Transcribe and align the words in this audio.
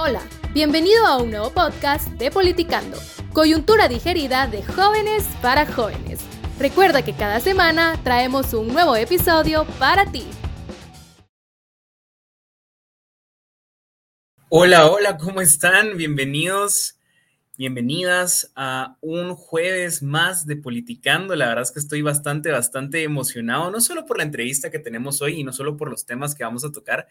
Hola, 0.00 0.22
bienvenido 0.54 1.04
a 1.08 1.20
un 1.20 1.32
nuevo 1.32 1.52
podcast 1.52 2.06
de 2.10 2.30
Politicando, 2.30 2.96
coyuntura 3.32 3.88
digerida 3.88 4.46
de 4.46 4.62
jóvenes 4.62 5.24
para 5.42 5.66
jóvenes. 5.66 6.20
Recuerda 6.60 7.04
que 7.04 7.16
cada 7.16 7.40
semana 7.40 8.00
traemos 8.04 8.54
un 8.54 8.68
nuevo 8.68 8.94
episodio 8.94 9.64
para 9.80 10.06
ti. 10.12 10.24
Hola, 14.48 14.88
hola, 14.88 15.16
¿cómo 15.16 15.40
están? 15.40 15.96
Bienvenidos, 15.96 16.96
bienvenidas 17.56 18.52
a 18.54 18.96
un 19.00 19.34
jueves 19.34 20.00
más 20.04 20.46
de 20.46 20.54
Politicando. 20.54 21.34
La 21.34 21.48
verdad 21.48 21.64
es 21.64 21.72
que 21.72 21.80
estoy 21.80 22.02
bastante, 22.02 22.52
bastante 22.52 23.02
emocionado, 23.02 23.72
no 23.72 23.80
solo 23.80 24.06
por 24.06 24.18
la 24.18 24.22
entrevista 24.22 24.70
que 24.70 24.78
tenemos 24.78 25.20
hoy 25.22 25.40
y 25.40 25.42
no 25.42 25.52
solo 25.52 25.76
por 25.76 25.90
los 25.90 26.06
temas 26.06 26.36
que 26.36 26.44
vamos 26.44 26.64
a 26.64 26.70
tocar, 26.70 27.08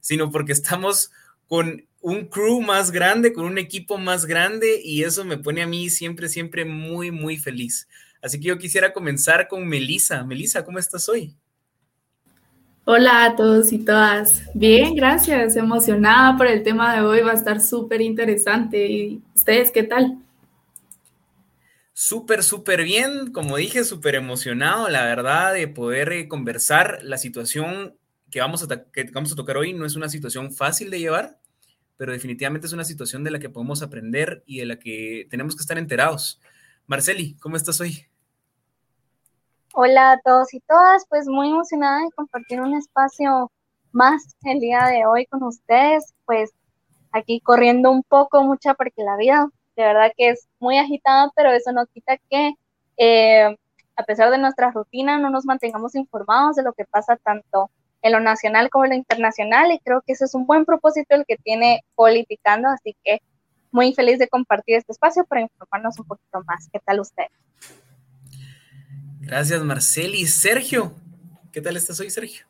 sino 0.00 0.30
porque 0.30 0.52
estamos 0.52 1.10
con 1.50 1.84
un 2.00 2.26
crew 2.26 2.60
más 2.60 2.92
grande, 2.92 3.32
con 3.32 3.44
un 3.44 3.58
equipo 3.58 3.98
más 3.98 4.24
grande 4.24 4.80
y 4.84 5.02
eso 5.02 5.24
me 5.24 5.36
pone 5.36 5.62
a 5.62 5.66
mí 5.66 5.90
siempre, 5.90 6.28
siempre 6.28 6.64
muy, 6.64 7.10
muy 7.10 7.38
feliz. 7.38 7.88
Así 8.22 8.38
que 8.38 8.46
yo 8.46 8.56
quisiera 8.56 8.92
comenzar 8.92 9.48
con 9.48 9.66
Melisa. 9.66 10.22
Melisa, 10.22 10.64
¿cómo 10.64 10.78
estás 10.78 11.08
hoy? 11.08 11.34
Hola 12.84 13.24
a 13.24 13.34
todos 13.34 13.72
y 13.72 13.78
todas. 13.78 14.44
Bien, 14.54 14.94
gracias. 14.94 15.56
Emocionada 15.56 16.36
por 16.36 16.46
el 16.46 16.62
tema 16.62 16.94
de 16.94 17.02
hoy. 17.02 17.20
Va 17.22 17.32
a 17.32 17.34
estar 17.34 17.60
súper 17.60 18.00
interesante. 18.00 18.86
¿Y 18.86 19.20
ustedes 19.34 19.72
qué 19.72 19.82
tal? 19.82 20.22
Súper, 21.92 22.44
súper 22.44 22.84
bien. 22.84 23.32
Como 23.32 23.56
dije, 23.56 23.82
súper 23.82 24.14
emocionado, 24.14 24.88
la 24.88 25.04
verdad, 25.04 25.52
de 25.52 25.66
poder 25.66 26.12
eh, 26.12 26.28
conversar. 26.28 27.00
La 27.02 27.18
situación 27.18 27.96
que 28.30 28.38
vamos, 28.38 28.62
a 28.62 28.84
que 28.92 29.10
vamos 29.12 29.32
a 29.32 29.36
tocar 29.36 29.56
hoy 29.56 29.72
no 29.72 29.84
es 29.84 29.96
una 29.96 30.08
situación 30.08 30.52
fácil 30.52 30.90
de 30.90 31.00
llevar 31.00 31.39
pero 32.00 32.12
definitivamente 32.12 32.66
es 32.66 32.72
una 32.72 32.84
situación 32.84 33.24
de 33.24 33.30
la 33.30 33.38
que 33.38 33.50
podemos 33.50 33.82
aprender 33.82 34.42
y 34.46 34.60
de 34.60 34.64
la 34.64 34.78
que 34.78 35.26
tenemos 35.28 35.54
que 35.54 35.60
estar 35.60 35.76
enterados. 35.76 36.40
Marceli, 36.86 37.36
¿cómo 37.36 37.56
estás 37.56 37.78
hoy? 37.78 38.06
Hola 39.74 40.12
a 40.12 40.20
todos 40.24 40.54
y 40.54 40.60
todas, 40.60 41.04
pues 41.10 41.26
muy 41.28 41.50
emocionada 41.50 42.00
de 42.00 42.10
compartir 42.12 42.62
un 42.62 42.72
espacio 42.72 43.52
más 43.92 44.34
el 44.44 44.60
día 44.60 44.86
de 44.86 45.04
hoy 45.04 45.26
con 45.26 45.42
ustedes, 45.42 46.14
pues 46.24 46.52
aquí 47.12 47.38
corriendo 47.42 47.90
un 47.90 48.02
poco, 48.02 48.44
mucha, 48.44 48.72
porque 48.72 49.02
la 49.04 49.18
vida 49.18 49.50
de 49.76 49.82
verdad 49.82 50.10
que 50.16 50.30
es 50.30 50.48
muy 50.58 50.78
agitada, 50.78 51.30
pero 51.36 51.52
eso 51.52 51.70
no 51.70 51.84
quita 51.84 52.16
que 52.30 52.54
eh, 52.96 53.58
a 53.96 54.04
pesar 54.04 54.30
de 54.30 54.38
nuestra 54.38 54.70
rutina 54.70 55.18
no 55.18 55.28
nos 55.28 55.44
mantengamos 55.44 55.94
informados 55.94 56.56
de 56.56 56.62
lo 56.62 56.72
que 56.72 56.86
pasa 56.86 57.18
tanto 57.18 57.70
en 58.02 58.12
lo 58.12 58.20
nacional 58.20 58.70
como 58.70 58.84
en 58.84 58.90
lo 58.90 58.96
internacional 58.96 59.72
y 59.72 59.78
creo 59.80 60.02
que 60.02 60.12
ese 60.12 60.24
es 60.24 60.34
un 60.34 60.46
buen 60.46 60.64
propósito 60.64 61.14
el 61.14 61.24
que 61.26 61.36
tiene 61.36 61.84
Politicando, 61.94 62.68
así 62.68 62.96
que 63.04 63.20
muy 63.70 63.92
feliz 63.94 64.18
de 64.18 64.28
compartir 64.28 64.76
este 64.76 64.92
espacio 64.92 65.24
para 65.24 65.42
informarnos 65.42 65.98
un 65.98 66.06
poquito 66.06 66.42
más. 66.46 66.68
¿Qué 66.72 66.80
tal 66.80 67.00
usted? 67.00 67.26
Gracias, 69.20 69.62
Marceli. 69.62 70.26
Sergio, 70.26 70.94
¿qué 71.52 71.60
tal 71.60 71.76
estás 71.76 72.00
hoy, 72.00 72.10
Sergio? 72.10 72.46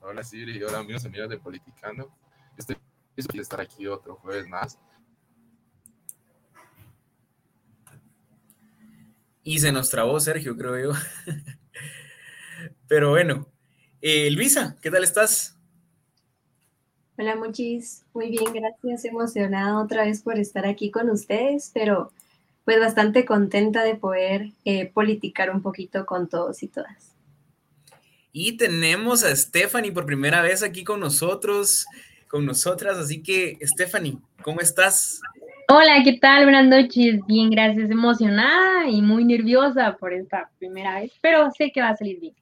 Hola, 0.00 0.22
Siri. 0.22 0.62
Hola, 0.62 0.78
amigos 0.78 1.04
y 1.04 1.06
amigas 1.08 1.28
de 1.28 1.38
Politicando. 1.38 2.12
Estoy 2.56 2.76
feliz 3.16 3.26
de 3.32 3.42
estar 3.42 3.60
aquí 3.60 3.86
otro 3.86 4.16
jueves 4.16 4.46
más. 4.46 4.78
Y 9.42 9.58
se 9.58 9.72
nos 9.72 9.90
trabó 9.90 10.20
Sergio, 10.20 10.56
creo 10.56 10.78
yo. 10.78 11.00
Pero 12.86 13.10
bueno, 13.10 13.51
eh, 14.02 14.30
Luisa, 14.30 14.76
¿qué 14.82 14.90
tal 14.90 15.04
estás? 15.04 15.56
Hola, 17.16 17.36
Muchis. 17.36 18.04
Muy 18.14 18.30
bien, 18.30 18.52
gracias. 18.52 19.04
Emocionada 19.04 19.80
otra 19.80 20.04
vez 20.04 20.22
por 20.22 20.38
estar 20.38 20.66
aquí 20.66 20.90
con 20.90 21.08
ustedes, 21.08 21.70
pero 21.72 22.10
pues 22.64 22.80
bastante 22.80 23.24
contenta 23.24 23.84
de 23.84 23.94
poder 23.94 24.50
eh, 24.64 24.90
politicar 24.92 25.50
un 25.50 25.62
poquito 25.62 26.04
con 26.04 26.28
todos 26.28 26.62
y 26.62 26.68
todas. 26.68 27.14
Y 28.32 28.56
tenemos 28.56 29.24
a 29.24 29.36
Stephanie 29.36 29.92
por 29.92 30.04
primera 30.04 30.42
vez 30.42 30.62
aquí 30.62 30.84
con 30.84 31.00
nosotros, 31.00 31.86
con 32.28 32.44
nosotras. 32.44 32.98
Así 32.98 33.22
que, 33.22 33.58
Stephanie, 33.62 34.18
¿cómo 34.42 34.60
estás? 34.60 35.20
Hola, 35.68 36.02
¿qué 36.02 36.18
tal? 36.18 36.44
Buenas 36.44 36.66
noches. 36.66 37.20
Bien, 37.28 37.50
gracias. 37.50 37.90
Emocionada 37.90 38.88
y 38.88 39.00
muy 39.00 39.24
nerviosa 39.24 39.96
por 39.96 40.12
esta 40.12 40.50
primera 40.58 41.00
vez, 41.00 41.12
pero 41.20 41.50
sé 41.56 41.70
que 41.70 41.82
va 41.82 41.90
a 41.90 41.96
salir 41.96 42.18
bien. 42.18 42.34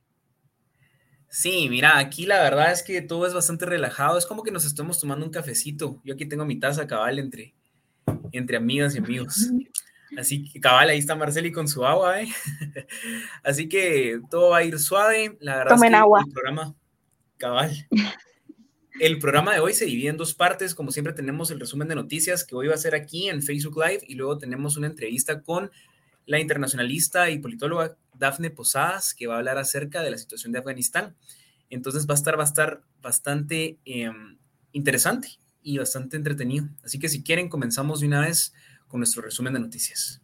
Sí, 1.33 1.69
mira, 1.71 1.99
aquí 1.99 2.27
la 2.27 2.43
verdad 2.43 2.73
es 2.73 2.83
que 2.83 3.01
todo 3.03 3.25
es 3.25 3.33
bastante 3.33 3.65
relajado. 3.65 4.19
Es 4.19 4.27
como 4.27 4.43
que 4.43 4.51
nos 4.51 4.65
estamos 4.65 4.99
tomando 4.99 5.25
un 5.25 5.31
cafecito. 5.31 6.01
Yo 6.05 6.15
aquí 6.15 6.27
tengo 6.27 6.45
mi 6.45 6.59
taza 6.59 6.89
cabal 6.89 7.21
entre, 7.21 7.55
entre 8.33 8.57
amigas 8.57 8.97
y 8.97 8.99
amigos. 8.99 9.49
Así 10.19 10.51
que 10.51 10.61
cabal, 10.61 10.89
ahí 10.89 10.99
está 10.99 11.15
Marceli 11.15 11.53
con 11.53 11.69
su 11.69 11.87
agua, 11.87 12.21
¿eh? 12.21 12.29
Así 13.45 13.69
que 13.69 14.21
todo 14.29 14.51
va 14.51 14.59
a 14.59 14.65
ir 14.65 14.81
suave. 14.81 15.37
La 15.39 15.59
verdad 15.59 15.77
es 15.77 15.81
que 15.89 15.95
agua. 15.95 16.21
el 16.27 16.33
programa 16.33 16.75
cabal. 17.39 17.87
El 18.99 19.19
programa 19.21 19.55
de 19.55 19.61
hoy 19.61 19.73
se 19.73 19.85
divide 19.85 20.09
en 20.09 20.17
dos 20.17 20.35
partes. 20.35 20.75
Como 20.75 20.91
siempre 20.91 21.13
tenemos 21.13 21.53
el 21.53 21.61
resumen 21.61 21.87
de 21.87 21.95
noticias 21.95 22.45
que 22.45 22.57
hoy 22.57 22.67
va 22.67 22.75
a 22.75 22.79
ser 22.79 22.97
aquí 22.97 23.29
en 23.29 23.41
Facebook 23.41 23.77
Live 23.77 24.03
y 24.09 24.17
luego 24.17 24.37
tenemos 24.37 24.77
una 24.77 24.89
entrevista 24.89 25.43
con 25.43 25.71
la 26.27 26.41
internacionalista 26.41 27.31
y 27.31 27.39
politóloga 27.39 27.97
Dafne 28.21 28.51
Posadas, 28.51 29.15
que 29.15 29.27
va 29.27 29.35
a 29.35 29.39
hablar 29.39 29.59
acerca 29.59 30.03
de 30.03 30.11
la 30.11 30.19
situación 30.19 30.53
de 30.53 30.59
Afganistán. 30.59 31.17
Entonces 31.71 32.07
va 32.07 32.15
a 32.15 32.45
estar, 32.45 32.83
bastante 33.01 33.79
em, 33.87 34.39
interesante 34.73 35.39
y 35.63 35.79
bastante 35.79 36.19
entretenido. 36.19 36.69
Así 36.85 36.99
que 36.99 37.09
si 37.09 37.23
quieren, 37.23 37.49
comenzamos 37.49 38.01
de 38.01 38.09
una 38.09 38.21
vez 38.21 38.53
con 38.89 39.01
nuestro 39.01 39.23
resumen 39.23 39.55
de 39.55 39.61
noticias. 39.61 40.21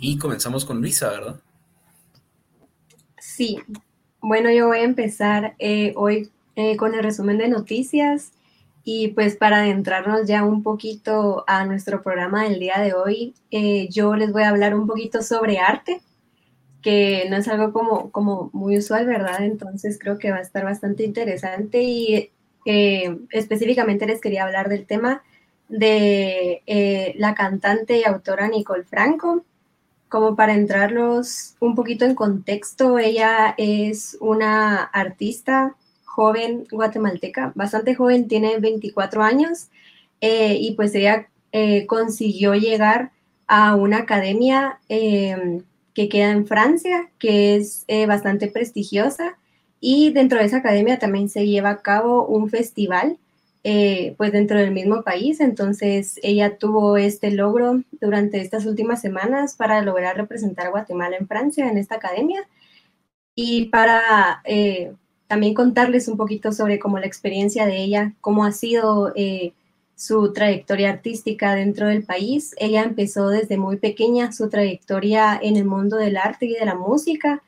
Y 0.00 0.18
comenzamos 0.18 0.64
con 0.64 0.80
Luisa, 0.80 1.10
¿verdad? 1.10 1.40
Sí. 3.20 3.60
Bueno, 4.20 4.50
yo 4.50 4.66
voy 4.66 4.78
a 4.78 4.82
empezar 4.82 5.54
eh, 5.60 5.92
hoy 5.96 6.31
eh, 6.54 6.76
con 6.76 6.94
el 6.94 7.02
resumen 7.02 7.38
de 7.38 7.48
noticias 7.48 8.32
y 8.84 9.08
pues 9.08 9.36
para 9.36 9.58
adentrarnos 9.62 10.26
ya 10.26 10.44
un 10.44 10.62
poquito 10.62 11.44
a 11.46 11.64
nuestro 11.64 12.02
programa 12.02 12.44
del 12.44 12.58
día 12.60 12.78
de 12.78 12.92
hoy, 12.92 13.34
eh, 13.50 13.88
yo 13.90 14.16
les 14.16 14.32
voy 14.32 14.42
a 14.42 14.50
hablar 14.50 14.74
un 14.74 14.86
poquito 14.86 15.22
sobre 15.22 15.58
arte, 15.58 16.02
que 16.82 17.26
no 17.30 17.36
es 17.36 17.48
algo 17.48 17.72
como, 17.72 18.10
como 18.10 18.50
muy 18.52 18.76
usual, 18.76 19.06
¿verdad? 19.06 19.44
Entonces 19.44 19.98
creo 19.98 20.18
que 20.18 20.30
va 20.30 20.38
a 20.38 20.42
estar 20.42 20.64
bastante 20.64 21.04
interesante 21.04 21.82
y 21.82 22.30
eh, 22.66 23.16
específicamente 23.30 24.06
les 24.06 24.20
quería 24.20 24.44
hablar 24.44 24.68
del 24.68 24.84
tema 24.86 25.22
de 25.68 27.14
la 27.16 27.34
cantante 27.34 27.98
y 27.98 28.04
autora 28.04 28.48
Nicole 28.48 28.84
Franco. 28.84 29.44
Como 30.10 30.36
para 30.36 30.52
entrarlos 30.52 31.54
un 31.60 31.74
poquito 31.74 32.04
en 32.04 32.14
contexto, 32.14 32.98
ella 32.98 33.54
es 33.56 34.18
una 34.20 34.82
artista 34.82 35.76
joven 36.12 36.66
guatemalteca, 36.70 37.52
bastante 37.54 37.94
joven, 37.94 38.28
tiene 38.28 38.58
24 38.58 39.22
años 39.22 39.68
eh, 40.20 40.58
y 40.60 40.72
pues 40.74 40.94
ella 40.94 41.28
eh, 41.52 41.86
consiguió 41.86 42.54
llegar 42.54 43.12
a 43.46 43.74
una 43.76 43.98
academia 43.98 44.78
em, 44.90 45.62
que 45.94 46.10
queda 46.10 46.30
en 46.32 46.46
Francia, 46.46 47.10
que 47.18 47.56
es 47.56 47.84
eh, 47.88 48.04
bastante 48.04 48.48
prestigiosa 48.48 49.38
y 49.80 50.12
dentro 50.12 50.38
de 50.38 50.44
esa 50.44 50.58
academia 50.58 50.98
también 50.98 51.30
se 51.30 51.46
lleva 51.46 51.70
a 51.70 51.82
cabo 51.82 52.26
un 52.26 52.50
festival 52.50 53.18
pues 54.16 54.32
dentro 54.32 54.58
del 54.58 54.72
mismo 54.72 55.02
país, 55.04 55.38
entonces 55.38 56.18
ella 56.24 56.58
tuvo 56.58 56.96
este 56.96 57.30
logro 57.30 57.84
durante 58.00 58.40
estas 58.40 58.66
últimas 58.66 59.00
semanas 59.00 59.54
para 59.54 59.80
lograr 59.82 60.16
representar 60.16 60.66
a 60.66 60.70
Guatemala 60.70 61.16
en 61.16 61.28
Francia 61.28 61.70
en 61.70 61.78
esta 61.78 61.94
academia. 61.94 62.42
Y 63.36 63.66
para 63.66 64.42
también 65.32 65.54
contarles 65.54 66.08
un 66.08 66.18
poquito 66.18 66.52
sobre 66.52 66.78
cómo 66.78 66.98
la 66.98 67.06
experiencia 67.06 67.64
de 67.64 67.78
ella, 67.78 68.12
cómo 68.20 68.44
ha 68.44 68.52
sido 68.52 69.14
eh, 69.16 69.54
su 69.96 70.30
trayectoria 70.34 70.90
artística 70.90 71.54
dentro 71.54 71.86
del 71.86 72.04
país. 72.04 72.54
Ella 72.58 72.82
empezó 72.82 73.30
desde 73.30 73.56
muy 73.56 73.78
pequeña 73.78 74.30
su 74.32 74.50
trayectoria 74.50 75.40
en 75.42 75.56
el 75.56 75.64
mundo 75.64 75.96
del 75.96 76.18
arte 76.18 76.44
y 76.44 76.52
de 76.52 76.66
la 76.66 76.74
música. 76.74 77.42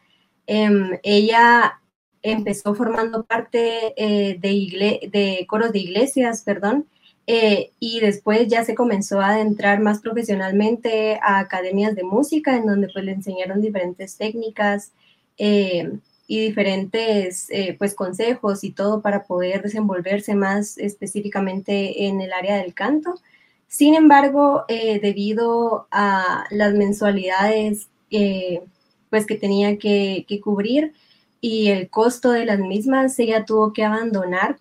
Em, 0.47 0.99
ella 1.03 1.79
empezó 2.23 2.75
formando 2.75 3.23
parte 3.25 3.93
eh, 3.99 4.39
de, 4.41 5.45
coros 5.47 5.71
de 5.71 5.81
iglesias, 5.81 6.43
perdón, 6.43 6.87
eh, 7.27 7.73
y 7.81 8.01
después 8.01 8.49
ya 8.49 8.65
se 8.65 8.75
comenzó 8.75 9.21
a 9.21 9.33
adentrar 9.33 9.81
más 9.81 10.01
profesionalmente 10.01 11.19
a 11.23 11.39
academias 11.39 11.95
de 11.95 12.05
música, 12.05 12.57
en 12.57 12.65
donde 12.65 12.89
pues 12.91 13.05
le 13.05 13.13
enseñaron 13.13 13.61
diferentes 13.61 14.17
técnicas 14.17 14.93
y 16.27 16.41
diferentes 16.41 17.49
eh, 17.51 17.77
pues 17.79 17.95
consejos 17.95 18.65
y 18.65 18.71
todo 18.71 19.03
para 19.03 19.25
poder 19.25 19.63
desenvolverse 19.63 20.35
más 20.35 20.79
específicamente 20.79 22.07
en 22.07 22.21
el 22.21 22.33
área 22.33 22.57
del 22.57 22.75
canto. 22.75 23.21
Sin 23.69 23.95
embargo, 23.95 24.65
eh, 24.69 25.01
debido 25.01 25.87
a 25.91 26.45
las 26.51 26.75
mensualidades 26.75 27.89
pues 28.11 28.61
pues 29.11 29.27
que 29.27 29.37
tenía 29.37 29.79
que, 29.79 30.25
que 30.29 30.41
cubrir 30.41 30.93
y 31.41 31.69
el 31.69 31.91
costo 31.91 32.31
de 32.33 32.47
las 32.47 32.59
mismas, 32.59 33.19
ella 33.19 33.45
tuvo 33.45 33.73
que 33.73 33.85
abandonar 33.85 34.59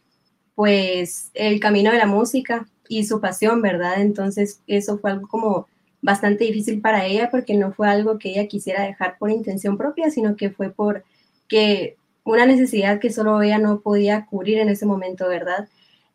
pues 0.56 1.32
el 1.34 1.60
camino 1.60 1.92
de 1.92 1.98
la 1.98 2.06
música 2.06 2.68
y 2.88 3.06
su 3.06 3.20
pasión, 3.22 3.62
¿verdad? 3.62 4.02
Entonces 4.02 4.62
eso 4.68 4.98
fue 5.00 5.12
algo 5.12 5.28
como 5.28 5.68
bastante 6.02 6.44
difícil 6.44 6.82
para 6.82 7.06
ella 7.06 7.30
porque 7.32 7.56
no 7.56 7.72
fue 7.72 7.88
algo 7.88 8.20
que 8.20 8.32
ella 8.32 8.48
quisiera 8.48 8.84
dejar 8.84 9.18
por 9.18 9.32
intención 9.32 9.78
propia, 9.78 10.12
sino 10.12 10.36
que 10.36 10.50
fue 10.50 10.70
por 10.70 11.04
que 11.48 11.98
una 12.24 12.46
necesidad 12.46 13.00
que 13.00 13.12
solo 13.12 13.42
ella 13.42 13.58
no 13.58 13.82
podía 13.82 14.26
cubrir 14.26 14.60
en 14.60 14.70
ese 14.70 14.86
momento, 14.86 15.28
¿verdad? 15.28 15.68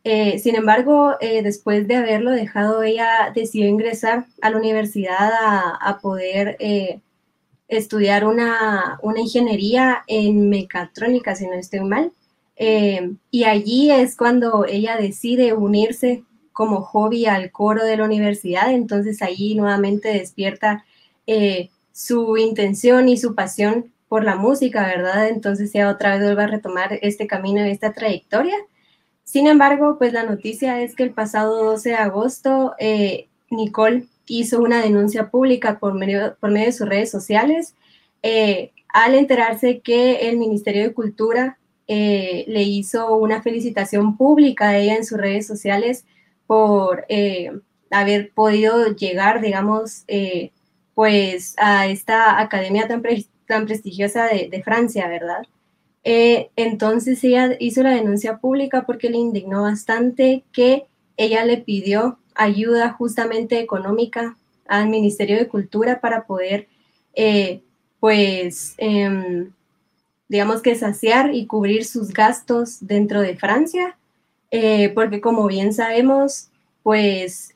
Eh, 0.05 0.39
sin 0.39 0.55
embargo, 0.57 1.17
eh, 1.21 1.43
después 1.43 1.87
de 1.87 1.97
haberlo 1.97 2.31
dejado, 2.31 2.83
ella 2.83 3.33
decidió 3.35 3.69
ingresar 3.69 4.27
a 4.41 4.51
la 4.51 4.57
universidad 4.57 5.31
a, 5.81 5.99
poder 6.01 6.57
eh, 6.61 7.01
estudiar 7.69 8.25
una, 8.25 8.99
una, 9.03 9.21
ingeniería 9.21 10.05
en 10.07 10.49
mecatrónica, 10.49 11.35
si 11.35 11.47
no 11.47 11.55
estoy 11.55 11.81
mal. 11.81 12.13
y 13.31 13.45
allí 13.45 13.91
es 13.91 14.17
cuando 14.17 14.65
ella 14.67 14.97
decide 14.97 15.53
unirse 15.53 16.25
como 16.53 16.83
hobby 16.83 17.27
al 17.27 17.53
coro 17.53 17.85
de 17.85 17.97
la 17.97 18.05
universidad, 18.05 18.73
entonces 18.73 19.23
allí 19.23 19.55
nuevamente 19.55 20.09
despierta 20.09 20.85
su 21.93 22.37
intención 22.37 23.09
y 23.09 23.17
su 23.17 23.35
pasión 23.35 23.93
por 24.09 24.25
la 24.25 24.37
música, 24.37 24.87
¿verdad? 24.87 25.29
Entonces 25.29 25.73
ya 25.73 25.91
otra 25.91 26.13
vez 26.13 26.23
vuelve 26.23 26.43
a 26.45 26.47
retomar 26.47 26.99
este 27.03 27.27
camino 27.27 27.67
y 27.67 27.71
esta 27.71 27.93
trayectoria. 27.93 28.57
Sin 29.25 29.47
embargo, 29.47 29.97
pues 29.99 30.13
la 30.13 30.25
noticia 30.25 30.83
es 30.83 30.95
que 30.97 31.03
el 31.03 31.13
pasado 31.13 31.65
12 31.65 31.91
de 31.91 31.95
agosto, 31.97 32.75
eh, 32.79 33.29
Nicole 33.51 34.07
hizo 34.27 34.61
una 34.61 34.83
denuncia 34.83 35.31
pública 35.31 35.79
por 35.79 35.95
medio, 35.95 36.37
por 36.41 36.51
medio 36.51 36.67
de 36.67 36.73
sus 36.73 36.89
redes 36.89 37.11
sociales 37.11 37.75
eh, 38.23 38.73
al 38.89 39.15
enterarse 39.15 39.81
que 39.81 40.29
el 40.31 40.39
Ministerio 40.39 40.83
de 40.83 40.95
Cultura 40.95 41.59
eh, 41.87 42.45
le 42.49 42.63
hizo 42.63 43.15
una 43.17 43.43
felicitación 43.43 44.17
pública 44.17 44.71
a 44.71 44.79
ella 44.79 44.97
en 44.97 45.05
sus 45.05 45.19
redes 45.19 45.47
sociales 45.47 46.05
por 46.47 47.07
haber 47.91 48.33
podido 48.33 48.95
llegar, 48.97 49.43
digamos, 49.43 50.05
pues 50.95 51.55
a 51.59 51.87
esta 51.87 52.41
academia 52.41 52.89
tan, 52.89 53.03
tan 53.49 53.67
prestigiosa 53.67 54.27
de, 54.27 54.63
Francia, 54.63 55.09
¿verdad? 55.09 55.43
Eh, 56.05 56.51
entonces 56.55 57.25
ella 57.25 57.57
hizo 57.59 57.83
la 57.83 57.91
denuncia 57.91 58.39
pública 58.39 58.87
porque 58.87 59.11
le 59.11 59.19
indignó 59.19 59.63
bastante 59.63 60.45
que 60.53 60.85
ella 61.17 61.45
le 61.45 61.57
pidió 61.57 62.19
ayuda 62.37 62.93
justamente 62.93 63.59
económica 63.59 64.37
al 64.69 64.89
Ministerio 64.89 65.37
de 65.39 65.49
Cultura 65.49 66.01
para 66.01 66.25
poder, 66.25 66.69
eh, 67.15 67.63
pues, 67.99 68.75
em, 68.77 69.51
digamos 70.29 70.63
que 70.63 70.77
saciar 70.77 71.35
y 71.35 71.47
cubrir 71.47 71.85
sus 71.85 72.13
gastos 72.13 72.87
dentro 72.87 73.23
de 73.23 73.37
Francia, 73.37 73.99
eh, 74.51 74.91
porque 74.91 75.21
como 75.21 75.47
bien 75.47 75.73
sabemos, 75.73 76.51
pues 76.83 77.53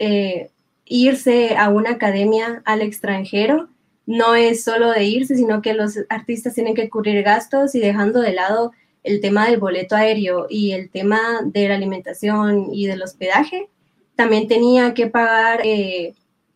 irse 0.85 1.57
a 1.57 1.71
una 1.71 1.91
academia 1.93 2.63
al 2.65 2.83
extranjero 2.83 3.69
no 4.07 4.35
es 4.35 4.65
solo 4.65 4.91
de 4.91 5.05
irse, 5.05 5.37
sino 5.37 5.63
que 5.63 5.75
los 5.75 5.99
artistas 6.09 6.55
tienen 6.55 6.75
que 6.75 6.91
cubrir 6.91 7.23
gastos 7.23 7.75
y 7.75 7.81
dejando 7.81 8.21
de 8.21 8.33
lado 8.33 8.73
el 9.05 9.21
tema 9.21 9.47
del 9.47 9.59
boleto 9.59 9.97
aéreo 9.97 10.47
y 10.49 10.73
el 10.73 10.91
tema 10.91 11.41
de 11.45 11.69
la 11.69 11.75
alimentación 11.75 12.69
y 12.73 12.87
del 12.87 13.03
hospedaje, 13.03 13.69
también 14.15 14.47
tenía 14.47 14.95
que 14.95 15.09
pagar 15.09 15.63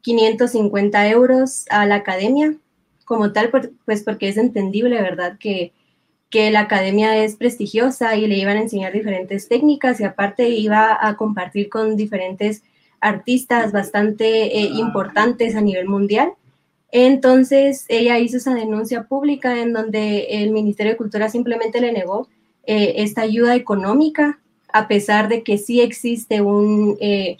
550 0.00 1.06
eh, 1.06 1.10
euros 1.10 1.64
a 1.70 1.86
la 1.86 1.96
academia 1.96 2.54
como 3.04 3.32
tal, 3.32 3.50
pues 3.84 4.02
porque 4.02 4.28
es 4.28 4.36
entendible, 4.36 5.00
¿verdad? 5.00 5.38
Que, 5.38 5.72
que 6.28 6.50
la 6.50 6.60
academia 6.60 7.16
es 7.24 7.36
prestigiosa 7.36 8.16
y 8.16 8.26
le 8.26 8.36
iban 8.36 8.56
a 8.56 8.62
enseñar 8.62 8.92
diferentes 8.92 9.48
técnicas 9.48 10.00
y 10.00 10.04
aparte 10.04 10.48
iba 10.48 10.98
a 11.00 11.16
compartir 11.16 11.68
con 11.68 11.96
diferentes 11.96 12.62
artistas 13.00 13.72
bastante 13.72 14.58
eh, 14.58 14.70
importantes 14.74 15.54
a 15.54 15.60
nivel 15.60 15.86
mundial. 15.86 16.32
Entonces 16.92 17.84
ella 17.88 18.18
hizo 18.18 18.36
esa 18.36 18.54
denuncia 18.54 19.04
pública 19.04 19.60
en 19.60 19.72
donde 19.72 20.42
el 20.42 20.50
Ministerio 20.50 20.92
de 20.92 20.98
Cultura 20.98 21.28
simplemente 21.28 21.80
le 21.80 21.92
negó 21.92 22.28
eh, 22.64 22.94
esta 23.02 23.22
ayuda 23.22 23.54
económica, 23.54 24.38
a 24.72 24.88
pesar 24.88 25.28
de 25.28 25.42
que 25.42 25.58
sí 25.58 25.80
existe 25.80 26.40
un 26.40 26.96
eh, 27.00 27.38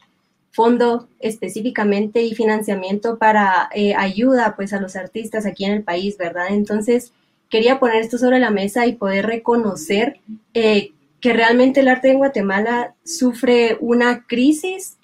fondo 0.52 1.08
específicamente 1.20 2.22
y 2.22 2.34
financiamiento 2.34 3.18
para 3.18 3.68
eh, 3.74 3.94
ayuda 3.94 4.54
pues 4.56 4.72
a 4.72 4.80
los 4.80 4.96
artistas 4.96 5.46
aquí 5.46 5.64
en 5.64 5.72
el 5.72 5.82
país, 5.82 6.16
¿verdad? 6.16 6.46
Entonces 6.50 7.12
quería 7.50 7.78
poner 7.78 8.02
esto 8.02 8.18
sobre 8.18 8.38
la 8.38 8.50
mesa 8.50 8.86
y 8.86 8.94
poder 8.94 9.26
reconocer 9.26 10.18
que 10.52 11.32
realmente 11.32 11.80
el 11.80 11.88
arte 11.88 12.10
en 12.10 12.18
Guatemala 12.18 12.94
sufre 13.04 13.76
una 13.80 14.24
crisis, 14.26 14.96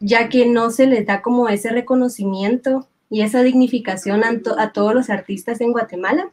ya 0.00 0.28
que 0.28 0.46
no 0.46 0.70
se 0.70 0.86
le 0.86 1.02
da 1.02 1.22
como 1.22 1.48
ese 1.48 1.70
reconocimiento 1.70 2.86
y 3.12 3.20
esa 3.20 3.42
dignificación 3.42 4.22
a, 4.24 4.72
todos 4.72 4.94
los 4.94 5.10
artistas 5.10 5.60
en 5.60 5.72
Guatemala. 5.72 6.30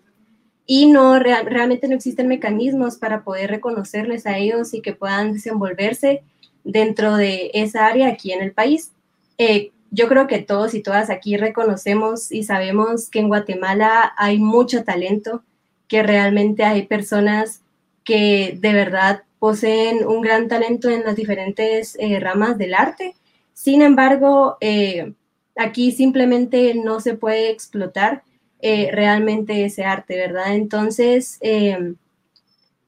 Y 0.65 0.85
no 0.85 1.19
realmente 1.19 1.89
no 1.89 1.95
existen 1.95 2.29
mecanismos 2.29 2.95
para 2.95 3.25
poder 3.25 3.49
reconocerles 3.49 4.25
a 4.25 4.37
ellos 4.37 4.73
y 4.73 4.81
que 4.81 4.93
puedan 4.93 5.33
desenvolverse 5.33 6.23
dentro 6.63 7.17
de 7.17 7.51
esa 7.53 7.85
área 7.85 8.07
aquí 8.07 8.31
en 8.31 8.41
el 8.41 8.53
país. 8.53 8.93
Eh, 9.37 9.71
yo 9.91 10.07
creo 10.07 10.27
que 10.27 10.39
todos 10.39 10.73
y 10.73 10.81
todas 10.81 11.09
aquí 11.09 11.35
reconocemos 11.35 12.31
y 12.31 12.43
sabemos 12.43 13.09
que 13.09 13.19
en 13.19 13.27
Guatemala 13.27 14.13
hay 14.15 14.37
mucho 14.37 14.85
talento, 14.85 15.43
que 15.89 16.01
realmente 16.01 16.63
hay 16.63 16.83
personas 16.83 17.61
que 18.05 18.57
de 18.57 18.71
verdad 18.71 19.23
poseen 19.37 20.07
un 20.07 20.21
gran 20.21 20.47
talento 20.47 20.89
en 20.89 21.03
las 21.03 21.17
diferentes 21.17 21.97
eh, 21.99 22.21
ramas 22.21 22.57
del 22.57 22.73
arte. 22.73 23.15
Sin 23.53 23.81
embargo, 23.81 24.55
eh, 24.61 25.11
Aquí 25.59 25.91
simplemente 25.91 26.73
no 26.73 27.01
se 27.01 27.15
puede 27.15 27.49
explotar 27.49 28.23
eh, 28.61 28.91
realmente 28.93 29.65
ese 29.65 29.83
arte, 29.83 30.15
¿verdad? 30.15 30.55
Entonces, 30.55 31.37
em, 31.41 31.97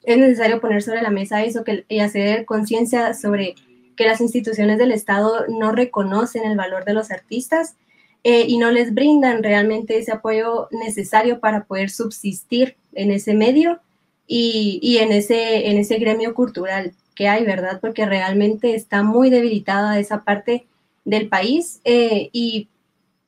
es 0.03 0.17
necesario 0.17 0.61
poner 0.61 0.81
sobre 0.81 1.01
la 1.01 1.09
mesa 1.09 1.43
eso 1.43 1.65
que, 1.65 1.83
y 1.89 1.99
hacer 1.99 2.45
conciencia 2.45 3.13
sobre 3.13 3.55
que 3.97 4.05
las 4.05 4.21
instituciones 4.21 4.77
del 4.77 4.93
Estado 4.93 5.47
no 5.49 5.73
reconocen 5.73 6.45
el 6.45 6.55
valor 6.55 6.85
de 6.85 6.93
los 6.93 7.11
artistas 7.11 7.75
eh, 8.23 8.45
y 8.47 8.57
no 8.57 8.71
les 8.71 8.93
brindan 8.93 9.43
realmente 9.43 9.97
ese 9.97 10.13
apoyo 10.13 10.69
necesario 10.71 11.41
para 11.41 11.65
poder 11.65 11.89
subsistir 11.89 12.77
en 12.93 13.11
ese 13.11 13.33
medio 13.33 13.81
y, 14.27 14.79
y, 14.81 14.99
en, 14.99 15.11
ese, 15.11 15.69
en 15.69 15.77
ese 15.77 15.97
gremio 15.97 16.33
cultural 16.33 16.93
que 17.15 17.27
hay, 17.27 17.43
¿verdad? 17.43 17.79
Porque 17.81 18.05
realmente 18.05 18.75
está 18.75 19.03
muy 19.03 19.29
debilitada 19.29 19.99
esa 19.99 20.23
parte 20.23 20.67
del 21.05 21.27
país 21.27 21.81
eh, 21.83 22.29
y 22.31 22.69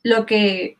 lo 0.04 0.26
que 0.26 0.78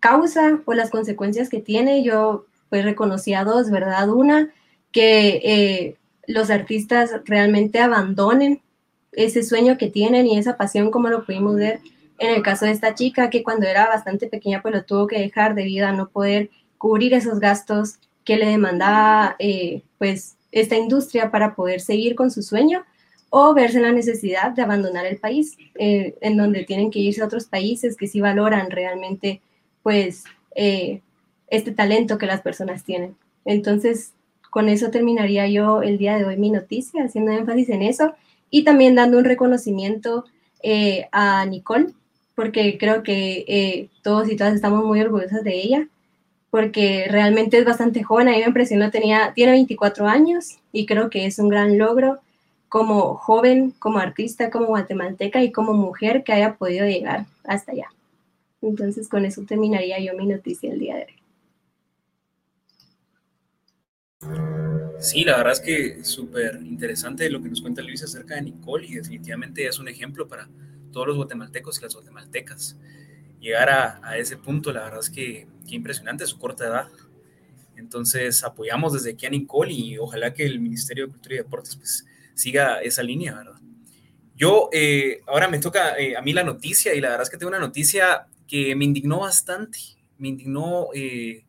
causa 0.00 0.60
o 0.64 0.74
las 0.74 0.90
consecuencias 0.90 1.48
que 1.48 1.60
tiene, 1.60 2.02
yo 2.02 2.46
pues 2.68 2.84
reconocí 2.84 3.34
a 3.34 3.44
dos, 3.44 3.70
¿verdad? 3.70 4.08
Una, 4.08 4.50
que 4.92 5.40
eh, 5.44 5.96
los 6.26 6.50
artistas 6.50 7.10
realmente 7.24 7.80
abandonen 7.80 8.62
ese 9.12 9.42
sueño 9.42 9.76
que 9.76 9.88
tienen 9.88 10.26
y 10.26 10.38
esa 10.38 10.56
pasión 10.56 10.90
como 10.90 11.08
lo 11.08 11.24
pudimos 11.24 11.56
ver 11.56 11.80
en 12.18 12.30
el 12.30 12.42
caso 12.42 12.64
de 12.64 12.70
esta 12.70 12.94
chica 12.94 13.30
que 13.30 13.42
cuando 13.42 13.66
era 13.66 13.86
bastante 13.86 14.26
pequeña 14.26 14.62
pues 14.62 14.74
lo 14.74 14.84
tuvo 14.84 15.06
que 15.06 15.18
dejar 15.18 15.54
debido 15.54 15.86
a 15.86 15.92
no 15.92 16.08
poder 16.08 16.50
cubrir 16.78 17.14
esos 17.14 17.40
gastos 17.40 17.96
que 18.24 18.36
le 18.36 18.46
demandaba 18.46 19.36
eh, 19.38 19.82
pues 19.98 20.36
esta 20.50 20.76
industria 20.76 21.30
para 21.30 21.54
poder 21.54 21.80
seguir 21.80 22.14
con 22.14 22.30
su 22.30 22.42
sueño 22.42 22.84
o 23.34 23.54
verse 23.54 23.80
la 23.80 23.92
necesidad 23.92 24.50
de 24.50 24.60
abandonar 24.60 25.06
el 25.06 25.16
país, 25.16 25.56
eh, 25.76 26.14
en 26.20 26.36
donde 26.36 26.64
tienen 26.64 26.90
que 26.90 26.98
irse 26.98 27.22
a 27.22 27.24
otros 27.24 27.46
países 27.46 27.96
que 27.96 28.06
sí 28.06 28.20
valoran 28.20 28.70
realmente, 28.70 29.40
pues, 29.82 30.24
eh, 30.54 31.00
este 31.48 31.72
talento 31.72 32.18
que 32.18 32.26
las 32.26 32.42
personas 32.42 32.84
tienen. 32.84 33.16
Entonces, 33.46 34.12
con 34.50 34.68
eso 34.68 34.90
terminaría 34.90 35.48
yo 35.48 35.80
el 35.80 35.96
día 35.96 36.18
de 36.18 36.26
hoy 36.26 36.36
mi 36.36 36.50
noticia, 36.50 37.04
haciendo 37.04 37.32
énfasis 37.32 37.70
en 37.70 37.80
eso 37.80 38.12
y 38.50 38.64
también 38.64 38.94
dando 38.94 39.16
un 39.16 39.24
reconocimiento 39.24 40.26
eh, 40.62 41.06
a 41.10 41.46
Nicole, 41.46 41.94
porque 42.34 42.76
creo 42.76 43.02
que 43.02 43.88
todos 44.02 44.30
y 44.30 44.36
todas 44.36 44.54
estamos 44.54 44.84
muy 44.84 45.00
orgullosas 45.00 45.42
de 45.42 45.54
ella, 45.54 45.88
porque 46.50 47.06
realmente 47.08 47.56
es 47.56 47.64
bastante 47.64 48.02
joven, 48.02 48.28
a 48.28 48.32
mí 48.32 48.40
me 48.40 48.44
impresionó, 48.48 48.90
tenía, 48.90 49.32
tiene 49.34 49.52
24 49.52 50.06
años 50.06 50.58
y 50.70 50.84
creo 50.84 51.08
que 51.08 51.24
es 51.24 51.38
un 51.38 51.48
gran 51.48 51.78
logro 51.78 52.20
como 52.72 53.16
joven, 53.16 53.72
como 53.72 53.98
artista, 53.98 54.48
como 54.50 54.68
guatemalteca 54.68 55.42
y 55.44 55.52
como 55.52 55.74
mujer 55.74 56.24
que 56.24 56.32
haya 56.32 56.56
podido 56.56 56.86
llegar 56.86 57.26
hasta 57.44 57.72
allá. 57.72 57.92
Entonces 58.62 59.10
con 59.10 59.26
eso 59.26 59.42
terminaría 59.42 60.00
yo 60.00 60.14
mi 60.16 60.24
noticia 60.24 60.72
el 60.72 60.78
día 60.78 60.96
de 60.96 61.04
hoy. 61.04 61.12
Sí, 65.00 65.22
la 65.22 65.36
verdad 65.36 65.52
es 65.52 65.60
que 65.60 66.02
súper 66.02 66.62
interesante 66.64 67.28
lo 67.28 67.42
que 67.42 67.50
nos 67.50 67.60
cuenta 67.60 67.82
Luis 67.82 68.02
acerca 68.04 68.36
de 68.36 68.40
Nicole 68.40 68.86
y 68.86 68.94
definitivamente 68.94 69.66
es 69.66 69.78
un 69.78 69.88
ejemplo 69.88 70.26
para 70.26 70.48
todos 70.92 71.08
los 71.08 71.16
guatemaltecos 71.18 71.78
y 71.78 71.82
las 71.82 71.94
guatemaltecas. 71.94 72.78
llegar 73.38 73.68
a, 73.68 74.16
ese 74.16 74.38
punto. 74.38 74.72
La 74.72 74.84
verdad 74.84 75.00
es 75.00 75.10
que, 75.10 75.46
qué 75.68 75.74
impresionante 75.74 76.26
su 76.26 76.38
corta 76.38 76.68
edad. 76.68 76.88
Entonces 77.76 78.42
apoyamos 78.42 78.94
desde 78.94 79.10
aquí 79.10 79.26
a 79.26 79.30
Nicole 79.30 79.74
y 79.74 79.98
ojalá 79.98 80.32
que 80.32 80.46
el 80.46 80.58
Ministerio 80.58 81.04
de 81.04 81.12
Cultura 81.12 81.34
y 81.34 81.38
Deportes 81.38 81.76
pues 81.76 82.06
siga 82.34 82.80
esa 82.80 83.02
línea, 83.02 83.34
¿verdad? 83.34 83.60
Yo, 84.34 84.70
eh, 84.72 85.20
ahora 85.26 85.48
me 85.48 85.58
toca 85.58 85.98
eh, 85.98 86.16
a 86.16 86.22
mí 86.22 86.32
la 86.32 86.42
noticia 86.42 86.94
y 86.94 87.00
la 87.00 87.10
verdad 87.10 87.22
es 87.22 87.30
que 87.30 87.36
tengo 87.36 87.50
una 87.50 87.58
noticia 87.58 88.26
que 88.48 88.74
me 88.74 88.84
indignó 88.84 89.20
bastante, 89.20 89.78
me 90.18 90.28
indignó 90.28 90.88
eh, 90.94 91.44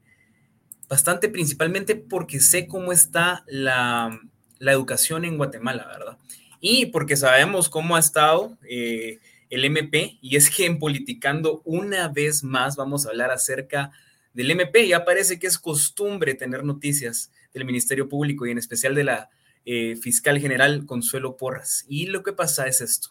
bastante 0.87 1.29
principalmente 1.29 1.95
porque 1.95 2.39
sé 2.39 2.67
cómo 2.67 2.91
está 2.91 3.43
la, 3.47 4.19
la, 4.59 4.71
educación 4.71 5.25
en 5.25 5.37
Guatemala, 5.37 5.87
¿verdad? 5.87 6.17
Y 6.59 6.87
porque 6.87 7.15
sabemos 7.15 7.67
cómo 7.67 7.95
ha 7.95 7.99
estado 7.99 8.57
el 8.61 9.65
MP 9.65 10.17
y 10.21 10.35
es 10.35 10.49
que 10.49 10.65
en 10.65 10.79
Politicando 10.79 11.61
una 11.65 12.07
vez 12.09 12.43
más 12.43 12.75
vamos 12.75 13.05
a 13.05 13.09
hablar 13.09 13.31
acerca 13.31 13.91
del 14.33 14.51
MP. 14.51 14.87
Ya 14.87 15.05
parece 15.05 15.39
que 15.39 15.47
es 15.47 15.57
costumbre 15.57 16.35
tener 16.35 16.63
noticias 16.63 17.31
del 17.53 17.65
Ministerio 17.65 18.09
Público 18.09 18.45
y 18.45 18.51
en 18.51 18.57
especial 18.57 18.95
de 18.95 19.03
la 19.03 19.29
eh, 19.65 19.95
fiscal 19.95 20.39
general 20.39 20.85
Consuelo 20.85 21.37
Porras. 21.37 21.85
Y 21.87 22.07
lo 22.07 22.23
que 22.23 22.33
pasa 22.33 22.67
es 22.67 22.81
esto. 22.81 23.09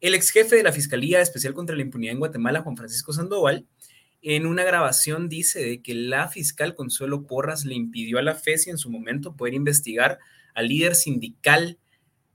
El 0.00 0.14
ex 0.14 0.30
jefe 0.30 0.56
de 0.56 0.62
la 0.62 0.72
Fiscalía 0.72 1.20
Especial 1.20 1.54
contra 1.54 1.76
la 1.76 1.82
Impunidad 1.82 2.12
en 2.12 2.18
Guatemala, 2.18 2.62
Juan 2.62 2.76
Francisco 2.76 3.12
Sandoval, 3.12 3.66
en 4.22 4.46
una 4.46 4.64
grabación 4.64 5.28
dice 5.28 5.60
de 5.60 5.82
que 5.82 5.94
la 5.94 6.28
fiscal 6.28 6.74
Consuelo 6.74 7.26
Porras 7.26 7.64
le 7.64 7.74
impidió 7.74 8.18
a 8.18 8.22
la 8.22 8.34
FESI 8.34 8.70
en 8.70 8.78
su 8.78 8.88
momento 8.88 9.36
poder 9.36 9.54
investigar 9.54 10.18
al 10.54 10.68
líder 10.68 10.94
sindical 10.94 11.78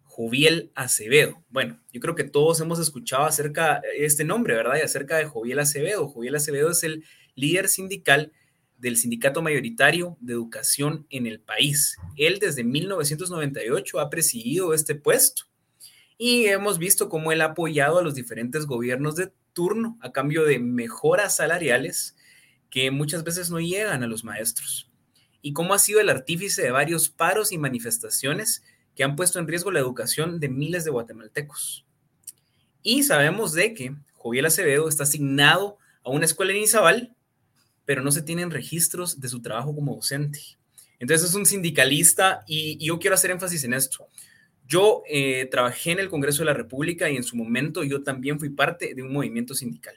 Joviel 0.04 0.72
Acevedo. 0.76 1.44
Bueno, 1.50 1.80
yo 1.94 2.02
creo 2.02 2.16
que 2.16 2.24
todos 2.24 2.60
hemos 2.60 2.80
escuchado 2.80 3.26
acerca 3.26 3.82
de 3.82 4.06
este 4.06 4.24
nombre, 4.24 4.56
¿verdad? 4.56 4.78
Y 4.78 4.82
acerca 4.82 5.18
de 5.18 5.26
Joviel 5.26 5.60
Acevedo. 5.60 6.08
Joviel 6.08 6.36
Acevedo 6.36 6.72
es 6.72 6.84
el 6.84 7.06
líder 7.36 7.70
sindical 7.70 8.34
del 8.78 8.98
sindicato 8.98 9.42
mayoritario 9.42 10.18
de 10.20 10.34
educación 10.34 11.06
en 11.10 11.28
el 11.28 11.40
país. 11.40 11.98
Él 12.16 12.40
desde 12.40 12.64
1998 12.64 14.00
ha 14.00 14.10
presidido 14.10 14.74
este 14.74 14.96
puesto 14.96 15.44
y 16.18 16.46
hemos 16.46 16.78
visto 16.78 17.10
cómo 17.10 17.32
él 17.32 17.42
ha 17.42 17.46
apoyado 17.46 18.00
a 18.00 18.04
los 18.04 18.16
diferentes 18.16 18.66
gobiernos 18.66 19.16
de 19.16 19.32
turno 19.54 19.98
a 20.02 20.12
cambio 20.12 20.46
de 20.46 20.60
mejoras 20.60 21.36
salariales 21.36 22.16
que 22.70 22.92
muchas 22.92 23.24
veces 23.24 23.50
no 23.50 23.60
llegan 23.60 24.04
a 24.04 24.08
los 24.08 24.24
maestros 24.24 24.92
y 25.42 25.54
cómo 25.54 25.74
ha 25.74 25.80
sido 25.80 26.00
el 26.00 26.10
artífice 26.10 26.62
de 26.62 26.72
varios 26.72 27.10
paros 27.10 27.52
y 27.52 27.58
manifestaciones 27.58 28.64
que 28.96 29.04
han 29.04 29.16
puesto 29.16 29.40
en 29.40 29.48
riesgo 29.48 29.72
la 29.72 29.80
educación 29.80 30.40
de 30.40 30.50
miles 30.50 30.84
de 30.84 30.92
guatemaltecos. 30.92 31.86
Y 32.82 33.04
sabemos 33.04 33.54
de 33.54 33.74
que 33.74 33.96
Joviel 34.14 34.48
Acevedo 34.48 34.90
está 34.90 35.04
asignado 35.04 35.78
a 36.04 36.10
una 36.10 36.26
escuela 36.26 36.52
en 36.54 36.64
Izabal 36.64 37.16
pero 37.88 38.04
no 38.04 38.12
se 38.12 38.22
tienen 38.22 38.52
registros 38.52 39.22
de 39.22 39.30
su 39.30 39.42
trabajo 39.42 39.74
como 39.74 39.96
docente. 39.96 40.42
Entonces 41.00 41.30
es 41.30 41.36
un 41.36 41.46
sindicalista 41.46 42.44
y, 42.46 42.86
yo 42.86 43.00
quiero 43.00 43.14
hacer 43.16 43.32
énfasis 43.32 43.64
en 43.64 43.74
esto. 43.74 44.10
Yo 44.68 45.04
eh, 45.10 45.48
trabajé 45.50 45.94
en 45.94 46.00
el 46.00 46.10
Congreso 46.10 46.40
de 46.40 46.48
la 46.48 46.54
República 46.54 47.10
y 47.10 47.16
en 47.16 47.24
su 47.24 47.38
momento 47.38 47.86
yo 47.86 48.04
también 48.04 48.40
fui 48.40 48.50
parte 48.50 48.94
de 48.94 49.02
un 49.04 49.14
movimiento 49.14 49.56
sindical. 49.56 49.96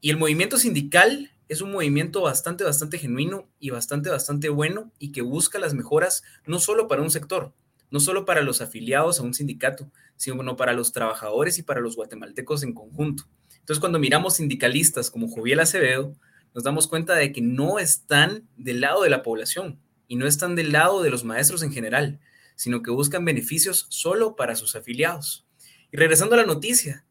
Y 0.00 0.10
el 0.10 0.16
movimiento 0.16 0.58
sindical 0.58 1.30
es 1.48 1.60
un 1.60 1.70
movimiento 1.70 2.22
bastante, 2.22 2.64
bastante 2.64 2.98
genuino 2.98 3.48
y 3.60 3.70
bastante, 3.70 4.10
bastante 4.10 4.48
bueno 4.48 4.90
y 4.98 5.12
que 5.12 5.22
busca 5.22 5.60
las 5.60 5.74
mejoras 5.74 6.24
no 6.46 6.58
solo 6.58 6.88
para 6.88 7.02
un 7.02 7.12
sector, 7.12 7.54
no 7.92 8.00
solo 8.00 8.24
para 8.24 8.42
los 8.42 8.60
afiliados 8.60 9.20
a 9.20 9.22
un 9.22 9.34
sindicato, 9.34 9.88
sino 10.16 10.56
para 10.56 10.72
los 10.72 10.90
trabajadores 10.90 11.58
y 11.58 11.62
para 11.62 11.80
los 11.80 11.94
guatemaltecos 11.94 12.64
en 12.64 12.74
conjunto. 12.74 13.28
Entonces, 13.60 13.78
cuando 13.78 14.00
miramos 14.00 14.34
sindicalistas 14.34 15.12
como 15.12 15.28
Joviel 15.28 15.60
Acevedo, 15.60 16.16
nos 16.54 16.64
damos 16.64 16.88
cuenta 16.88 17.14
de 17.14 17.32
que 17.32 17.40
no 17.40 17.78
están 17.78 18.48
del 18.56 18.80
lado 18.80 19.02
de 19.02 19.10
la 19.10 19.22
población 19.22 19.80
y 20.08 20.16
no 20.16 20.26
están 20.26 20.54
del 20.54 20.72
lado 20.72 21.02
de 21.02 21.10
los 21.10 21.24
maestros 21.24 21.62
en 21.62 21.72
general, 21.72 22.20
sino 22.56 22.82
que 22.82 22.90
buscan 22.90 23.24
beneficios 23.24 23.86
solo 23.88 24.36
para 24.36 24.56
sus 24.56 24.76
afiliados. 24.76 25.46
Y 25.90 25.96
regresando 25.96 26.34
a 26.34 26.38
la 26.38 26.46
noticia, 26.46 27.04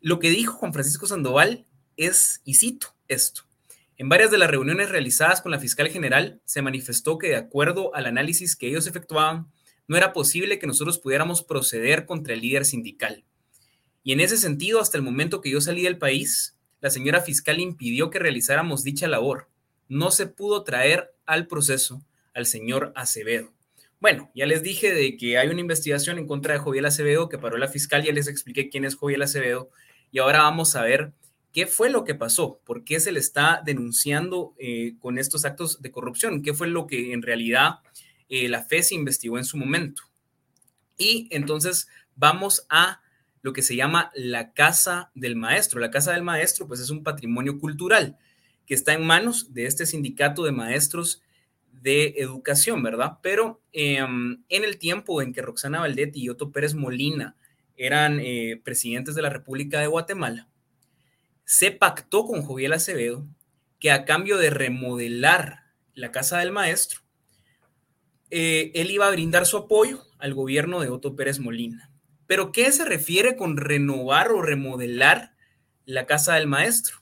lo 0.00 0.18
que 0.18 0.30
dijo 0.30 0.54
Juan 0.54 0.72
Francisco 0.72 1.06
Sandoval 1.06 1.66
es, 1.96 2.42
y 2.44 2.54
cito 2.54 2.94
esto, 3.08 3.42
en 3.96 4.08
varias 4.08 4.30
de 4.30 4.38
las 4.38 4.50
reuniones 4.50 4.90
realizadas 4.90 5.40
con 5.40 5.52
la 5.52 5.60
fiscal 5.60 5.88
general 5.88 6.40
se 6.44 6.62
manifestó 6.62 7.16
que 7.16 7.28
de 7.28 7.36
acuerdo 7.36 7.94
al 7.94 8.06
análisis 8.06 8.56
que 8.56 8.66
ellos 8.66 8.86
efectuaban, 8.86 9.52
no 9.86 9.96
era 9.96 10.12
posible 10.12 10.58
que 10.58 10.66
nosotros 10.66 10.98
pudiéramos 10.98 11.42
proceder 11.42 12.04
contra 12.04 12.34
el 12.34 12.40
líder 12.40 12.64
sindical. 12.64 13.24
Y 14.02 14.12
en 14.12 14.20
ese 14.20 14.36
sentido, 14.36 14.80
hasta 14.80 14.96
el 14.96 15.02
momento 15.02 15.40
que 15.40 15.50
yo 15.50 15.60
salí 15.60 15.82
del 15.82 15.98
país, 15.98 16.53
la 16.84 16.90
señora 16.90 17.22
fiscal 17.22 17.60
impidió 17.60 18.10
que 18.10 18.18
realizáramos 18.18 18.84
dicha 18.84 19.08
labor. 19.08 19.48
No 19.88 20.10
se 20.10 20.26
pudo 20.26 20.64
traer 20.64 21.14
al 21.24 21.46
proceso 21.46 22.04
al 22.34 22.44
señor 22.44 22.92
Acevedo. 22.94 23.54
Bueno, 24.00 24.30
ya 24.34 24.44
les 24.44 24.62
dije 24.62 24.92
de 24.92 25.16
que 25.16 25.38
hay 25.38 25.48
una 25.48 25.62
investigación 25.62 26.18
en 26.18 26.26
contra 26.26 26.52
de 26.52 26.60
Joviel 26.60 26.84
Acevedo 26.84 27.30
que 27.30 27.38
paró 27.38 27.56
la 27.56 27.68
fiscal, 27.68 28.02
ya 28.02 28.12
les 28.12 28.28
expliqué 28.28 28.68
quién 28.68 28.84
es 28.84 28.96
Joviel 28.96 29.22
Acevedo 29.22 29.70
y 30.12 30.18
ahora 30.18 30.42
vamos 30.42 30.76
a 30.76 30.82
ver 30.82 31.14
qué 31.54 31.66
fue 31.66 31.88
lo 31.88 32.04
que 32.04 32.14
pasó, 32.14 32.60
por 32.66 32.84
qué 32.84 33.00
se 33.00 33.12
le 33.12 33.20
está 33.20 33.62
denunciando 33.64 34.54
eh, 34.58 34.96
con 35.00 35.16
estos 35.16 35.46
actos 35.46 35.80
de 35.80 35.90
corrupción, 35.90 36.42
qué 36.42 36.52
fue 36.52 36.68
lo 36.68 36.86
que 36.86 37.14
en 37.14 37.22
realidad 37.22 37.76
eh, 38.28 38.50
la 38.50 38.62
FES 38.62 38.92
investigó 38.92 39.38
en 39.38 39.46
su 39.46 39.56
momento. 39.56 40.02
Y 40.98 41.28
entonces 41.30 41.88
vamos 42.14 42.66
a 42.68 43.00
lo 43.44 43.52
que 43.52 43.60
se 43.60 43.76
llama 43.76 44.10
la 44.14 44.54
Casa 44.54 45.10
del 45.14 45.36
Maestro. 45.36 45.78
La 45.78 45.90
Casa 45.90 46.12
del 46.12 46.22
Maestro, 46.22 46.66
pues 46.66 46.80
es 46.80 46.88
un 46.88 47.02
patrimonio 47.02 47.58
cultural 47.58 48.16
que 48.64 48.72
está 48.72 48.94
en 48.94 49.06
manos 49.06 49.52
de 49.52 49.66
este 49.66 49.84
sindicato 49.84 50.44
de 50.44 50.52
maestros 50.52 51.22
de 51.70 52.14
educación, 52.16 52.82
¿verdad? 52.82 53.18
Pero 53.20 53.60
em, 53.72 54.42
en 54.48 54.64
el 54.64 54.78
tiempo 54.78 55.20
en 55.20 55.34
que 55.34 55.42
Roxana 55.42 55.80
Valdetti 55.80 56.22
y 56.22 56.30
Otto 56.30 56.52
Pérez 56.52 56.72
Molina 56.72 57.36
eran 57.76 58.18
eh, 58.18 58.62
presidentes 58.64 59.14
de 59.14 59.20
la 59.20 59.28
República 59.28 59.78
de 59.78 59.88
Guatemala, 59.88 60.48
se 61.44 61.70
pactó 61.70 62.24
con 62.24 62.40
Joviel 62.40 62.72
Acevedo 62.72 63.26
que 63.78 63.90
a 63.90 64.06
cambio 64.06 64.38
de 64.38 64.48
remodelar 64.48 65.64
la 65.92 66.12
Casa 66.12 66.38
del 66.38 66.50
Maestro, 66.50 67.00
eh, 68.30 68.72
él 68.74 68.90
iba 68.90 69.06
a 69.06 69.10
brindar 69.10 69.44
su 69.44 69.58
apoyo 69.58 70.02
al 70.18 70.32
gobierno 70.32 70.80
de 70.80 70.88
Otto 70.88 71.14
Pérez 71.14 71.40
Molina. 71.40 71.90
Pero 72.26 72.52
¿qué 72.52 72.70
se 72.72 72.84
refiere 72.84 73.36
con 73.36 73.56
renovar 73.56 74.32
o 74.32 74.42
remodelar 74.42 75.34
la 75.84 76.06
casa 76.06 76.34
del 76.34 76.46
maestro? 76.46 76.96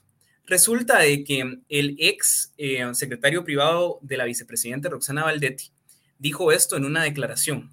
Resulta 0.45 0.99
de 0.99 1.23
que 1.23 1.59
el 1.69 1.95
ex 1.99 2.53
eh, 2.57 2.83
secretario 2.93 3.43
privado 3.43 3.99
de 4.01 4.17
la 4.17 4.25
vicepresidenta 4.25 4.89
Roxana 4.89 5.23
Valdetti 5.23 5.71
dijo 6.19 6.51
esto 6.51 6.75
en 6.75 6.85
una 6.85 7.03
declaración. 7.03 7.71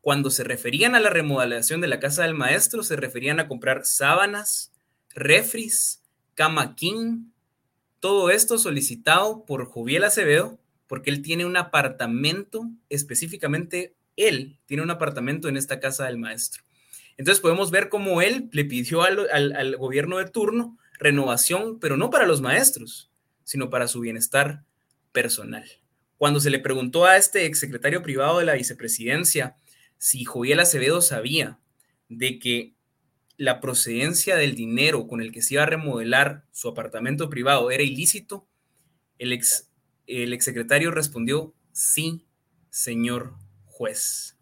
Cuando 0.00 0.30
se 0.30 0.44
referían 0.44 0.94
a 0.94 1.00
la 1.00 1.10
remodelación 1.10 1.80
de 1.80 1.88
la 1.88 1.98
casa 1.98 2.22
del 2.22 2.34
maestro, 2.34 2.82
se 2.82 2.94
referían 2.94 3.40
a 3.40 3.48
comprar 3.48 3.84
sábanas, 3.84 4.72
refris, 5.14 6.02
cama 6.34 6.76
king, 6.76 7.30
todo 8.00 8.30
esto 8.30 8.58
solicitado 8.58 9.44
por 9.46 9.64
Joviel 9.66 10.04
Acevedo, 10.04 10.58
porque 10.86 11.10
él 11.10 11.22
tiene 11.22 11.46
un 11.46 11.56
apartamento, 11.56 12.68
específicamente 12.90 13.94
él 14.16 14.58
tiene 14.66 14.82
un 14.82 14.90
apartamento 14.90 15.48
en 15.48 15.56
esta 15.56 15.80
casa 15.80 16.04
del 16.04 16.18
maestro. 16.18 16.62
Entonces 17.16 17.40
podemos 17.40 17.70
ver 17.70 17.88
cómo 17.88 18.22
él 18.22 18.48
le 18.52 18.64
pidió 18.64 19.02
al, 19.02 19.76
gobierno 19.76 20.18
de 20.18 20.26
turno 20.26 20.78
renovación, 20.98 21.78
pero 21.80 21.96
no 21.96 22.10
para 22.10 22.26
los 22.26 22.40
maestros, 22.40 23.10
sino 23.42 23.70
para 23.70 23.88
su 23.88 24.00
bienestar 24.00 24.64
personal. 25.12 25.64
Cuando 26.16 26.40
se 26.40 26.50
le 26.50 26.60
preguntó 26.60 27.04
a 27.04 27.16
este 27.16 27.46
exsecretario 27.46 28.02
privado 28.02 28.38
de 28.38 28.44
la 28.44 28.54
vicepresidencia 28.54 29.56
si 29.98 30.24
Joviel 30.24 30.60
Acevedo 30.60 31.00
sabía 31.00 31.58
de 32.08 32.38
que 32.38 32.74
la 33.36 33.60
procedencia 33.60 34.36
del 34.36 34.54
dinero 34.54 35.06
con 35.06 35.20
el 35.20 35.32
que 35.32 35.42
se 35.42 35.54
iba 35.54 35.64
a 35.64 35.66
remodelar 35.66 36.46
su 36.52 36.68
apartamento 36.68 37.28
privado 37.28 37.70
era 37.70 37.82
ilícito, 37.82 38.46
el, 39.18 39.32
ex, 39.32 39.70
el 40.06 40.32
exsecretario 40.32 40.90
respondió, 40.90 41.54
sí, 41.72 42.24
señor 42.70 43.34
juez. 43.66 44.33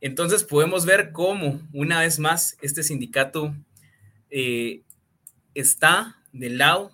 Entonces 0.00 0.44
podemos 0.44 0.86
ver 0.86 1.12
cómo, 1.12 1.60
una 1.72 2.00
vez 2.00 2.18
más, 2.18 2.56
este 2.62 2.82
sindicato 2.82 3.54
eh, 4.30 4.82
está 5.54 6.16
del 6.32 6.58
lado 6.58 6.92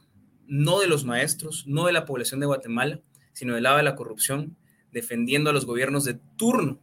no 0.48 0.80
de 0.80 0.88
los 0.88 1.04
maestros, 1.04 1.64
no 1.66 1.86
de 1.86 1.92
la 1.92 2.04
población 2.04 2.40
de 2.40 2.46
Guatemala, 2.46 3.00
sino 3.32 3.54
del 3.54 3.64
lado 3.64 3.76
de 3.76 3.82
la 3.82 3.96
corrupción, 3.96 4.56
defendiendo 4.92 5.50
a 5.50 5.52
los 5.52 5.66
gobiernos 5.66 6.04
de 6.04 6.14
turno 6.36 6.80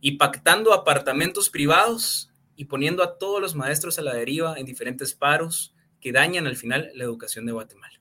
y 0.00 0.12
pactando 0.12 0.72
apartamentos 0.72 1.50
privados 1.50 2.30
y 2.56 2.64
poniendo 2.64 3.02
a 3.02 3.18
todos 3.18 3.40
los 3.40 3.54
maestros 3.54 3.98
a 3.98 4.02
la 4.02 4.14
deriva 4.14 4.58
en 4.58 4.66
diferentes 4.66 5.14
paros 5.14 5.74
que 6.00 6.12
dañan 6.12 6.46
al 6.46 6.56
final 6.56 6.90
la 6.94 7.04
educación 7.04 7.46
de 7.46 7.52
Guatemala. 7.52 8.00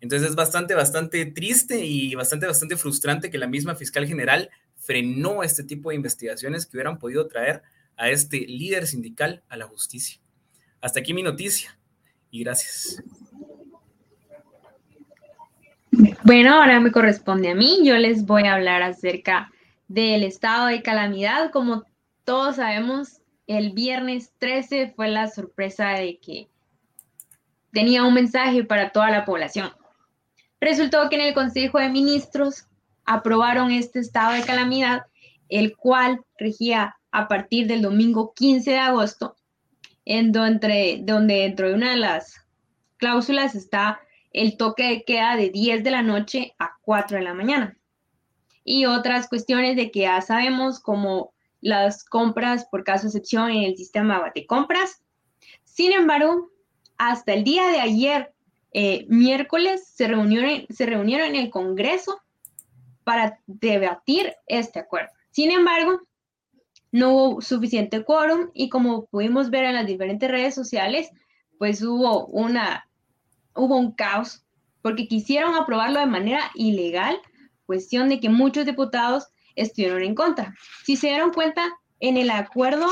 Entonces 0.00 0.30
es 0.30 0.34
bastante, 0.34 0.74
bastante 0.74 1.26
triste 1.26 1.84
y 1.84 2.14
bastante, 2.14 2.46
bastante 2.46 2.76
frustrante 2.76 3.30
que 3.30 3.38
la 3.38 3.46
misma 3.46 3.74
fiscal 3.74 4.06
general 4.06 4.50
frenó 4.82 5.42
este 5.42 5.62
tipo 5.62 5.90
de 5.90 5.96
investigaciones 5.96 6.66
que 6.66 6.76
hubieran 6.76 6.98
podido 6.98 7.26
traer 7.28 7.62
a 7.96 8.10
este 8.10 8.40
líder 8.40 8.86
sindical 8.86 9.42
a 9.48 9.56
la 9.56 9.66
justicia. 9.66 10.20
Hasta 10.80 11.00
aquí 11.00 11.14
mi 11.14 11.22
noticia 11.22 11.78
y 12.30 12.42
gracias. 12.42 13.02
Bueno, 16.24 16.54
ahora 16.54 16.80
me 16.80 16.90
corresponde 16.90 17.50
a 17.50 17.54
mí. 17.54 17.80
Yo 17.84 17.96
les 17.96 18.26
voy 18.26 18.44
a 18.44 18.54
hablar 18.54 18.82
acerca 18.82 19.52
del 19.86 20.24
estado 20.24 20.66
de 20.66 20.82
calamidad. 20.82 21.52
Como 21.52 21.84
todos 22.24 22.56
sabemos, 22.56 23.20
el 23.46 23.72
viernes 23.72 24.32
13 24.38 24.94
fue 24.96 25.08
la 25.08 25.28
sorpresa 25.28 25.90
de 25.90 26.18
que 26.18 26.48
tenía 27.72 28.02
un 28.02 28.14
mensaje 28.14 28.64
para 28.64 28.90
toda 28.90 29.10
la 29.10 29.24
población. 29.24 29.70
Resultó 30.60 31.08
que 31.08 31.16
en 31.16 31.22
el 31.22 31.34
Consejo 31.34 31.78
de 31.78 31.88
Ministros 31.88 32.66
aprobaron 33.04 33.70
este 33.70 34.00
estado 34.00 34.32
de 34.32 34.42
calamidad, 34.42 35.02
el 35.48 35.76
cual 35.76 36.20
regía 36.38 36.96
a 37.10 37.28
partir 37.28 37.66
del 37.66 37.82
domingo 37.82 38.32
15 38.34 38.70
de 38.70 38.78
agosto, 38.78 39.36
en 40.04 40.32
donde, 40.32 41.00
donde 41.02 41.34
dentro 41.34 41.68
de 41.68 41.74
una 41.74 41.90
de 41.90 41.98
las 41.98 42.46
cláusulas 42.96 43.54
está 43.54 44.00
el 44.32 44.56
toque 44.56 44.84
de 44.84 45.04
queda 45.04 45.36
de 45.36 45.50
10 45.50 45.84
de 45.84 45.90
la 45.90 46.02
noche 46.02 46.54
a 46.58 46.76
4 46.82 47.18
de 47.18 47.24
la 47.24 47.34
mañana. 47.34 47.76
Y 48.64 48.86
otras 48.86 49.28
cuestiones 49.28 49.76
de 49.76 49.90
que 49.90 50.00
ya 50.00 50.20
sabemos, 50.20 50.80
como 50.80 51.32
las 51.60 52.04
compras 52.04 52.66
por 52.70 52.84
caso 52.84 53.06
excepción 53.06 53.50
en 53.50 53.64
el 53.64 53.76
sistema 53.76 54.30
de 54.34 54.46
compras. 54.46 55.02
Sin 55.64 55.92
embargo, 55.92 56.50
hasta 56.98 57.34
el 57.34 57.44
día 57.44 57.68
de 57.68 57.80
ayer, 57.80 58.32
eh, 58.72 59.06
miércoles, 59.08 59.86
se 59.86 60.08
reunieron, 60.08 60.66
se 60.70 60.86
reunieron 60.86 61.28
en 61.28 61.36
el 61.36 61.50
Congreso 61.50 62.20
para 63.04 63.38
debatir 63.46 64.34
este 64.46 64.78
acuerdo. 64.78 65.10
Sin 65.30 65.50
embargo, 65.50 66.00
no 66.90 67.12
hubo 67.12 67.40
suficiente 67.40 68.04
quórum 68.04 68.50
y 68.54 68.68
como 68.68 69.06
pudimos 69.06 69.50
ver 69.50 69.64
en 69.64 69.74
las 69.74 69.86
diferentes 69.86 70.30
redes 70.30 70.54
sociales, 70.54 71.10
pues 71.58 71.82
hubo 71.82 72.26
una 72.26 72.86
hubo 73.54 73.76
un 73.76 73.92
caos 73.92 74.44
porque 74.82 75.08
quisieron 75.08 75.54
aprobarlo 75.54 76.00
de 76.00 76.06
manera 76.06 76.50
ilegal, 76.54 77.16
cuestión 77.66 78.08
de 78.08 78.20
que 78.20 78.28
muchos 78.28 78.66
diputados 78.66 79.28
estuvieron 79.54 80.02
en 80.02 80.14
contra. 80.14 80.54
Si 80.84 80.96
se 80.96 81.08
dieron 81.08 81.32
cuenta, 81.32 81.62
en 82.00 82.16
el 82.16 82.30
acuerdo 82.30 82.86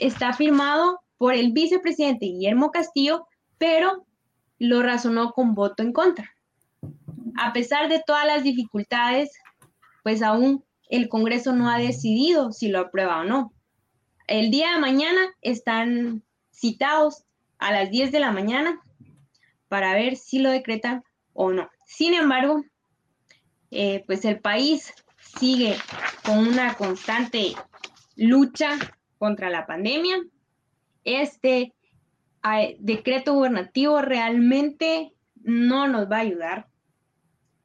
está 0.00 0.32
firmado 0.32 1.00
por 1.18 1.34
el 1.34 1.52
vicepresidente 1.52 2.26
Guillermo 2.26 2.72
Castillo, 2.72 3.26
pero 3.58 4.06
lo 4.58 4.82
razonó 4.82 5.32
con 5.32 5.54
voto 5.54 5.82
en 5.82 5.92
contra. 5.92 6.33
A 7.36 7.52
pesar 7.52 7.88
de 7.88 8.02
todas 8.06 8.26
las 8.26 8.42
dificultades, 8.42 9.30
pues 10.02 10.22
aún 10.22 10.64
el 10.88 11.08
Congreso 11.08 11.52
no 11.52 11.70
ha 11.70 11.78
decidido 11.78 12.52
si 12.52 12.68
lo 12.68 12.80
aprueba 12.80 13.20
o 13.20 13.24
no. 13.24 13.52
El 14.26 14.50
día 14.50 14.72
de 14.72 14.80
mañana 14.80 15.20
están 15.42 16.22
citados 16.50 17.24
a 17.58 17.72
las 17.72 17.90
10 17.90 18.12
de 18.12 18.20
la 18.20 18.32
mañana 18.32 18.80
para 19.68 19.94
ver 19.94 20.16
si 20.16 20.38
lo 20.38 20.50
decretan 20.50 21.02
o 21.32 21.52
no. 21.52 21.68
Sin 21.84 22.14
embargo, 22.14 22.62
eh, 23.70 24.04
pues 24.06 24.24
el 24.24 24.38
país 24.40 24.94
sigue 25.18 25.76
con 26.24 26.38
una 26.38 26.74
constante 26.74 27.54
lucha 28.16 28.78
contra 29.18 29.50
la 29.50 29.66
pandemia. 29.66 30.16
Este 31.02 31.74
eh, 32.44 32.76
decreto 32.78 33.34
gubernativo 33.34 34.00
realmente 34.00 35.12
no 35.42 35.88
nos 35.88 36.10
va 36.10 36.18
a 36.18 36.20
ayudar, 36.20 36.68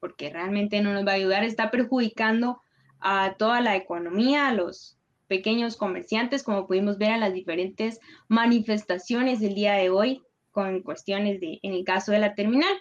porque 0.00 0.30
realmente 0.30 0.80
no 0.80 0.92
nos 0.92 1.06
va 1.06 1.12
a 1.12 1.16
ayudar, 1.16 1.44
está 1.44 1.70
perjudicando 1.70 2.60
a 3.00 3.34
toda 3.38 3.60
la 3.60 3.76
economía, 3.76 4.48
a 4.48 4.54
los 4.54 4.98
pequeños 5.28 5.76
comerciantes, 5.76 6.42
como 6.42 6.66
pudimos 6.66 6.98
ver 6.98 7.12
en 7.12 7.20
las 7.20 7.32
diferentes 7.32 8.00
manifestaciones 8.28 9.40
del 9.40 9.54
día 9.54 9.74
de 9.74 9.90
hoy, 9.90 10.22
con 10.50 10.82
cuestiones 10.82 11.40
de, 11.40 11.60
en 11.62 11.72
el 11.72 11.84
caso 11.84 12.10
de 12.12 12.18
la 12.18 12.34
terminal. 12.34 12.72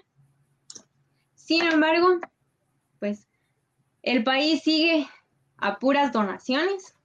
Sin 1.35 1.63
embargo, 1.63 2.19
pues 2.99 3.27
el 4.01 4.23
país 4.23 4.63
sigue 4.63 5.07
a 5.57 5.77
puras 5.77 6.11
donaciones 6.11 6.95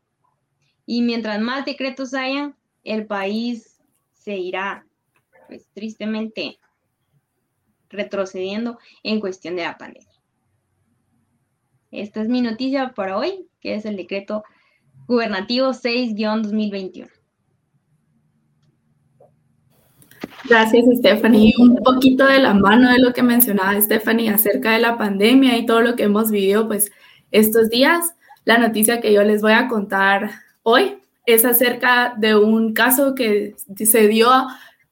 y 0.86 1.02
mientras 1.02 1.40
más 1.40 1.64
decretos 1.64 2.14
hayan, 2.14 2.56
el 2.82 3.06
país 3.06 3.82
se 4.12 4.36
irá, 4.36 4.86
pues 5.48 5.68
tristemente, 5.74 6.58
retrocediendo 7.94 8.78
en 9.02 9.20
cuestión 9.20 9.56
de 9.56 9.62
la 9.62 9.78
pandemia. 9.78 10.08
Esta 11.90 12.22
es 12.22 12.28
mi 12.28 12.40
noticia 12.40 12.92
para 12.94 13.16
hoy, 13.16 13.46
que 13.60 13.74
es 13.74 13.84
el 13.84 13.96
decreto 13.96 14.42
gubernativo 15.06 15.68
6-2021. 15.68 17.08
Gracias, 20.46 20.84
Stephanie. 20.98 21.54
Un 21.58 21.76
poquito 21.76 22.26
de 22.26 22.38
la 22.38 22.52
mano 22.52 22.90
de 22.90 22.98
lo 22.98 23.12
que 23.12 23.22
mencionaba 23.22 23.80
Stephanie 23.80 24.30
acerca 24.30 24.72
de 24.72 24.80
la 24.80 24.98
pandemia 24.98 25.56
y 25.56 25.66
todo 25.66 25.80
lo 25.80 25.96
que 25.96 26.04
hemos 26.04 26.30
vivido 26.30 26.66
pues 26.66 26.90
estos 27.30 27.70
días. 27.70 28.14
La 28.44 28.58
noticia 28.58 29.00
que 29.00 29.12
yo 29.12 29.22
les 29.22 29.40
voy 29.40 29.52
a 29.52 29.68
contar 29.68 30.30
hoy 30.62 30.98
es 31.24 31.44
acerca 31.44 32.14
de 32.18 32.36
un 32.36 32.74
caso 32.74 33.14
que 33.14 33.54
se 33.56 34.08
dio 34.08 34.28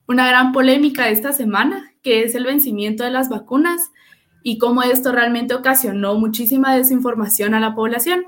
una 0.06 0.26
gran 0.26 0.52
polémica 0.52 1.08
esta 1.10 1.32
semana, 1.32 1.91
que 2.02 2.24
es 2.24 2.34
el 2.34 2.44
vencimiento 2.44 3.04
de 3.04 3.10
las 3.10 3.28
vacunas 3.28 3.90
y 4.42 4.58
cómo 4.58 4.82
esto 4.82 5.12
realmente 5.12 5.54
ocasionó 5.54 6.14
muchísima 6.14 6.74
desinformación 6.74 7.54
a 7.54 7.60
la 7.60 7.74
población. 7.74 8.26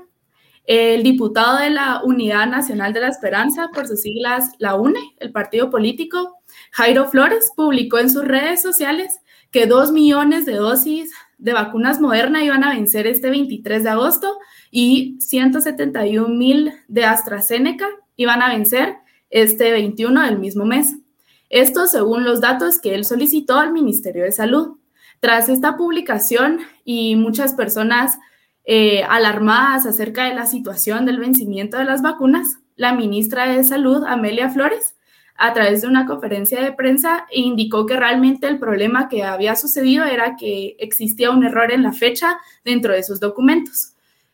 El 0.65 1.03
diputado 1.03 1.59
de 1.59 1.69
la 1.69 2.01
Unidad 2.03 2.47
Nacional 2.47 2.93
de 2.93 3.01
la 3.01 3.09
Esperanza, 3.09 3.69
por 3.73 3.87
sus 3.87 4.01
siglas 4.01 4.51
la 4.57 4.75
UNE, 4.75 4.99
el 5.19 5.31
partido 5.31 5.69
político, 5.69 6.39
Jairo 6.71 7.05
Flores, 7.07 7.51
publicó 7.55 7.99
en 7.99 8.09
sus 8.09 8.25
redes 8.25 8.61
sociales 8.61 9.19
que 9.51 9.67
dos 9.67 9.91
millones 9.91 10.45
de 10.45 10.55
dosis 10.55 11.11
de 11.37 11.53
vacunas 11.53 12.01
Moderna 12.01 12.43
iban 12.43 12.63
a 12.63 12.73
vencer 12.73 13.05
este 13.07 13.29
23 13.29 13.83
de 13.83 13.89
agosto 13.89 14.37
y 14.71 15.17
171 15.19 16.29
mil 16.29 16.73
de 16.87 17.05
AstraZeneca 17.05 17.87
iban 18.15 18.41
a 18.41 18.49
vencer 18.49 18.97
este 19.29 19.71
21 19.71 20.23
del 20.23 20.39
mismo 20.39 20.65
mes. 20.65 20.95
Esto 21.55 21.87
según 21.87 22.25
los 22.25 22.41
datos 22.41 22.79
que 22.81 22.95
él 22.95 23.05
solicitó 23.05 23.57
al 23.57 23.71
Ministerio 23.71 24.25
de 24.25 24.33
Salud. 24.33 24.75
Tras 25.21 25.47
esta 25.47 25.77
publicación 25.77 26.59
y 26.83 27.15
muchas 27.15 27.53
personas 27.53 28.19
eh, 28.65 29.03
alarmadas 29.03 29.85
acerca 29.85 30.25
de 30.25 30.35
la 30.35 30.47
situación 30.47 31.05
del 31.05 31.17
vencimiento 31.17 31.77
de 31.77 31.85
las 31.85 32.01
vacunas, 32.01 32.57
la 32.75 32.93
ministra 32.93 33.47
de 33.47 33.63
Salud, 33.63 34.03
Amelia 34.05 34.49
Flores, 34.49 34.97
a 35.37 35.53
través 35.53 35.81
de 35.81 35.87
una 35.87 36.05
conferencia 36.05 36.61
de 36.61 36.73
prensa, 36.73 37.25
indicó 37.31 37.85
que 37.85 37.95
realmente 37.95 38.49
el 38.49 38.59
problema 38.59 39.07
que 39.07 39.23
había 39.23 39.55
sucedido 39.55 40.03
era 40.03 40.35
que 40.35 40.75
existía 40.77 41.31
un 41.31 41.45
error 41.45 41.71
en 41.71 41.83
la 41.83 41.93
fecha 41.93 42.37
dentro 42.65 42.91
de 42.91 43.03
sus 43.03 43.21
documentos. 43.21 43.93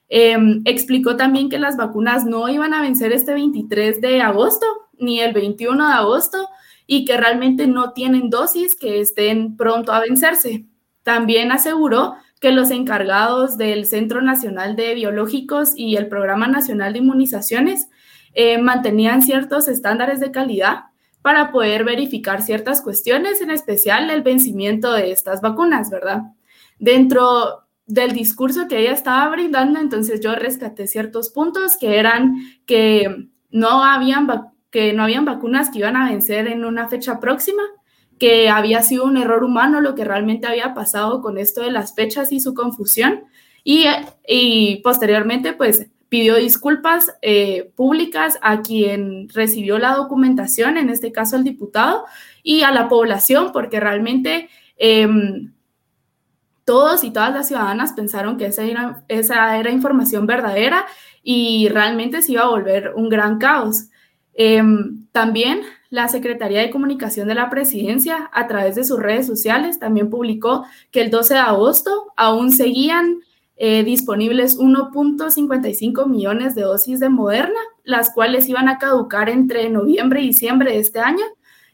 Em, 0.10 0.64
explicó 0.66 1.18
también 1.18 1.50
que 1.50 1.60
las 1.60 1.78
vacunas 1.78 2.26
no 2.26 2.50
iban 2.50 2.74
a 2.74 2.82
vencer 2.82 3.14
este 3.14 3.36
23 3.36 4.02
de 4.02 4.24
agosto 4.24 4.66
ni 4.98 5.20
el 5.20 5.34
21 5.34 5.88
de 5.88 5.94
agosto 5.94 6.50
y 6.94 7.06
que 7.06 7.16
realmente 7.16 7.68
no 7.68 7.94
tienen 7.94 8.30
dosis 8.30 8.76
que 8.76 9.00
estén 9.00 9.56
pronto 9.56 9.94
a 9.94 10.02
vencerse. 10.02 10.66
También 11.04 11.54
aseguró 11.54 12.16
que 12.42 12.52
los 12.52 12.70
encargados 12.70 13.58
del 13.58 13.86
Centro 13.86 14.22
Nacional 14.22 14.76
de 14.76 14.94
Biológicos 14.96 15.72
y 15.74 15.96
el 15.96 16.10
Programa 16.10 16.48
Nacional 16.48 16.92
de 16.92 17.00
Inmunizaciones 17.00 17.88
eh, 18.34 18.58
mantenían 18.58 19.22
ciertos 19.22 19.70
estándares 19.70 20.20
de 20.20 20.32
calidad 20.32 20.88
para 21.22 21.54
poder 21.54 21.86
verificar 21.86 22.42
ciertas 22.42 22.82
cuestiones, 22.82 23.40
en 23.40 23.52
especial 23.52 24.10
el 24.10 24.22
vencimiento 24.22 24.92
de 24.92 25.14
estas 25.14 25.40
vacunas, 25.40 25.90
¿verdad? 25.90 26.24
Dentro 26.78 27.70
del 27.86 28.12
discurso 28.12 28.68
que 28.68 28.80
ella 28.80 28.92
estaba 28.92 29.30
brindando, 29.30 29.80
entonces 29.80 30.20
yo 30.20 30.36
rescaté 30.36 30.88
ciertos 30.88 31.30
puntos 31.30 31.78
que 31.78 31.98
eran 31.98 32.36
que 32.66 33.30
no 33.50 33.82
habían, 33.82 34.28
que 34.72 34.94
no 34.94 35.04
habían 35.04 35.26
vacunas 35.26 35.70
que 35.70 35.80
iban 35.80 35.98
a 35.98 36.10
vencer 36.10 36.48
en 36.48 36.66
una 36.66 36.88
fecha 36.88 37.20
próxima, 37.20 37.62
que 38.18 38.50
había 38.50 38.82
sido 38.82 39.06
un 39.06 39.18
error 39.18 39.44
humano 39.44 39.82
lo 39.82 39.96
que 39.96 40.06
realmente 40.06 40.48
había 40.48 40.74
pasado 40.74 41.22
con 41.22 41.38
esto 41.38 41.62
de 41.62 41.72
las 41.72 41.94
fechas 41.94 42.32
y 42.32 42.40
su 42.40 42.54
confusión. 42.54 43.26
Y, 43.64 43.86
y 44.28 44.78
posteriormente, 44.78 45.54
pues 45.54 45.88
pidió 46.12 46.36
disculpas 46.36 47.16
eh, 47.22 47.72
públicas 47.76 48.38
a 48.42 48.62
quien 48.62 49.30
recibió 49.30 49.78
la 49.78 49.96
documentación, 49.96 50.76
en 50.76 50.90
este 50.90 51.14
caso 51.14 51.38
al 51.38 51.46
diputado, 51.46 52.06
y 52.44 52.64
a 52.64 52.72
la 52.72 52.90
población, 52.90 53.52
porque 53.54 53.80
realmente 53.80 54.50
em, 54.78 55.54
todos 56.66 57.06
y 57.06 57.12
todas 57.12 57.34
las 57.34 57.48
ciudadanas 57.48 57.94
pensaron 57.94 58.38
que 58.38 58.48
esa 58.48 58.64
era, 58.64 59.04
esa 59.08 59.58
era 59.58 59.72
información 59.72 60.26
verdadera 60.26 60.86
y 61.24 61.70
realmente 61.70 62.22
se 62.22 62.34
iba 62.34 62.44
a 62.44 62.50
volver 62.50 62.92
un 62.96 63.08
gran 63.08 63.38
caos. 63.38 63.88
Em, 64.34 65.08
también 65.12 65.62
la 65.90 66.08
Secretaría 66.08 66.62
de 66.62 66.72
Comunicación 66.72 67.28
de 67.28 67.36
la 67.36 67.50
Presidencia, 67.50 68.30
a 68.34 68.48
través 68.48 68.76
de 68.76 68.86
sus 68.86 69.00
redes 69.00 69.28
sociales, 69.28 69.80
también 69.80 70.10
publicó 70.10 70.66
que 70.90 71.02
el 71.02 71.12
12 71.12 71.34
de 71.34 71.40
agosto 71.42 72.14
aún 72.16 72.52
seguían 72.52 73.20
eh, 73.58 73.84
disponibles 73.84 74.58
1.55 74.58 76.08
millones 76.08 76.56
de 76.56 76.62
dosis 76.62 77.00
de 77.00 77.10
Moderna, 77.10 77.60
las 77.84 78.12
cuales 78.14 78.48
iban 78.50 78.70
a 78.70 78.80
caducar 78.80 79.30
entre 79.30 79.70
noviembre 79.70 80.22
y 80.22 80.28
diciembre 80.28 80.72
de 80.72 80.80
este 80.80 81.00
año 81.00 81.26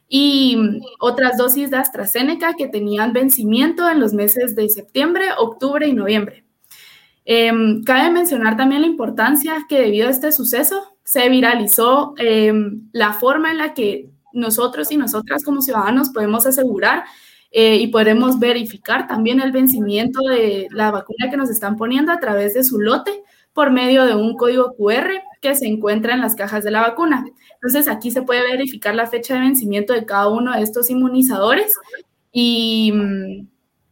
y 0.08 0.58
otras 1.00 1.36
dosis 1.36 1.70
de 1.70 1.76
AstraZeneca 1.76 2.54
que 2.54 2.66
tenían 2.66 3.12
vencimiento 3.12 3.88
en 3.88 4.00
los 4.00 4.14
meses 4.14 4.56
de 4.56 4.68
septiembre, 4.68 5.26
octubre 5.38 5.86
y 5.86 5.92
noviembre. 5.92 6.44
Em, 7.24 7.84
cabe 7.84 8.10
mencionar 8.10 8.56
también 8.56 8.80
la 8.80 8.86
importancia 8.86 9.66
que 9.68 9.80
debido 9.80 10.08
a 10.08 10.10
este 10.10 10.32
suceso 10.32 10.97
se 11.08 11.26
viralizó 11.30 12.12
em, 12.18 12.82
la 12.92 13.14
forma 13.14 13.50
en 13.50 13.56
la 13.56 13.72
que 13.72 14.10
nosotros 14.34 14.92
y 14.92 14.98
nosotras 14.98 15.42
como 15.42 15.62
ciudadanos 15.62 16.10
podemos 16.10 16.44
asegurar 16.44 17.04
eh, 17.50 17.76
y 17.76 17.86
podemos 17.86 18.38
verificar 18.38 19.08
también 19.08 19.40
el 19.40 19.50
vencimiento 19.50 20.20
de 20.20 20.68
la 20.70 20.90
vacuna 20.90 21.30
que 21.30 21.38
nos 21.38 21.48
están 21.48 21.76
poniendo 21.76 22.12
a 22.12 22.20
través 22.20 22.52
de 22.52 22.62
su 22.62 22.78
lote 22.78 23.22
por 23.54 23.70
medio 23.70 24.04
de 24.04 24.14
un 24.14 24.36
código 24.36 24.74
QR 24.76 25.22
que 25.40 25.54
se 25.54 25.66
encuentra 25.66 26.12
en 26.12 26.20
las 26.20 26.34
cajas 26.34 26.62
de 26.62 26.72
la 26.72 26.82
vacuna. 26.82 27.24
Entonces 27.54 27.88
aquí 27.88 28.10
se 28.10 28.20
puede 28.20 28.42
verificar 28.42 28.94
la 28.94 29.06
fecha 29.06 29.32
de 29.32 29.40
vencimiento 29.40 29.94
de 29.94 30.04
cada 30.04 30.28
uno 30.28 30.52
de 30.52 30.60
estos 30.60 30.90
inmunizadores 30.90 31.72
y, 32.32 32.92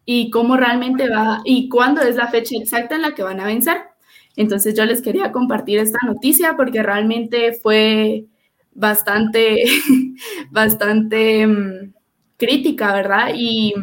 y 0.05 0.29
cómo 0.29 0.59
realmente 0.59 1.09
va 1.09 1.41
y 1.47 1.71
cuándo 1.71 2.03
es 2.03 2.17
la 2.17 2.29
fecha 2.29 2.57
exacta 2.61 2.95
en 2.95 3.01
la 3.01 3.15
que 3.15 3.23
van 3.23 3.41
a 3.41 3.47
vencer. 3.47 3.96
Entonces 4.37 4.75
yo 4.75 4.85
les 4.85 5.03
quería 5.03 5.33
compartir 5.33 5.79
esta 5.79 5.99
noticia 6.07 6.55
porque 6.57 6.83
realmente 6.83 7.55
fue 7.55 8.27
bastante, 8.73 9.65
bastante 10.51 11.47
mm, 11.47 11.95
crítica, 12.37 12.93
¿verdad? 12.93 13.31
Y 13.35 13.75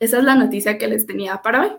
esa 0.00 0.18
es 0.18 0.24
la 0.24 0.34
noticia 0.34 0.78
que 0.78 0.88
les 0.88 1.06
tenía 1.06 1.42
para 1.42 1.62
hoy. 1.62 1.70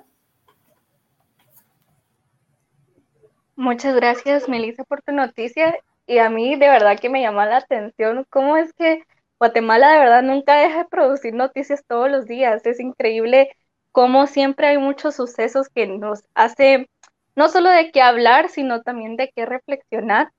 Muchas 3.55 3.95
gracias, 3.95 4.47
Melissa, 4.47 4.83
por 4.83 5.01
tu 5.01 5.11
noticia. 5.11 5.75
Y 6.05 6.17
a 6.19 6.29
mí 6.29 6.55
de 6.55 6.69
verdad 6.69 6.99
que 6.99 7.09
me 7.09 7.21
llama 7.21 7.45
la 7.45 7.57
atención 7.57 8.25
cómo 8.29 8.57
es 8.57 8.73
que 8.73 9.03
Guatemala 9.39 9.91
de 9.91 9.99
verdad 9.99 10.23
nunca 10.23 10.55
deja 10.57 10.79
de 10.79 10.89
producir 10.89 11.33
noticias 11.33 11.83
todos 11.87 12.09
los 12.09 12.25
días. 12.25 12.65
Es 12.65 12.79
increíble 12.79 13.55
cómo 13.91 14.27
siempre 14.27 14.67
hay 14.67 14.77
muchos 14.77 15.15
sucesos 15.15 15.69
que 15.69 15.87
nos 15.87 16.23
hace 16.33 16.87
no 17.35 17.49
solo 17.49 17.69
de 17.69 17.91
qué 17.91 18.01
hablar, 18.01 18.49
sino 18.49 18.81
también 18.81 19.15
de 19.15 19.31
qué 19.35 19.45
reflexionar. 19.45 20.31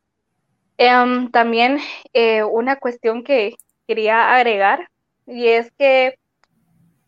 Em, 0.76 1.30
también 1.30 1.78
eh, 2.12 2.42
una 2.44 2.76
cuestión 2.76 3.22
que 3.22 3.54
quería 3.86 4.34
agregar 4.34 4.88
y 5.26 5.48
es 5.48 5.70
que 5.78 6.18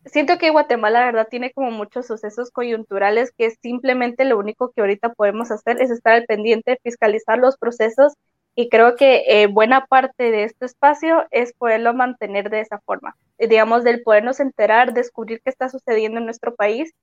siento 0.05 0.37
que 0.37 0.51
Guatemala, 0.51 1.01
la 1.01 1.05
verdad, 1.07 1.27
tiene 1.29 1.51
como 1.51 1.71
muchos 1.71 2.07
sucesos 2.07 2.49
coyunturales 2.51 3.31
que 3.37 3.51
simplemente 3.51 4.25
lo 4.25 4.37
único 4.37 4.71
que 4.71 4.81
ahorita 4.81 5.13
podemos 5.13 5.51
hacer 5.51 5.81
es 5.81 5.91
estar 5.91 6.13
al 6.13 6.25
pendiente, 6.25 6.79
fiscalizar 6.83 7.39
los 7.39 7.57
procesos 7.57 8.13
y 8.55 8.69
creo 8.69 8.95
que 8.95 9.23
eh, 9.27 9.47
buena 9.47 9.85
parte 9.85 10.31
de 10.31 10.45
este 10.45 10.65
espacio 10.65 11.25
es 11.31 11.53
poderlo 11.53 11.93
mantener 11.93 12.49
de 12.49 12.61
esa 12.61 12.79
forma, 12.79 13.15
eh, 13.37 13.47
digamos, 13.47 13.83
del 13.83 14.01
podernos 14.01 14.39
enterar, 14.39 14.93
descubrir 14.93 15.41
qué 15.43 15.49
está 15.49 15.69
sucediendo 15.69 16.19
en 16.19 16.25
nuestro 16.25 16.55
país 16.55 16.93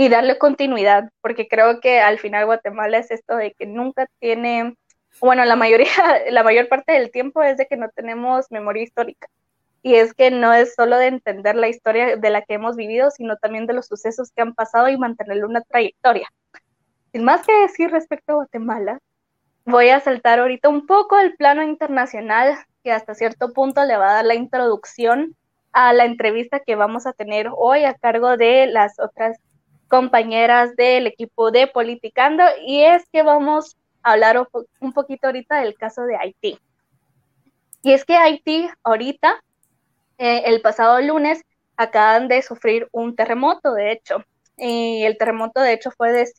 y 0.00 0.08
darle 0.08 0.38
continuidad, 0.38 1.10
porque 1.20 1.46
creo 1.46 1.78
que 1.78 2.00
al 2.00 2.18
final 2.18 2.46
Guatemala 2.46 2.96
es 2.96 3.10
esto 3.10 3.36
de 3.36 3.52
que 3.52 3.66
nunca 3.66 4.06
tiene, 4.18 4.74
bueno, 5.20 5.44
la 5.44 5.56
mayoría, 5.56 5.90
la 6.30 6.42
mayor 6.42 6.68
parte 6.68 6.92
del 6.92 7.10
tiempo 7.10 7.42
es 7.42 7.58
de 7.58 7.66
que 7.66 7.76
no 7.76 7.90
tenemos 7.90 8.46
memoria 8.50 8.82
histórica 8.82 9.28
y 9.82 9.96
es 9.96 10.14
que 10.14 10.30
no 10.30 10.54
es 10.54 10.74
solo 10.74 10.96
de 10.96 11.08
entender 11.08 11.54
la 11.54 11.68
historia 11.68 12.16
de 12.16 12.30
la 12.30 12.40
que 12.40 12.54
hemos 12.54 12.76
vivido, 12.76 13.10
sino 13.10 13.36
también 13.36 13.66
de 13.66 13.74
los 13.74 13.88
sucesos 13.88 14.30
que 14.34 14.40
han 14.40 14.54
pasado 14.54 14.88
y 14.88 14.96
mantenerle 14.96 15.44
una 15.44 15.60
trayectoria. 15.60 16.28
Sin 17.12 17.22
más 17.24 17.46
que 17.46 17.52
decir 17.60 17.90
respecto 17.90 18.32
a 18.32 18.36
Guatemala, 18.36 19.00
voy 19.66 19.90
a 19.90 20.00
saltar 20.00 20.38
ahorita 20.38 20.70
un 20.70 20.86
poco 20.86 21.18
el 21.18 21.36
plano 21.36 21.62
internacional, 21.62 22.56
que 22.82 22.90
hasta 22.90 23.14
cierto 23.14 23.52
punto 23.52 23.84
le 23.84 23.98
va 23.98 24.12
a 24.12 24.14
dar 24.14 24.24
la 24.24 24.34
introducción 24.34 25.36
a 25.72 25.92
la 25.92 26.06
entrevista 26.06 26.60
que 26.60 26.74
vamos 26.74 27.06
a 27.06 27.12
tener 27.12 27.50
hoy 27.54 27.84
a 27.84 27.92
cargo 27.92 28.38
de 28.38 28.66
las 28.66 28.98
otras 28.98 29.36
compañeras 29.90 30.76
del 30.76 31.08
equipo 31.08 31.50
de 31.50 31.66
Politicando, 31.66 32.44
y 32.64 32.84
es 32.84 33.04
que 33.12 33.22
vamos 33.22 33.76
a 34.02 34.12
hablar 34.12 34.48
un 34.80 34.92
poquito 34.92 35.26
ahorita 35.26 35.60
del 35.60 35.74
caso 35.74 36.04
de 36.04 36.16
Haití. 36.16 36.58
Y 37.82 37.92
es 37.92 38.04
que 38.04 38.16
Haití 38.16 38.70
ahorita 38.84 39.42
eh, 40.16 40.42
el 40.46 40.60
pasado 40.62 41.00
lunes 41.00 41.42
acaban 41.76 42.28
de 42.28 42.40
sufrir 42.42 42.88
un 42.92 43.16
terremoto, 43.16 43.72
de 43.72 43.92
hecho. 43.92 44.22
Y 44.56 45.02
el 45.04 45.18
terremoto, 45.18 45.60
de 45.60 45.72
hecho, 45.72 45.90
fue 45.90 46.12
de, 46.12 46.30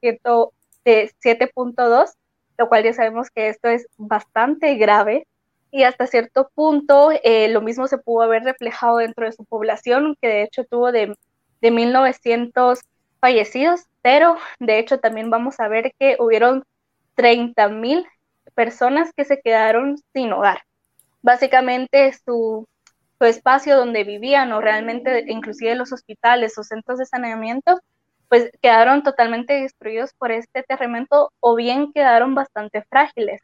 de 0.85 1.11
7.2, 1.23 2.11
lo 2.57 2.69
cual 2.69 2.83
ya 2.83 2.93
sabemos 2.93 3.29
que 3.31 3.49
esto 3.49 3.67
es 3.67 3.87
bastante 3.97 4.75
grave. 4.75 5.27
Y 5.71 5.83
hasta 5.83 6.07
cierto 6.07 6.51
punto, 6.53 7.09
eh, 7.23 7.47
lo 7.49 7.61
mismo 7.61 7.87
se 7.87 7.97
pudo 7.97 8.21
haber 8.21 8.43
reflejado 8.43 8.97
dentro 8.97 9.25
de 9.25 9.31
su 9.31 9.43
población, 9.45 10.15
que 10.21 10.27
de 10.27 10.43
hecho 10.43 10.63
tuvo 10.63 10.91
de, 10.91 11.15
de 11.61 11.71
1.900 11.71 12.79
fallecidos, 13.21 13.86
pero 14.01 14.38
de 14.60 14.79
hecho 14.79 14.99
también 14.99 15.29
vamos 15.29 15.62
a 15.62 15.69
ver 15.69 15.93
que 15.97 16.17
hubieron 16.19 16.65
30.000 17.15 18.05
personas 18.55 19.13
que 19.15 19.23
se 19.23 19.39
quedaron 19.39 19.97
sin 20.13 20.34
hogar. 20.34 20.63
Básicamente 21.21 22.12
su 22.25 22.67
su 23.21 23.25
espacio 23.25 23.77
donde 23.77 24.03
vivían 24.03 24.51
o 24.51 24.62
realmente 24.62 25.25
inclusive 25.27 25.75
los 25.75 25.93
hospitales 25.93 26.57
o 26.57 26.63
centros 26.63 26.97
de 26.97 27.05
saneamiento, 27.05 27.79
pues 28.29 28.49
quedaron 28.63 29.03
totalmente 29.03 29.53
destruidos 29.62 30.12
por 30.17 30.31
este 30.31 30.63
terremoto 30.63 31.31
o 31.39 31.55
bien 31.55 31.93
quedaron 31.93 32.34
bastante 32.34 32.81
frágiles. 32.89 33.39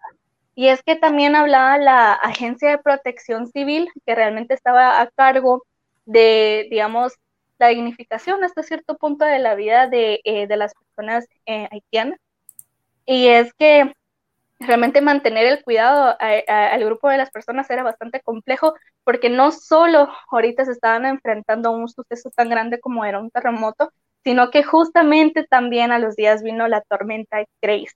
Y 0.55 0.69
es 0.69 0.81
que 0.81 0.95
también 0.95 1.35
hablaba 1.35 1.77
la 1.77 2.13
Agencia 2.13 2.71
de 2.71 2.79
Protección 2.79 3.45
Civil, 3.51 3.87
que 4.03 4.15
realmente 4.15 4.55
estaba 4.55 4.99
a 4.99 5.11
cargo 5.11 5.61
de, 6.05 6.65
digamos, 6.71 7.13
la 7.59 7.67
dignificación 7.69 8.43
hasta 8.43 8.63
cierto 8.63 8.97
punto 8.97 9.25
de 9.25 9.39
la 9.39 9.55
vida 9.55 9.87
de, 9.87 10.21
eh, 10.23 10.47
las 10.49 10.73
personas 10.73 11.27
eh, 11.45 11.67
haitianas. 11.71 12.19
Y 13.05 13.27
es 13.27 13.53
que 13.53 13.93
realmente 14.59 15.01
mantener 15.01 15.45
el 15.47 15.63
cuidado 15.63 16.15
al 16.19 16.83
grupo 16.83 17.09
de 17.09 17.17
las 17.17 17.29
personas 17.31 17.69
era 17.69 17.83
bastante 17.83 18.21
complejo 18.21 18.73
porque 19.03 19.29
no 19.29 19.51
solo 19.51 20.09
ahorita 20.31 20.65
se 20.65 20.71
estaban 20.71 21.05
enfrentando 21.05 21.69
a 21.69 21.71
un 21.71 21.87
suceso 21.89 22.29
tan 22.35 22.49
grande 22.49 22.79
como 22.79 23.05
era 23.05 23.19
un 23.19 23.29
terremoto, 23.31 23.91
sino 24.23 24.49
que 24.51 24.63
justamente 24.63 25.45
también 25.45 25.91
a 25.91 25.99
los 25.99 26.15
días 26.15 26.43
vino 26.43 26.67
la 26.67 26.81
tormenta 26.81 27.45
Grace. 27.61 27.93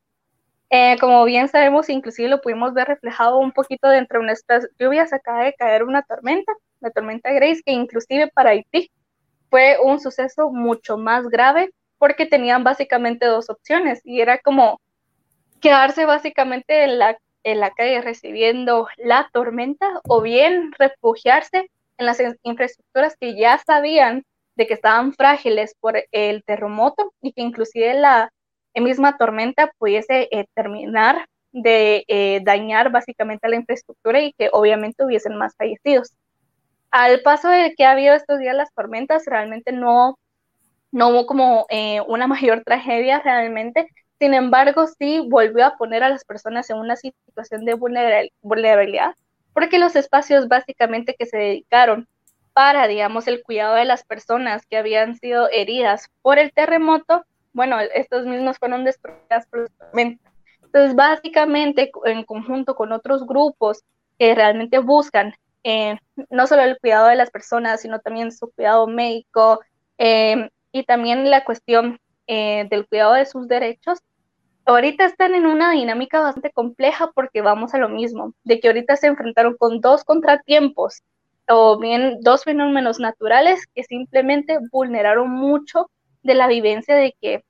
Eh, 0.69 0.95
como 1.01 1.25
bien 1.25 1.49
sabemos, 1.49 1.89
inclusive 1.89 2.29
lo 2.29 2.41
pudimos 2.41 2.73
ver 2.73 2.87
reflejado 2.87 3.39
un 3.39 3.51
poquito 3.51 3.89
dentro 3.89 4.19
de 4.19 4.27
nuestras 4.27 4.69
lluvias, 4.79 5.11
acaba 5.11 5.43
de 5.43 5.53
caer 5.53 5.83
una 5.83 6.03
tormenta, 6.03 6.53
la 6.79 6.91
tormenta 6.91 7.31
Grace, 7.33 7.61
que 7.65 7.73
inclusive 7.73 8.29
para 8.33 8.51
Haití 8.51 8.89
fue 9.51 9.77
un 9.83 9.99
suceso 9.99 10.49
mucho 10.49 10.97
más 10.97 11.27
grave 11.27 11.71
porque 11.99 12.25
tenían 12.25 12.63
básicamente 12.63 13.27
dos 13.27 13.49
opciones 13.51 14.01
y 14.03 14.21
era 14.21 14.39
como 14.39 14.81
quedarse 15.59 16.05
básicamente 16.05 16.85
en 16.85 16.97
la, 16.97 17.17
en 17.43 17.59
la 17.59 17.69
calle 17.71 18.01
recibiendo 18.01 18.87
la 18.97 19.29
tormenta 19.31 19.85
o 20.07 20.21
bien 20.21 20.71
refugiarse 20.79 21.69
en 21.97 22.05
las 22.05 22.19
infraestructuras 22.41 23.15
que 23.19 23.37
ya 23.37 23.59
sabían 23.59 24.23
de 24.55 24.67
que 24.67 24.73
estaban 24.73 25.13
frágiles 25.13 25.75
por 25.79 26.01
el 26.11 26.43
terremoto 26.43 27.13
y 27.21 27.33
que 27.33 27.41
inclusive 27.41 27.93
la 27.93 28.31
misma 28.73 29.17
tormenta 29.17 29.71
pudiese 29.77 30.29
eh, 30.31 30.45
terminar 30.55 31.27
de 31.51 32.05
eh, 32.07 32.39
dañar 32.43 32.89
básicamente 32.89 33.49
la 33.49 33.57
infraestructura 33.57 34.21
y 34.21 34.33
que 34.33 34.49
obviamente 34.53 35.03
hubiesen 35.03 35.37
más 35.37 35.55
fallecidos. 35.57 36.13
Al 36.91 37.21
paso 37.21 37.49
de 37.49 37.73
que 37.75 37.85
ha 37.85 37.91
habido 37.91 38.13
estos 38.13 38.39
días 38.39 38.55
las 38.55 38.73
tormentas, 38.73 39.23
realmente 39.25 39.71
no, 39.71 40.19
no 40.91 41.09
hubo 41.09 41.25
como 41.25 41.65
eh, 41.69 42.01
una 42.07 42.27
mayor 42.27 42.63
tragedia 42.63 43.19
realmente, 43.19 43.87
sin 44.21 44.35
embargo, 44.35 44.85
sí 44.99 45.25
volvió 45.27 45.65
a 45.65 45.77
poner 45.77 46.03
a 46.03 46.09
las 46.09 46.23
personas 46.25 46.69
en 46.69 46.77
una 46.77 46.95
situación 46.95 47.65
de 47.65 47.73
vulnerabilidad, 47.73 49.15
porque 49.51 49.79
los 49.79 49.95
espacios 49.95 50.47
básicamente 50.47 51.15
que 51.17 51.25
se 51.25 51.37
dedicaron 51.37 52.07
para, 52.53 52.87
digamos, 52.87 53.27
el 53.27 53.41
cuidado 53.41 53.73
de 53.73 53.85
las 53.85 54.03
personas 54.03 54.67
que 54.67 54.77
habían 54.77 55.15
sido 55.15 55.49
heridas 55.49 56.07
por 56.21 56.37
el 56.37 56.53
terremoto, 56.53 57.25
bueno, 57.53 57.79
estos 57.79 58.27
mismos 58.27 58.59
fueron 58.59 58.83
destruidos 58.83 59.47
por 59.49 59.71
Entonces, 59.95 60.95
básicamente, 60.95 61.91
en 62.05 62.23
conjunto 62.23 62.75
con 62.75 62.91
otros 62.91 63.25
grupos 63.25 63.83
que 64.19 64.35
realmente 64.35 64.77
buscan 64.77 65.33
eh, 65.63 65.97
no 66.29 66.47
solo 66.47 66.63
el 66.63 66.77
cuidado 66.79 67.07
de 67.07 67.15
las 67.15 67.31
personas, 67.31 67.81
sino 67.81 67.99
también 67.99 68.31
su 68.31 68.51
cuidado 68.51 68.87
médico 68.87 69.59
eh, 69.97 70.49
y 70.71 70.83
también 70.83 71.29
la 71.29 71.43
cuestión 71.43 71.99
eh, 72.27 72.67
del 72.69 72.87
cuidado 72.87 73.13
de 73.13 73.25
sus 73.25 73.47
derechos, 73.47 73.99
ahorita 74.65 75.05
están 75.05 75.35
en 75.35 75.45
una 75.45 75.71
dinámica 75.71 76.19
bastante 76.19 76.51
compleja 76.51 77.11
porque 77.13 77.41
vamos 77.41 77.73
a 77.73 77.77
lo 77.77 77.89
mismo, 77.89 78.33
de 78.43 78.59
que 78.59 78.67
ahorita 78.67 78.95
se 78.95 79.07
enfrentaron 79.07 79.55
con 79.57 79.81
dos 79.81 80.03
contratiempos 80.03 81.01
o 81.47 81.77
bien 81.79 82.19
dos 82.21 82.43
fenómenos 82.43 82.99
naturales 82.99 83.67
que 83.75 83.83
simplemente 83.83 84.57
vulneraron 84.71 85.29
mucho 85.29 85.89
de 86.23 86.35
la 86.35 86.47
vivencia 86.47 86.95
de 86.95 87.15
que, 87.19 87.43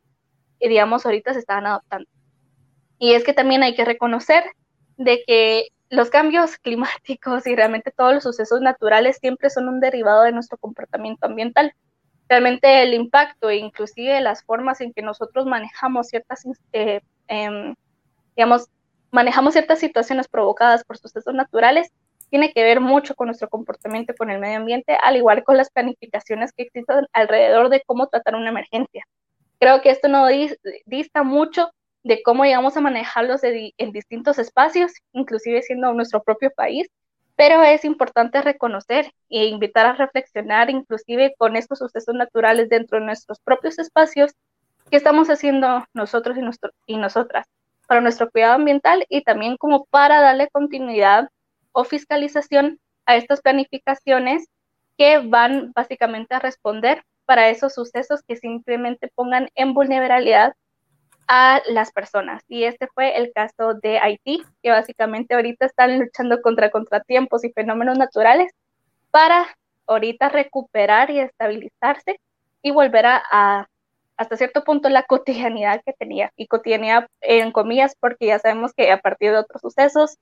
digamos, 0.60 1.06
ahorita 1.06 1.34
se 1.34 1.39
estaban 1.39 1.67
adoptando. 1.67 2.10
Y 2.97 3.13
es 3.13 3.24
que 3.24 3.34
también 3.34 3.63
hay 3.63 3.76
que 3.76 3.86
reconocer 3.86 4.43
de 4.97 5.24
que 5.26 5.67
los 5.91 6.10
cambios 6.10 6.58
climáticos 6.58 7.45
y 7.45 7.56
realmente 7.56 7.91
todos 7.91 8.13
los 8.13 8.23
sucesos 8.23 8.62
naturales 8.62 9.17
siempre 9.17 9.49
son 9.49 9.67
un 9.67 9.80
derivado 9.80 10.23
de 10.23 10.32
nuestro 10.32 10.58
comportamiento 10.58 11.27
ambiental. 11.27 11.73
Realmente 12.30 12.82
el 12.82 12.93
impacto 12.93 13.49
e 13.49 13.58
inclusive 13.58 14.21
las 14.21 14.43
formas 14.43 14.80
en 14.80 14.93
que 14.93 15.01
nosotros 15.01 15.45
manejamos 15.45 16.08
ciertas, 16.08 16.45
eh, 16.71 17.01
em, 17.27 17.75
digamos, 18.38 18.69
manejamos 19.12 19.51
ciertas 19.54 19.80
situaciones 19.80 20.30
provocadas 20.30 20.86
por 20.86 20.97
sucesos 20.97 21.34
naturales 21.34 21.91
tiene 22.30 22.54
que 22.54 22.63
ver 22.63 22.80
mucho 22.80 23.13
con 23.13 23.27
nuestro 23.27 23.49
comportamiento 23.49 24.13
con 24.17 24.30
el 24.30 24.39
medio 24.39 24.58
ambiente, 24.58 24.97
al 25.04 25.17
igual 25.17 25.43
con 25.43 25.58
las 25.58 25.69
planificaciones 25.69 26.54
que 26.54 26.63
existen 26.63 27.06
alrededor 27.12 27.67
de 27.67 27.84
cómo 27.86 28.08
tratar 28.08 28.36
una 28.36 28.49
emergencia. 28.49 29.06
Creo 29.60 29.82
que 29.82 29.89
esto 29.89 30.08
no 30.08 30.27
dista 30.86 31.23
mucho 31.23 31.69
de 32.04 32.24
cómo 32.24 32.46
llegamos 32.46 32.78
a 32.78 32.82
manejarlos 32.82 33.42
en 33.44 33.92
distintos 33.92 34.40
espacios, 34.40 34.92
inclusive 35.14 35.62
siendo 35.62 35.94
nuestro 35.94 36.24
propio 36.24 36.52
país, 36.52 36.88
pero 37.36 37.64
es 37.64 37.86
importante 37.86 38.42
reconocer 38.42 39.12
e 39.30 39.46
invitar 39.46 39.86
a 39.86 39.94
reflexionar 39.94 40.70
inclusive 40.70 41.34
con 41.38 41.56
estos 41.56 41.80
sucesos 41.80 42.14
naturales 42.16 42.70
dentro 42.70 43.00
de 43.00 43.06
nuestros 43.06 43.40
propios 43.40 43.80
espacios, 43.80 44.34
qué 44.90 44.98
estamos 44.98 45.30
haciendo 45.30 45.86
nosotros 45.94 46.38
y, 46.38 46.94
y 46.94 46.98
nosotras 46.98 47.48
para 47.88 48.02
nuestro 48.02 48.30
cuidado 48.30 48.54
ambiental 48.54 49.06
y 49.10 49.22
también 49.24 49.58
como 49.58 49.86
para 49.86 50.22
darle 50.22 50.50
continuidad 50.50 51.30
o 51.72 51.84
fiscalización 51.84 52.80
a 53.06 53.16
estas 53.16 53.42
planificaciones 53.42 54.48
que 54.98 55.18
van 55.20 55.72
básicamente 55.74 56.36
a 56.36 56.40
responder 56.40 57.04
para 57.26 57.50
esos 57.50 57.74
sucesos 57.74 58.22
que 58.28 58.36
simplemente 58.36 59.12
pongan 59.16 59.50
en 59.56 59.74
vulnerabilidad 59.74 60.54
a 61.34 61.62
las 61.70 61.94
personas. 61.94 62.44
Y 62.50 62.65
este 62.65 62.88
fue 62.94 63.15
el 63.15 63.32
caso 63.32 63.74
de 63.76 64.00
Haití, 64.00 64.44
que 64.62 64.70
básicamente 64.70 65.34
ahorita 65.34 65.65
están 65.65 65.98
luchando 65.98 66.41
contra 66.41 66.70
contratiempos 66.72 67.46
y 67.46 67.54
fenómenos 67.54 67.98
naturales 67.98 68.52
para 69.12 69.48
ahorita 69.88 70.28
recuperar 70.28 71.10
y 71.10 71.22
estabilizarse 71.22 72.20
y 72.62 72.72
volver 72.72 73.06
a, 73.06 73.70
hasta 74.17 74.36
cierto 74.36 74.65
punto 74.65 74.89
la 74.89 75.04
cotidianidad 75.04 75.82
que 75.86 75.94
tenía. 75.94 76.34
Y 76.36 76.48
cotidianidad 76.48 77.08
en 77.22 77.54
comillas 77.54 77.96
porque 77.98 78.26
ya 78.26 78.39
sabemos 78.39 78.74
que 78.74 78.91
a 78.91 79.00
partir 79.00 79.32
de 79.32 79.38
otros 79.38 79.62
sucesos 79.62 80.17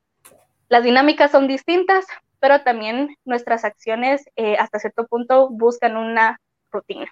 las 0.68 0.84
dinámicas 0.84 1.32
son 1.32 1.48
distintas, 1.48 2.06
pero 2.40 2.62
también 2.62 3.16
nuestras 3.26 3.66
acciones 3.66 4.30
eh, 4.36 4.58
hasta 4.60 4.78
cierto 4.78 5.08
punto 5.08 5.50
buscan 5.50 5.98
una 5.98 6.40
rutina. 6.72 7.12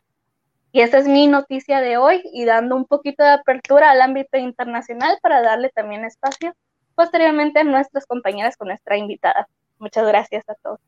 Y 0.72 0.82
esa 0.82 0.98
es 0.98 1.08
mi 1.08 1.28
noticia 1.28 1.80
de 1.80 1.98
hoy 1.98 2.22
y 2.34 2.46
dando 2.46 2.76
un 2.76 2.86
poquito 2.86 3.24
de 3.24 3.32
apertura 3.32 3.92
al 3.92 4.02
ámbito 4.02 4.38
internacional 4.38 5.18
para 5.22 5.42
darle 5.42 5.70
también 5.70 6.06
espacio 6.06 6.54
posteriormente 6.96 7.60
a 7.60 7.64
nuestras 7.64 8.06
compañeras 8.06 8.58
con 8.58 8.68
nuestra 8.68 8.98
invitada. 8.98 9.48
Muchas 9.80 10.08
gracias 10.08 10.44
a 10.50 10.56
todos. 10.56 10.80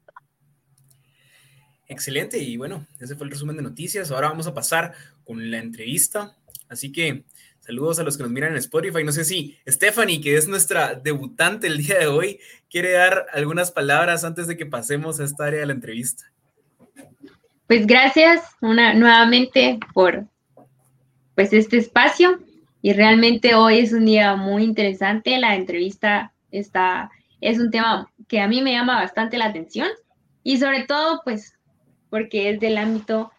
Excelente, 1.88 2.38
y 2.38 2.58
bueno, 2.58 2.86
ese 3.00 3.16
fue 3.16 3.26
el 3.26 3.32
resumen 3.32 3.56
de 3.56 3.64
noticias. 3.64 4.12
Ahora 4.12 4.30
vamos 4.30 4.48
a 4.48 4.54
pasar 4.54 4.94
con 5.24 5.50
la 5.50 5.58
entrevista. 5.58 6.36
Así 6.68 6.92
que 6.92 7.26
saludos 7.60 8.00
a 8.00 8.04
los 8.04 8.16
que 8.16 8.24
nos 8.24 8.32
miran 8.32 8.52
en 8.52 8.58
Spotify. 8.58 9.04
No 9.04 9.12
sé 9.12 9.26
si 9.26 9.58
Stephanie, 9.68 10.22
que 10.22 10.36
es 10.36 10.48
nuestra 10.48 10.94
debutante 10.94 11.68
el 11.68 11.78
día 11.78 11.98
de 11.98 12.08
hoy, 12.08 12.40
quiere 12.70 12.92
dar 12.92 13.26
algunas 13.34 13.72
palabras 13.72 14.24
antes 14.24 14.48
de 14.48 14.56
que 14.56 14.68
pasemos 14.68 15.20
a 15.20 15.24
esta 15.24 15.46
área 15.46 15.62
de 15.62 15.66
la 15.66 15.74
entrevista. 15.74 16.32
Pues 17.70 17.86
gracias 17.86 18.56
una, 18.62 18.96
nuevamente 18.96 19.78
por 19.94 20.26
pues 21.36 21.54
este 21.54 21.78
espacio 21.78 22.40
y 22.82 22.94
realmente 22.94 23.54
hoy 23.54 23.78
es 23.78 23.94
un 23.94 24.06
día 24.06 24.36
muy 24.36 24.64
interesante. 24.64 25.38
La 25.38 25.56
entrevista 25.56 26.34
está, 26.50 27.12
es 27.42 27.60
un 27.60 27.70
tema 27.70 28.12
que 28.28 28.42
a 28.42 28.48
mí 28.48 28.64
me 28.64 28.72
llama 28.72 28.96
bastante 28.96 29.38
la 29.38 29.46
atención 29.46 29.88
y 30.42 30.58
sobre 30.58 30.86
todo 30.86 31.22
pues 31.24 31.60
porque 32.10 32.50
es 32.50 32.60
del 32.60 32.76
ámbito 32.76 33.32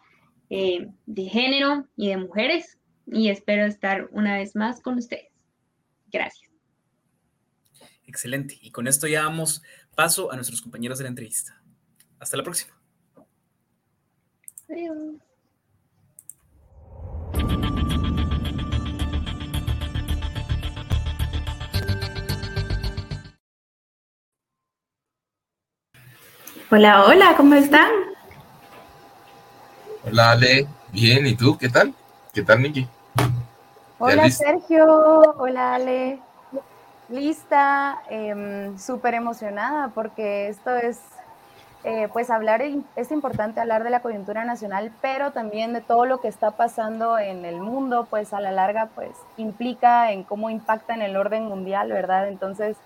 eh, 0.49 0.87
de 1.05 1.23
género 1.25 1.89
y 1.97 2.07
de 2.07 2.15
mujeres 2.15 2.77
y 3.07 3.27
espero 3.27 3.65
estar 3.65 4.07
una 4.13 4.37
vez 4.37 4.55
más 4.55 4.79
con 4.79 4.97
ustedes. 4.97 5.27
Gracias. 6.09 6.49
Excelente. 8.05 8.57
Y 8.61 8.71
con 8.71 8.87
esto 8.87 9.07
ya 9.07 9.23
damos 9.23 9.61
paso 9.93 10.31
a 10.31 10.35
nuestros 10.35 10.61
compañeros 10.61 10.99
de 10.99 11.03
la 11.03 11.09
entrevista. 11.09 11.61
Hasta 12.17 12.37
la 12.37 12.43
próxima. 12.43 12.80
Hola, 26.69 27.03
hola, 27.05 27.33
¿cómo 27.35 27.55
están? 27.55 27.91
Hola, 30.05 30.31
Ale. 30.31 30.67
Bien, 30.93 31.27
¿y 31.27 31.35
tú? 31.35 31.57
¿Qué 31.57 31.67
tal? 31.67 31.93
¿Qué 32.33 32.41
tal, 32.41 32.61
Niki? 32.61 32.87
Hola, 33.99 34.29
Sergio. 34.29 34.85
Hola, 35.37 35.75
Ale. 35.75 36.21
Lista, 37.09 38.01
em, 38.09 38.79
súper 38.79 39.15
emocionada 39.15 39.89
porque 39.89 40.47
esto 40.47 40.73
es 40.77 41.01
eh, 41.83 42.09
pues 42.13 42.29
hablar, 42.29 42.61
es 42.95 43.11
importante 43.11 43.59
hablar 43.59 43.83
de 43.83 43.89
la 43.89 44.01
coyuntura 44.01 44.45
nacional, 44.45 44.91
pero 45.01 45.31
también 45.31 45.73
de 45.73 45.81
todo 45.81 46.05
lo 46.05 46.21
que 46.21 46.27
está 46.27 46.51
pasando 46.51 47.17
en 47.17 47.43
el 47.43 47.59
mundo, 47.59 48.07
pues 48.09 48.33
a 48.33 48.39
la 48.39 48.51
larga, 48.51 48.89
pues 48.93 49.09
implica 49.37 50.11
en 50.11 50.23
cómo 50.23 50.49
impacta 50.49 50.93
en 50.93 51.01
el 51.01 51.17
orden 51.17 51.45
mundial, 51.45 51.91
¿verdad? 51.91 52.27
Entonces, 52.27 52.77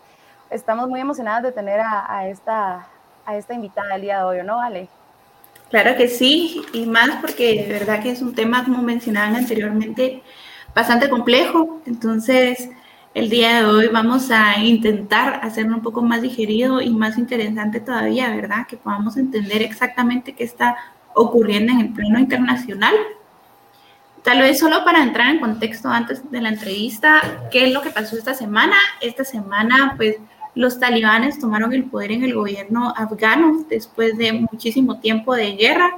estamos 0.49 0.87
muy 0.87 1.01
emocionadas 1.01 1.43
de 1.43 1.51
tener 1.51 1.81
a, 1.81 2.27
esta, 2.29 2.87
a 3.25 3.35
esta 3.35 3.53
invitada 3.53 3.95
el 3.95 4.01
día 4.01 4.19
de 4.19 4.23
hoy, 4.23 4.37
¿no, 4.45 4.61
Ale? 4.61 4.87
Claro 5.69 5.97
que 5.97 6.07
sí, 6.07 6.61
y 6.73 6.85
más 6.85 7.09
porque 7.19 7.65
de 7.65 7.73
verdad 7.73 8.01
que 8.01 8.11
es 8.11 8.21
un 8.21 8.33
tema, 8.33 8.63
como 8.63 8.81
mencionaban 8.81 9.35
anteriormente, 9.35 10.21
bastante 10.73 11.09
complejo. 11.09 11.81
Entonces, 11.85 12.69
el 13.15 13.29
día 13.29 13.61
de 13.61 13.65
hoy 13.65 13.87
vamos 13.87 14.29
a 14.29 14.59
intentar 14.61 15.39
hacerlo 15.41 15.77
un 15.77 15.81
poco 15.81 16.01
más 16.01 16.21
digerido 16.21 16.81
y 16.81 16.89
más 16.89 17.17
interesante 17.17 17.79
todavía, 17.79 18.35
¿verdad? 18.35 18.67
Que 18.67 18.75
podamos 18.75 19.15
entender 19.15 19.61
exactamente 19.61 20.33
qué 20.33 20.43
está 20.43 20.75
ocurriendo 21.13 21.71
en 21.71 21.79
el 21.79 21.93
plano 21.93 22.19
internacional. 22.19 22.93
Tal 24.21 24.41
vez 24.41 24.59
solo 24.59 24.83
para 24.83 25.01
entrar 25.01 25.33
en 25.33 25.39
contexto 25.39 25.87
antes 25.87 26.29
de 26.29 26.41
la 26.41 26.49
entrevista, 26.49 27.21
¿qué 27.51 27.67
es 27.67 27.73
lo 27.73 27.81
que 27.81 27.89
pasó 27.89 28.17
esta 28.17 28.33
semana? 28.33 28.75
Esta 28.99 29.23
semana, 29.23 29.93
pues, 29.95 30.17
los 30.53 30.77
talibanes 30.77 31.39
tomaron 31.39 31.71
el 31.71 31.85
poder 31.85 32.11
en 32.11 32.25
el 32.25 32.33
gobierno 32.33 32.93
afgano 32.97 33.63
después 33.69 34.17
de 34.17 34.33
muchísimo 34.33 34.99
tiempo 34.99 35.33
de 35.33 35.53
guerra. 35.53 35.89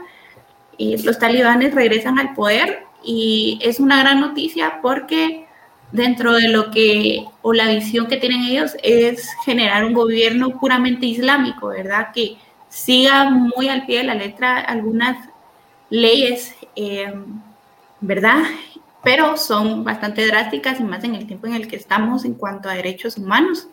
Y 0.78 1.02
los 1.02 1.18
talibanes 1.18 1.74
regresan 1.74 2.20
al 2.20 2.36
poder 2.36 2.84
y 3.04 3.58
es 3.64 3.80
una 3.80 4.00
gran 4.00 4.20
noticia 4.22 4.82
porque 4.84 5.47
dentro 5.92 6.34
de 6.34 6.50
lo 6.50 6.72
que, 6.72 7.26
o 7.42 7.54
la 7.54 7.70
visión 7.70 8.08
que 8.08 8.18
tienen 8.18 8.44
ellos 8.44 8.76
es 8.84 9.30
generar 9.46 9.86
un 9.86 9.94
gobierno 9.94 10.60
puramente 10.60 11.06
islámico, 11.06 11.68
¿verdad? 11.68 12.10
Que 12.14 12.38
siga 12.70 13.30
muy 13.30 13.70
al 13.70 13.86
pie 13.86 14.00
de 14.00 14.04
la 14.04 14.16
letra 14.16 14.60
algunas 14.60 15.18
leyes, 15.90 16.56
eh, 16.76 17.14
¿verdad? 18.02 18.44
Pero 19.04 19.38
son 19.38 19.84
bastante 19.84 20.28
drásticas 20.28 20.80
y 20.80 20.84
más 20.84 21.04
en 21.04 21.16
el 21.16 21.26
tiempo 21.26 21.48
en 21.48 21.54
el 21.54 21.68
que 21.68 21.78
estamos 21.78 22.26
en 22.26 22.34
cuanto 22.34 22.70
a 22.70 22.74
derechos 22.74 23.18
humanos. 23.18 23.68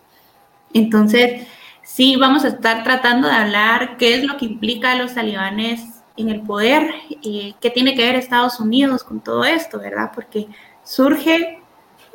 Entonces, 0.72 1.46
sí, 1.82 2.16
vamos 2.16 2.44
a 2.44 2.48
estar 2.48 2.84
tratando 2.84 3.28
de 3.28 3.34
hablar 3.34 3.96
qué 3.96 4.14
es 4.14 4.24
lo 4.24 4.36
que 4.36 4.46
implica 4.46 4.92
a 4.92 4.96
los 4.96 5.14
talibanes 5.14 5.82
en 6.16 6.28
el 6.28 6.42
poder, 6.42 6.94
y 7.08 7.56
qué 7.60 7.70
tiene 7.70 7.96
que 7.96 8.04
ver 8.04 8.14
Estados 8.14 8.60
Unidos 8.60 9.02
con 9.02 9.20
todo 9.20 9.44
esto, 9.44 9.80
¿verdad? 9.80 10.12
Porque 10.14 10.46
surge 10.84 11.58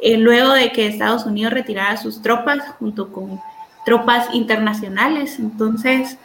eh, 0.01 0.17
luego 0.17 0.53
de 0.53 0.71
que 0.71 0.87
Estados 0.87 1.25
Unidos 1.25 1.53
retirara 1.53 1.97
sus 1.97 2.21
tropas 2.21 2.59
junto 2.79 3.11
con 3.11 3.41
tropas 3.85 4.27
internacionales. 4.33 5.39
Entonces, 5.39 6.17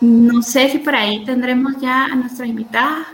no 0.00 0.42
sé 0.42 0.68
si 0.70 0.78
por 0.78 0.94
ahí 0.94 1.24
tendremos 1.24 1.76
ya 1.78 2.06
a 2.06 2.14
nuestra 2.14 2.46
invitada. 2.46 3.06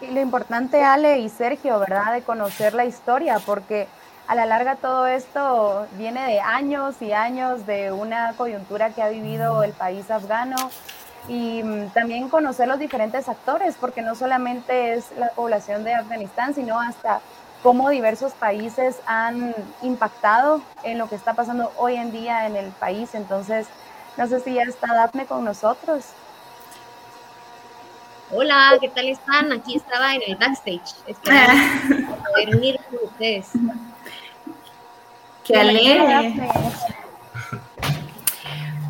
Y 0.00 0.06
lo 0.08 0.20
importante, 0.20 0.82
Ale 0.82 1.18
y 1.20 1.28
Sergio, 1.28 1.78
¿verdad? 1.78 2.12
De 2.12 2.22
conocer 2.22 2.74
la 2.74 2.84
historia, 2.84 3.38
porque 3.44 3.88
a 4.26 4.34
la 4.34 4.44
larga 4.44 4.76
todo 4.76 5.06
esto 5.06 5.86
viene 5.96 6.26
de 6.26 6.40
años 6.40 7.00
y 7.00 7.12
años 7.12 7.66
de 7.66 7.92
una 7.92 8.34
coyuntura 8.36 8.90
que 8.90 9.02
ha 9.02 9.08
vivido 9.08 9.62
el 9.62 9.72
país 9.72 10.10
afgano 10.10 10.56
y 11.28 11.62
mm, 11.62 11.90
también 11.90 12.28
conocer 12.28 12.68
los 12.68 12.78
diferentes 12.78 13.28
actores, 13.28 13.76
porque 13.80 14.02
no 14.02 14.14
solamente 14.14 14.94
es 14.94 15.12
la 15.18 15.30
población 15.30 15.84
de 15.84 15.94
Afganistán, 15.94 16.54
sino 16.54 16.80
hasta 16.80 17.20
cómo 17.66 17.90
diversos 17.90 18.32
países 18.32 19.00
han 19.06 19.52
impactado 19.82 20.62
en 20.84 20.98
lo 20.98 21.08
que 21.08 21.16
está 21.16 21.34
pasando 21.34 21.72
hoy 21.76 21.96
en 21.96 22.12
día 22.12 22.46
en 22.46 22.54
el 22.54 22.70
país. 22.70 23.12
Entonces, 23.12 23.66
no 24.16 24.28
sé 24.28 24.38
si 24.38 24.54
ya 24.54 24.62
está 24.62 24.94
Daphne 24.94 25.26
con 25.26 25.44
nosotros. 25.44 26.04
Hola, 28.30 28.78
¿qué 28.80 28.88
tal 28.88 29.08
están? 29.08 29.52
Aquí 29.52 29.74
estaba 29.78 30.14
en 30.14 30.22
el 30.28 30.36
backstage, 30.36 30.94
esperando 31.08 32.14
poder 32.30 32.54
unir 32.54 32.80
con 32.88 32.98
ustedes. 33.02 33.48
Qué 35.42 35.56
alegre. 35.56 36.36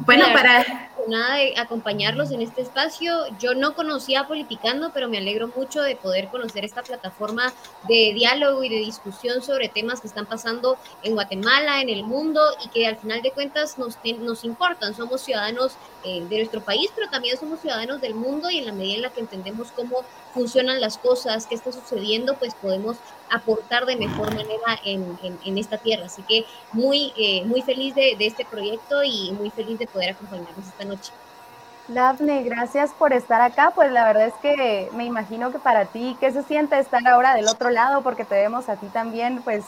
Bueno, 0.04 0.26
para 0.34 0.85
de 1.06 1.54
acompañarlos 1.56 2.32
en 2.32 2.42
este 2.42 2.62
espacio. 2.62 3.12
Yo 3.38 3.54
no 3.54 3.74
conocía 3.74 4.26
Politicando, 4.26 4.90
pero 4.92 5.08
me 5.08 5.18
alegro 5.18 5.48
mucho 5.48 5.82
de 5.82 5.96
poder 5.96 6.28
conocer 6.28 6.64
esta 6.64 6.82
plataforma 6.82 7.52
de 7.88 8.12
diálogo 8.14 8.64
y 8.64 8.68
de 8.68 8.76
discusión 8.76 9.42
sobre 9.42 9.68
temas 9.68 10.00
que 10.00 10.08
están 10.08 10.26
pasando 10.26 10.76
en 11.02 11.14
Guatemala, 11.14 11.80
en 11.80 11.90
el 11.90 12.02
mundo 12.02 12.42
y 12.64 12.68
que 12.70 12.86
al 12.86 12.96
final 12.96 13.22
de 13.22 13.30
cuentas 13.30 13.78
nos, 13.78 13.98
nos 14.18 14.44
importan. 14.44 14.94
Somos 14.94 15.20
ciudadanos 15.20 15.76
eh, 16.04 16.24
de 16.28 16.36
nuestro 16.38 16.60
país, 16.60 16.90
pero 16.94 17.08
también 17.08 17.38
somos 17.38 17.60
ciudadanos 17.60 18.00
del 18.00 18.14
mundo 18.14 18.50
y 18.50 18.58
en 18.58 18.66
la 18.66 18.72
medida 18.72 18.96
en 18.96 19.02
la 19.02 19.10
que 19.10 19.20
entendemos 19.20 19.70
cómo 19.72 20.04
funcionan 20.34 20.80
las 20.80 20.98
cosas, 20.98 21.46
qué 21.46 21.54
está 21.54 21.72
sucediendo, 21.72 22.34
pues 22.34 22.54
podemos 22.54 22.96
aportar 23.30 23.86
de 23.86 23.96
mejor 23.96 24.34
manera 24.34 24.78
en, 24.84 25.18
en, 25.44 25.58
esta 25.58 25.78
tierra. 25.78 26.06
Así 26.06 26.22
que 26.22 26.44
muy, 26.72 27.12
eh, 27.16 27.44
muy 27.44 27.62
feliz 27.62 27.94
de, 27.94 28.16
de 28.16 28.26
este 28.26 28.44
proyecto 28.44 29.02
y 29.02 29.32
muy 29.32 29.50
feliz 29.50 29.78
de 29.78 29.86
poder 29.86 30.10
acompañarnos 30.10 30.66
esta 30.66 30.84
noche. 30.84 31.12
Dafne, 31.88 32.42
gracias 32.42 32.90
por 32.90 33.12
estar 33.12 33.40
acá. 33.40 33.72
Pues 33.74 33.92
la 33.92 34.04
verdad 34.04 34.26
es 34.26 34.34
que 34.42 34.90
me 34.94 35.04
imagino 35.04 35.52
que 35.52 35.58
para 35.58 35.84
ti, 35.84 36.16
¿qué 36.18 36.32
se 36.32 36.42
siente 36.42 36.78
estar 36.78 37.06
ahora 37.06 37.34
del 37.34 37.46
otro 37.48 37.70
lado? 37.70 38.02
Porque 38.02 38.24
te 38.24 38.34
vemos 38.34 38.68
a 38.68 38.76
ti 38.76 38.86
también, 38.88 39.40
pues 39.42 39.64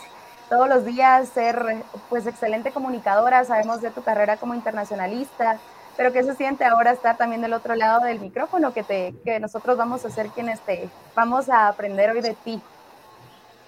todos 0.49 0.69
los 0.69 0.85
días 0.85 1.29
ser 1.29 1.85
pues 2.09 2.27
excelente 2.27 2.73
comunicadora, 2.73 3.45
sabemos 3.45 3.81
de 3.83 3.91
tu 3.91 4.03
carrera 4.03 4.37
como 4.37 4.55
internacionalista, 4.55 5.59
pero 5.97 6.13
¿qué 6.13 6.23
se 6.23 6.35
siente 6.35 6.65
ahora 6.65 6.93
estar 6.93 7.17
también 7.17 7.43
del 7.43 7.53
otro 7.53 7.75
lado 7.75 8.05
del 8.05 8.21
micrófono 8.21 8.73
que, 8.73 8.83
te, 8.83 9.15
que 9.25 9.39
nosotros 9.41 9.77
vamos 9.77 10.05
a 10.05 10.11
ser 10.11 10.29
quienes 10.29 10.61
te 10.61 10.89
vamos 11.15 11.49
a 11.49 11.69
aprender 11.69 12.11
hoy 12.11 12.21
de 12.21 12.35
ti? 12.35 12.63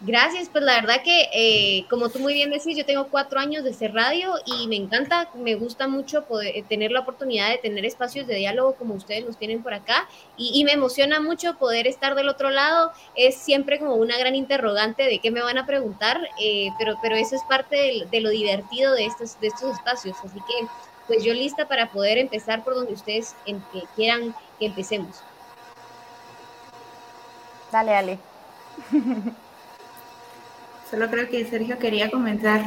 Gracias, 0.03 0.49
pues 0.49 0.65
la 0.65 0.81
verdad 0.81 1.03
que, 1.05 1.29
eh, 1.35 1.85
como 1.91 2.09
tú 2.09 2.21
muy 2.21 2.33
bien 2.33 2.49
decís, 2.49 2.75
yo 2.75 2.87
tengo 2.87 3.09
cuatro 3.09 3.39
años 3.39 3.65
de 3.65 3.75
ser 3.75 3.93
radio 3.93 4.33
y 4.47 4.67
me 4.67 4.77
encanta, 4.77 5.29
me 5.35 5.57
gusta 5.57 5.89
mucho 5.89 6.25
poder 6.25 6.57
eh, 6.57 6.65
tener 6.67 6.91
la 6.91 7.01
oportunidad 7.01 7.51
de 7.51 7.59
tener 7.59 7.85
espacios 7.85 8.27
de 8.27 8.37
diálogo 8.37 8.77
como 8.77 8.95
ustedes 8.95 9.27
los 9.27 9.37
tienen 9.37 9.63
por 9.63 9.75
acá 9.75 10.09
y, 10.39 10.65
me 10.65 10.73
emociona 10.73 11.21
mucho 11.21 11.59
poder 11.59 11.87
estar 11.87 12.15
del 12.15 12.31
otro 12.31 12.49
lado. 12.49 12.93
Es 13.15 13.37
siempre 13.37 13.79
como 13.79 13.95
una 13.95 14.17
gran 14.17 14.35
interrogante 14.35 15.03
de 15.03 15.19
qué 15.19 15.31
me 15.31 15.43
van 15.43 15.59
a 15.59 15.67
preguntar, 15.67 16.19
eh, 16.41 16.69
pero, 16.79 16.97
pero 17.03 17.17
eso 17.17 17.37
es 17.37 17.43
parte 17.43 18.07
de, 18.11 18.21
lo 18.21 18.31
divertido 18.31 18.95
de 18.95 19.05
estos, 19.05 19.39
de 19.41 19.49
estos 19.49 19.73
espacios. 19.73 20.17
Así 20.25 20.39
que, 20.39 20.67
pues 21.09 21.23
yo 21.25 21.35
lista 21.35 21.69
para 21.69 21.91
poder 21.91 22.17
empezar 22.17 22.65
por 22.65 22.75
donde 22.75 22.95
ustedes 22.95 23.35
quieran 23.97 24.35
que 24.59 24.67
empecemos. 24.67 25.21
Dale, 27.71 27.93
dale. 27.93 28.19
Solo 30.91 31.09
creo 31.09 31.29
que 31.29 31.45
Sergio 31.45 31.79
quería 31.79 32.11
comentar. 32.11 32.65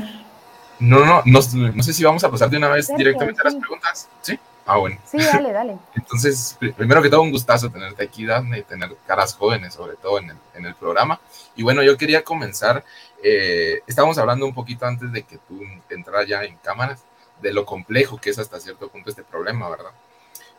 No, 0.80 1.06
no, 1.06 1.22
no, 1.26 1.40
no 1.74 1.84
sé 1.84 1.94
si 1.94 2.04
vamos 2.04 2.24
a 2.24 2.32
pasar 2.32 2.50
de 2.50 2.58
una 2.58 2.70
vez 2.70 2.90
directamente 2.96 3.42
a 3.42 3.46
las 3.46 3.56
preguntas. 3.56 4.10
¿Sí? 4.22 4.40
Ah, 4.66 4.78
bueno. 4.78 4.98
Sí, 5.06 5.18
dale, 5.18 5.52
dale. 5.52 5.78
Entonces, 5.96 6.58
primero 6.78 7.02
que 7.02 7.10
todo, 7.10 7.22
un 7.22 7.32
gustazo 7.32 7.70
tenerte 7.70 8.04
aquí, 8.04 8.26
Dafne, 8.26 8.60
y 8.60 8.64
tener 8.64 8.96
caras 9.06 9.34
jóvenes, 9.36 9.74
sobre 9.74 9.98
todo 9.98 10.20
en 10.20 10.30
el, 10.30 10.38
en 10.56 10.66
el 10.66 10.76
programa. 10.76 11.20
Y 11.56 11.64
bueno, 11.64 11.84
yo 11.84 11.98
quería 11.98 12.24
comenzar, 12.24 12.84
eh, 13.22 13.82
estábamos 13.88 14.18
hablando 14.18 14.46
un 14.46 14.54
poquito 14.54 14.86
antes 14.86 15.12
de 15.12 15.24
que 15.24 15.38
tú 15.38 15.62
entraras 15.90 16.28
ya 16.28 16.44
en 16.44 16.56
cámaras, 16.58 17.04
de 17.42 17.52
lo 17.52 17.66
complejo 17.66 18.18
que 18.18 18.30
es 18.30 18.40
hasta 18.40 18.60
cierto 18.60 18.88
punto 18.88 19.10
este 19.10 19.24
problema, 19.24 19.70
¿verdad? 19.70 19.92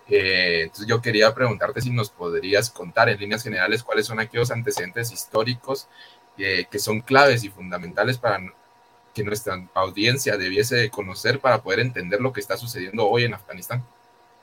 Eh, 0.07 0.65
entonces 0.65 0.87
yo 0.87 1.01
quería 1.01 1.35
preguntarte 1.35 1.81
si 1.81 1.91
nos 1.91 2.11
podrías 2.11 2.69
contar 2.71 3.09
en 3.09 3.19
líneas 3.19 3.43
generales 3.43 3.83
cuáles 3.83 4.07
son 4.07 4.21
aquellos 4.21 4.51
antecedentes 4.51 5.11
históricos 5.11 5.89
que 6.37 6.79
son 6.79 7.01
claves 7.01 7.45
y 7.45 7.49
fundamentales 7.49 8.19
para 8.19 8.41
que 9.15 9.23
nuestra 9.23 9.65
audiencia 9.75 10.37
debiese 10.37 10.91
conocer 10.91 11.39
para 11.39 11.63
poder 11.63 11.81
entender 11.81 12.21
lo 12.21 12.33
que 12.33 12.41
está 12.41 12.57
sucediendo 12.57 13.09
hoy 13.09 13.25
en 13.25 13.35
Afganistán. 13.35 13.85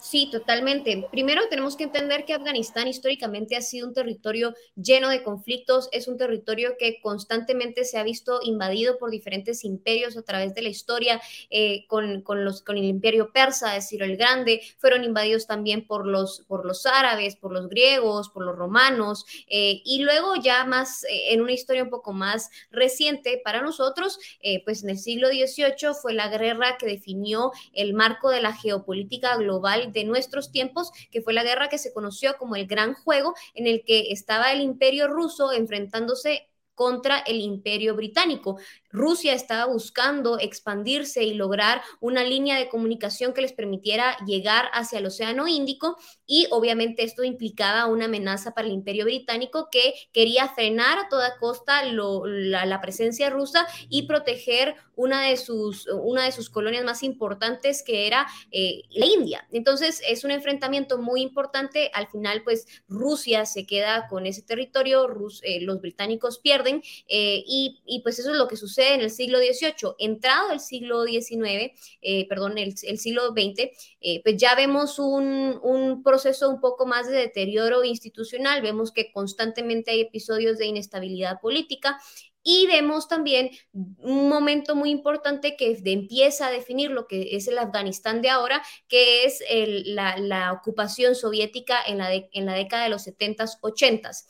Sí, 0.01 0.29
totalmente. 0.31 1.07
Primero 1.11 1.43
tenemos 1.47 1.77
que 1.77 1.83
entender 1.83 2.25
que 2.25 2.33
Afganistán 2.33 2.87
históricamente 2.87 3.55
ha 3.55 3.61
sido 3.61 3.87
un 3.87 3.93
territorio 3.93 4.55
lleno 4.75 5.09
de 5.09 5.21
conflictos, 5.21 5.89
es 5.91 6.07
un 6.07 6.17
territorio 6.17 6.71
que 6.79 6.99
constantemente 7.03 7.85
se 7.85 7.99
ha 7.99 8.03
visto 8.03 8.39
invadido 8.41 8.97
por 8.97 9.11
diferentes 9.11 9.63
imperios 9.63 10.17
a 10.17 10.23
través 10.23 10.55
de 10.55 10.63
la 10.63 10.69
historia, 10.69 11.21
eh, 11.51 11.85
con, 11.85 12.23
los, 12.43 12.63
con 12.63 12.79
el 12.79 12.85
imperio 12.85 13.31
persa, 13.31 13.77
es 13.77 13.83
decir, 13.83 14.01
el 14.01 14.17
Grande, 14.17 14.63
fueron 14.79 15.03
invadidos 15.03 15.45
también 15.45 15.85
por 15.85 16.07
los, 16.07 16.45
por 16.47 16.65
los 16.65 16.87
árabes, 16.87 17.35
por 17.35 17.53
los 17.53 17.69
griegos, 17.69 18.29
por 18.29 18.43
los 18.43 18.55
romanos, 18.55 19.27
eh, 19.47 19.83
y 19.85 20.01
luego 20.01 20.33
ya 20.35 20.65
más 20.65 21.03
eh, 21.03 21.33
en 21.33 21.41
una 21.41 21.51
historia 21.51 21.83
un 21.83 21.91
poco 21.91 22.11
más 22.11 22.49
reciente 22.71 23.39
para 23.43 23.61
nosotros, 23.61 24.17
pues 24.65 24.83
en 24.83 24.89
el 24.89 24.97
siglo 24.97 25.27
XVIII 25.27 25.93
fue 26.01 26.13
la 26.13 26.27
guerra 26.27 26.77
que 26.79 26.87
definió 26.87 27.51
el 27.73 27.93
marco 27.93 28.29
de 28.29 28.41
la 28.41 28.53
geopolítica 28.53 29.37
global 29.37 29.90
de 29.91 30.03
nuestros 30.03 30.51
tiempos, 30.51 30.91
que 31.11 31.21
fue 31.21 31.33
la 31.33 31.43
guerra 31.43 31.69
que 31.69 31.77
se 31.77 31.93
conoció 31.93 32.37
como 32.37 32.55
el 32.55 32.67
Gran 32.67 32.93
Juego, 32.93 33.33
en 33.53 33.67
el 33.67 33.83
que 33.83 34.11
estaba 34.11 34.51
el 34.51 34.61
imperio 34.61 35.07
ruso 35.07 35.51
enfrentándose 35.51 36.50
contra 36.75 37.19
el 37.19 37.41
imperio 37.41 37.95
británico. 37.95 38.57
Rusia 38.89 39.33
estaba 39.33 39.71
buscando 39.71 40.39
expandirse 40.39 41.23
y 41.23 41.33
lograr 41.33 41.81
una 41.99 42.23
línea 42.23 42.57
de 42.57 42.69
comunicación 42.69 43.33
que 43.33 43.41
les 43.41 43.53
permitiera 43.53 44.17
llegar 44.25 44.69
hacia 44.73 44.99
el 44.99 45.05
Océano 45.05 45.47
Índico 45.47 45.97
y 46.25 46.47
obviamente 46.51 47.03
esto 47.03 47.23
implicaba 47.23 47.85
una 47.85 48.05
amenaza 48.05 48.53
para 48.53 48.67
el 48.67 48.73
imperio 48.73 49.05
británico 49.05 49.69
que 49.71 49.93
quería 50.11 50.49
frenar 50.49 50.97
a 50.99 51.09
toda 51.09 51.37
costa 51.37 51.83
la, 51.83 52.81
presencia 52.81 53.29
rusa 53.29 53.67
y 53.89 54.03
proteger 54.07 54.75
una 54.95 55.21
de 55.21 55.37
sus, 55.37 55.87
una 55.87 56.25
de 56.25 56.31
sus 56.31 56.49
colonias 56.49 56.83
más 56.83 57.03
importantes 57.03 57.83
que 57.83 58.07
era 58.07 58.27
eh, 58.51 58.83
la 58.89 59.05
India. 59.05 59.47
Entonces 59.51 60.01
es 60.07 60.23
un 60.23 60.31
enfrentamiento 60.31 60.97
muy 60.97 61.21
importante. 61.21 61.91
Al 61.93 62.07
final 62.07 62.43
pues 62.43 62.65
Rusia 62.87 63.45
se 63.45 63.65
queda 63.65 64.07
con 64.07 64.25
ese 64.25 64.41
territorio, 64.41 65.07
eh, 65.43 65.61
los 65.61 65.79
británicos 65.79 66.39
pierden 66.39 66.60
eh, 67.07 67.43
y, 67.45 68.01
pues 68.03 68.19
eso 68.19 68.31
es 68.31 68.37
lo 68.37 68.47
que 68.47 68.57
sucede 68.57 68.95
en 68.95 69.01
el 69.01 69.11
siglo 69.11 69.39
XVIII, 69.39 69.95
entrado 69.99 70.51
el 70.51 70.59
siglo 70.59 71.05
XIX, 71.05 71.71
eh, 72.01 72.27
perdón, 72.27 72.57
el, 72.57 72.75
siglo 72.77 73.31
XX, 73.31 73.69
eh, 74.01 74.21
pues 74.23 74.37
ya 74.37 74.55
vemos 74.55 74.99
un, 74.99 76.01
proceso 76.03 76.49
un 76.49 76.59
poco 76.59 76.85
más 76.85 77.07
de 77.07 77.17
deterioro 77.17 77.83
institucional, 77.83 78.61
vemos 78.61 78.91
que 78.91 79.11
constantemente 79.11 79.91
hay 79.91 80.01
episodios 80.01 80.57
de 80.57 80.65
inestabilidad 80.65 81.39
política 81.39 81.99
y 82.43 82.65
vemos 82.65 83.07
también 83.07 83.51
un 83.71 84.27
momento 84.27 84.75
muy 84.75 84.89
importante 84.89 85.55
que 85.55 85.79
empieza 85.85 86.47
a 86.47 86.51
definir 86.51 86.89
lo 86.89 87.05
que 87.05 87.35
es 87.35 87.47
el 87.47 87.59
Afganistán 87.59 88.23
de 88.23 88.29
ahora, 88.29 88.63
que 88.87 89.25
es 89.25 89.43
la, 89.85 90.17
la, 90.17 90.51
ocupación 90.53 91.13
soviética 91.13 91.77
en 91.85 91.99
la, 91.99 92.11
en 92.11 92.45
la 92.47 92.53
década 92.53 92.85
de 92.85 92.89
los 92.89 93.05
70s, 93.05 93.59
80s. 93.61 94.25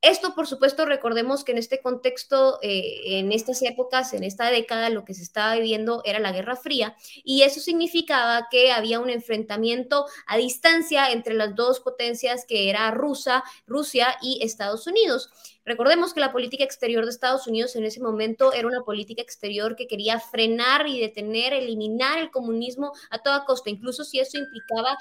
Esto, 0.00 0.36
por 0.36 0.46
supuesto, 0.46 0.86
recordemos 0.86 1.42
que 1.42 1.50
en 1.50 1.58
este 1.58 1.80
contexto, 1.80 2.60
eh, 2.62 3.18
en 3.18 3.32
estas 3.32 3.62
épocas, 3.62 4.12
en 4.14 4.22
esta 4.22 4.48
década, 4.48 4.90
lo 4.90 5.04
que 5.04 5.12
se 5.12 5.24
estaba 5.24 5.56
viviendo 5.56 6.02
era 6.04 6.20
la 6.20 6.30
Guerra 6.30 6.54
Fría 6.54 6.94
y 7.24 7.42
eso 7.42 7.58
significaba 7.58 8.46
que 8.48 8.70
había 8.70 9.00
un 9.00 9.10
enfrentamiento 9.10 10.06
a 10.28 10.36
distancia 10.36 11.10
entre 11.10 11.34
las 11.34 11.56
dos 11.56 11.80
potencias 11.80 12.44
que 12.46 12.70
era 12.70 12.92
Rusia, 12.92 13.42
Rusia 13.66 14.16
y 14.22 14.38
Estados 14.40 14.86
Unidos. 14.86 15.30
Recordemos 15.68 16.14
que 16.14 16.20
la 16.20 16.32
política 16.32 16.64
exterior 16.64 17.04
de 17.04 17.10
Estados 17.10 17.46
Unidos 17.46 17.76
en 17.76 17.84
ese 17.84 18.00
momento 18.00 18.54
era 18.54 18.66
una 18.66 18.84
política 18.84 19.20
exterior 19.20 19.76
que 19.76 19.86
quería 19.86 20.18
frenar 20.18 20.86
y 20.86 20.98
detener, 20.98 21.52
eliminar 21.52 22.18
el 22.18 22.30
comunismo 22.30 22.92
a 23.10 23.18
toda 23.18 23.44
costa, 23.44 23.68
incluso 23.68 24.02
si 24.02 24.18
eso 24.18 24.38
implicaba 24.38 24.96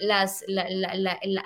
las, 0.00 0.44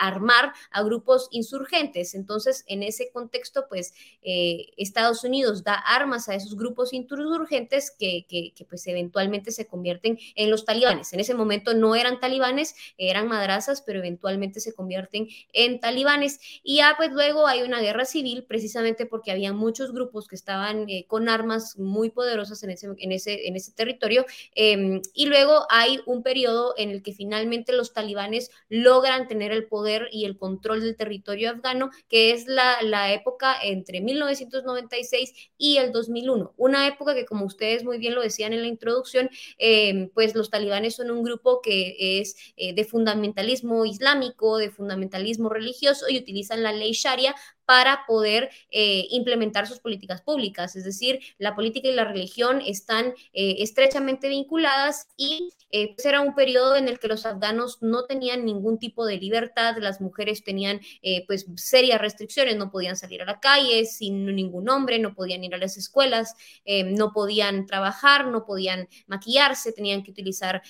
armar 0.01 0.53
a 0.73 0.83
grupos 0.83 1.29
insurgentes. 1.31 2.17
Entonces, 2.17 2.65
en 2.67 2.83
ese 2.83 3.09
contexto, 3.13 3.67
pues 3.69 3.95
eh, 4.23 4.67
Estados 4.79 5.23
Unidos 5.23 5.63
da 5.63 5.75
armas 5.75 6.29
a 6.29 6.35
esos 6.35 6.57
grupos 6.57 6.93
insurgentes 6.93 7.93
que, 7.97 8.27
que, 8.29 8.53
pues 8.69 8.85
eventualmente 8.89 9.53
se 9.53 9.69
convierten 9.69 10.19
en 10.35 10.51
los 10.51 10.65
talibanes. 10.65 11.13
En 11.13 11.21
ese 11.21 11.35
momento 11.35 11.73
no 11.73 11.95
eran 11.95 12.19
talibanes, 12.19 12.75
eran 12.99 13.29
madrazas, 13.29 13.81
pero 13.81 14.01
eventualmente 14.01 14.59
se 14.59 14.75
convierten 14.75 15.29
en 15.53 15.79
talibanes. 15.79 16.41
Y 16.65 16.79
ya 16.79 16.95
pues 16.97 17.13
luego 17.13 17.47
hay 17.47 17.63
una 17.63 17.81
guerra 17.81 18.05
civil 18.05 18.24
precisamente 18.47 19.07
porque 19.07 19.31
había 19.31 19.53
muchos 19.53 19.93
grupos 19.93 20.29
que 20.29 20.37
estaban 20.37 20.89
eh, 20.89 21.07
con 21.07 21.29
armas 21.29 21.79
muy 21.79 22.11
poderosas 22.11 22.63
en 22.63 22.71
ese, 22.71 22.89
en 22.99 23.13
ese, 23.13 23.47
en 23.47 23.57
ese 23.57 23.73
territorio. 23.73 24.25
Em, 24.55 25.01
y 25.13 25.27
luego 25.27 25.67
hay 25.71 26.01
un 26.07 26.23
periodo 26.23 26.75
en 26.77 26.91
el 26.91 27.03
que 27.03 27.13
finalmente 27.13 27.73
los 27.73 27.93
talibanes 27.93 28.51
logran 28.69 29.29
tener 29.29 29.53
el 29.53 29.67
poder 29.67 30.09
y 30.13 30.25
el 30.25 30.37
control 30.37 30.81
del 30.81 30.97
territorio 30.97 31.51
afgano, 31.51 31.91
que 32.09 32.33
es 32.33 32.47
la, 32.47 32.83
la 32.83 33.13
época 33.13 33.57
entre 33.63 34.01
1996 34.01 35.51
y 35.59 35.77
el 35.79 35.93
2001. 35.93 36.55
Una 36.57 36.87
época 36.87 37.15
que, 37.15 37.27
como 37.27 37.45
ustedes 37.45 37.85
muy 37.85 37.99
bien 37.99 38.15
lo 38.15 38.23
decían 38.23 38.53
en 38.53 38.63
la 38.63 38.69
introducción, 38.69 39.31
em, 39.59 40.11
pues 40.11 40.35
los 40.35 40.51
talibanes 40.51 40.97
son 40.97 41.11
un 41.11 41.23
grupo 41.23 41.61
que 41.63 42.21
es 42.21 42.37
eh, 42.57 42.75
de 42.75 42.85
fundamentalismo 42.85 43.85
islámico, 43.85 44.59
de 44.59 44.71
fundamentalismo 44.71 45.49
religioso 45.49 46.07
y 46.09 46.19
utilizan 46.19 46.63
la 46.63 46.73
ley 46.73 46.93
sharia 46.93 47.35
para 47.65 48.05
poder 48.07 48.51
eh, 48.71 49.07
implementar 49.11 49.67
sus 49.67 49.81
políticas 49.81 50.21
públicas. 50.23 50.77
Es 50.77 50.85
decir, 50.85 51.21
la 51.39 51.55
política 51.55 51.89
y 51.89 51.95
la 51.95 52.05
religión 52.05 52.61
están 52.65 53.15
eh, 53.33 53.57
estrechamente 53.59 54.29
vinculadas 54.29 55.09
y 55.17 55.51
eh, 55.71 55.95
pues 55.95 56.07
era 56.07 56.21
un 56.21 56.35
periodo 56.35 56.77
en 56.77 56.89
el 56.89 56.99
que 56.99 57.09
los 57.09 57.27
afganos 57.27 57.79
no 57.81 58.05
tenían 58.05 58.45
ningún 58.45 58.79
tipo 58.79 59.07
de 59.07 59.17
libertad, 59.17 59.77
las 59.79 60.01
mujeres 60.01 60.45
tenían 60.45 60.81
pues 61.27 61.47
serias 61.57 62.01
restricciones, 62.01 62.57
no 62.57 62.71
podían 62.71 62.97
salir 62.97 63.23
a 63.23 63.25
la 63.25 63.41
calle 63.41 63.85
sin 63.85 64.27
ningún 64.35 64.69
hombre, 64.69 64.99
no 64.99 65.15
podían 65.15 65.43
ir 65.43 65.55
a 65.55 65.59
las 65.59 65.77
escuelas, 65.77 66.35
no 66.67 67.13
podían 67.13 67.67
trabajar, 67.67 68.29
no 68.29 68.45
podían 68.45 68.89
maquillarse, 69.07 69.73
tenían 69.73 70.03
que 70.03 70.13
utilizar 70.13 70.63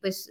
pues 0.00 0.30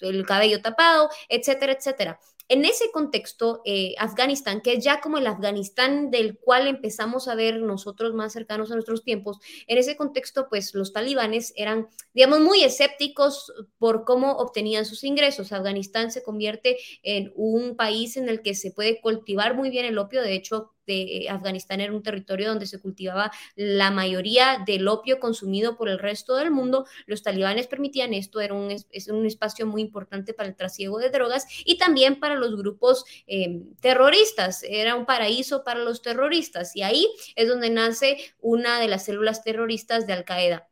el 0.00 0.26
cabello 0.26 0.60
tapado, 0.60 1.08
etcétera, 1.28 1.72
etcétera. 1.72 2.20
En 2.48 2.64
ese 2.64 2.90
contexto, 2.90 3.60
eh, 3.66 3.94
Afganistán, 3.98 4.62
que 4.62 4.72
es 4.72 4.84
ya 4.84 5.00
como 5.00 5.18
el 5.18 5.26
Afganistán 5.26 6.10
del 6.10 6.38
cual 6.38 6.66
empezamos 6.66 7.28
a 7.28 7.34
ver 7.34 7.60
nosotros 7.60 8.14
más 8.14 8.32
cercanos 8.32 8.70
a 8.70 8.74
nuestros 8.74 9.04
tiempos, 9.04 9.38
en 9.66 9.76
ese 9.76 9.96
contexto, 9.96 10.48
pues 10.48 10.74
los 10.74 10.94
talibanes 10.94 11.52
eran, 11.56 11.88
digamos, 12.14 12.40
muy 12.40 12.64
escépticos 12.64 13.52
por 13.78 14.04
cómo 14.04 14.32
obtenían 14.32 14.86
sus 14.86 15.04
ingresos. 15.04 15.52
Afganistán 15.52 16.10
se 16.10 16.22
convierte 16.22 16.78
en 17.02 17.32
un 17.36 17.76
país 17.76 18.16
en 18.16 18.30
el 18.30 18.40
que 18.40 18.54
se 18.54 18.70
puede 18.70 19.00
cultivar 19.02 19.54
muy 19.54 19.68
bien 19.68 19.84
el 19.84 19.98
opio, 19.98 20.22
de 20.22 20.34
hecho, 20.34 20.72
de 20.88 21.02
eh, 21.02 21.28
Afganistán 21.28 21.80
era 21.80 21.92
un 21.92 22.02
territorio 22.02 22.48
donde 22.48 22.66
se 22.66 22.80
cultivaba 22.80 23.30
la 23.54 23.92
mayoría 23.92 24.64
del 24.66 24.88
opio 24.88 25.20
consumido 25.20 25.76
por 25.76 25.88
el 25.88 25.98
resto 25.98 26.34
del 26.34 26.50
mundo. 26.50 26.86
Los 27.06 27.22
talibanes 27.22 27.68
permitían 27.68 28.14
esto, 28.14 28.40
era 28.40 28.54
un, 28.54 28.70
es 28.70 29.08
un 29.08 29.26
espacio 29.26 29.66
muy 29.66 29.82
importante 29.82 30.34
para 30.34 30.48
el 30.48 30.56
trasiego 30.56 30.98
de 30.98 31.10
drogas 31.10 31.46
y 31.64 31.78
también 31.78 32.18
para 32.18 32.34
los 32.34 32.56
grupos 32.56 33.04
em, 33.26 33.74
terroristas. 33.76 34.62
Era 34.62 34.96
un 34.96 35.06
paraíso 35.06 35.62
para 35.62 35.80
los 35.80 36.02
terroristas 36.02 36.74
y 36.74 36.82
ahí 36.82 37.06
es 37.36 37.48
donde 37.48 37.70
nace 37.70 38.18
una 38.40 38.80
de 38.80 38.88
las 38.88 39.04
células 39.04 39.44
terroristas 39.44 40.06
de 40.06 40.14
Al 40.14 40.24
Qaeda. 40.24 40.68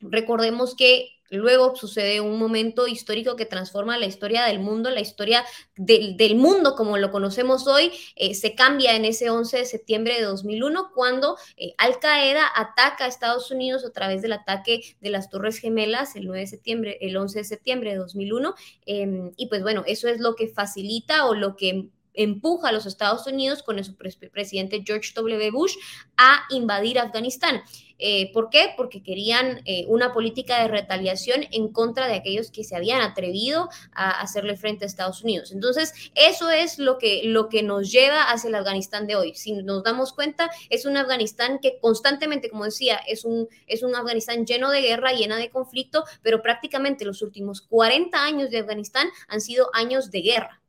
Recordemos 0.00 0.74
que 0.74 1.21
Luego 1.32 1.74
sucede 1.74 2.20
un 2.20 2.38
momento 2.38 2.86
histórico 2.86 3.36
que 3.36 3.46
transforma 3.46 3.96
la 3.96 4.04
historia 4.04 4.44
del 4.44 4.60
mundo, 4.60 4.90
la 4.90 5.00
historia 5.00 5.44
del, 5.76 6.36
mundo 6.36 6.74
como 6.74 6.98
lo 6.98 7.10
conocemos 7.10 7.66
hoy, 7.66 7.90
eh, 8.16 8.34
se 8.34 8.54
cambia 8.54 8.94
en 8.96 9.06
ese 9.06 9.30
11 9.30 9.58
de 9.58 9.64
septiembre 9.64 10.14
de 10.14 10.22
2001 10.22 10.90
cuando 10.94 11.38
eh, 11.56 11.74
Al 11.78 11.98
Qaeda 12.00 12.46
ataca 12.54 13.06
a 13.06 13.08
Estados 13.08 13.50
Unidos 13.50 13.84
a 13.84 13.92
través 13.92 14.20
del 14.20 14.32
ataque 14.32 14.82
de 15.00 15.10
las 15.10 15.30
Torres 15.30 15.58
Gemelas 15.58 16.16
el 16.16 16.26
9 16.26 16.40
de 16.40 16.46
septiembre, 16.46 16.98
el 17.00 17.16
11 17.16 17.38
de 17.38 17.44
septiembre 17.44 17.90
de 17.92 17.96
2001. 17.96 18.54
Em, 18.84 19.32
y 19.36 19.46
pues 19.46 19.62
bueno, 19.62 19.84
eso 19.86 20.08
es 20.08 20.20
lo 20.20 20.34
que 20.34 20.48
facilita 20.48 21.26
o 21.26 21.34
lo 21.34 21.56
que 21.56 21.88
empuja 22.14 22.68
a 22.68 22.72
los 22.72 22.86
Estados 22.86 23.26
Unidos 23.26 23.62
con 23.62 23.82
su 23.82 23.96
presidente 23.96 24.82
George 24.86 25.12
W. 25.14 25.50
Bush 25.50 25.76
a 26.16 26.42
invadir 26.50 26.98
Afganistán. 26.98 27.62
Eh, 28.04 28.32
¿Por 28.32 28.50
qué? 28.50 28.74
Porque 28.76 29.00
querían 29.00 29.62
eh, 29.64 29.84
una 29.86 30.12
política 30.12 30.60
de 30.60 30.66
retaliación 30.66 31.46
en 31.52 31.68
contra 31.68 32.08
de 32.08 32.14
aquellos 32.14 32.50
que 32.50 32.64
se 32.64 32.74
habían 32.74 33.00
atrevido 33.00 33.68
a 33.92 34.20
hacerle 34.20 34.56
frente 34.56 34.84
a 34.84 34.88
Estados 34.88 35.22
Unidos. 35.22 35.52
Entonces, 35.52 35.94
eso 36.16 36.50
es 36.50 36.80
lo 36.80 36.98
que, 36.98 37.22
lo 37.24 37.48
que 37.48 37.62
nos 37.62 37.92
lleva 37.92 38.24
hacia 38.24 38.48
el 38.48 38.56
Afganistán 38.56 39.06
de 39.06 39.14
hoy. 39.14 39.36
Si 39.36 39.52
nos 39.52 39.84
damos 39.84 40.12
cuenta, 40.12 40.50
es 40.68 40.84
un 40.84 40.96
Afganistán 40.96 41.60
que 41.62 41.78
constantemente, 41.80 42.50
como 42.50 42.64
decía, 42.64 42.96
es 43.06 43.24
un, 43.24 43.48
es 43.68 43.84
un 43.84 43.94
Afganistán 43.94 44.46
lleno 44.46 44.70
de 44.70 44.80
guerra, 44.80 45.12
llena 45.12 45.36
de 45.36 45.48
conflicto, 45.48 46.02
pero 46.22 46.42
prácticamente 46.42 47.04
los 47.04 47.22
últimos 47.22 47.62
40 47.62 48.20
años 48.20 48.50
de 48.50 48.58
Afganistán 48.58 49.10
han 49.28 49.40
sido 49.40 49.70
años 49.74 50.10
de 50.10 50.22
guerra. 50.22 50.61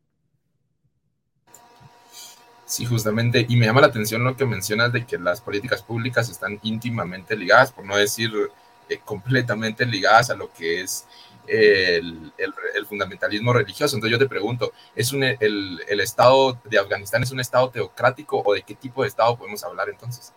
Sí, 2.73 2.85
justamente, 2.85 3.45
y 3.47 3.55
me 3.55 3.67
llama 3.67 3.81
la 3.81 3.87
atención 3.87 4.23
lo 4.23 4.35
que 4.35 4.47
mencionas 4.47 4.91
de 4.91 5.05
que 5.05 5.19
las 5.19 5.41
políticas 5.41 5.83
públicas 5.83 6.27
están 6.27 6.59
íntimamente 6.63 7.35
ligadas, 7.35 7.71
por 7.71 7.85
no 7.85 7.95
decir 7.95 8.31
eh, 8.89 8.97
completamente 9.05 9.85
ligadas 9.85 10.31
a 10.31 10.35
lo 10.35 10.51
que 10.51 10.81
es 10.81 11.05
el, 11.45 12.31
fundamentalismo 12.89 13.53
religioso. 13.53 13.95
Entonces 13.95 14.17
yo 14.17 14.17
te 14.17 14.27
pregunto, 14.27 14.73
¿es 14.95 15.13
un, 15.13 15.21
el, 15.23 15.83
el 15.87 15.99
Estado 15.99 16.59
de 16.63 16.79
Afganistán 16.79 17.21
es 17.21 17.29
un 17.31 17.39
Estado 17.39 17.69
teocrático 17.69 18.41
o 18.43 18.55
de 18.55 18.63
qué 18.63 18.73
tipo 18.73 19.03
de 19.03 19.09
Estado 19.09 19.37
podemos 19.37 19.63
hablar 19.63 19.89
entonces? 19.89 20.33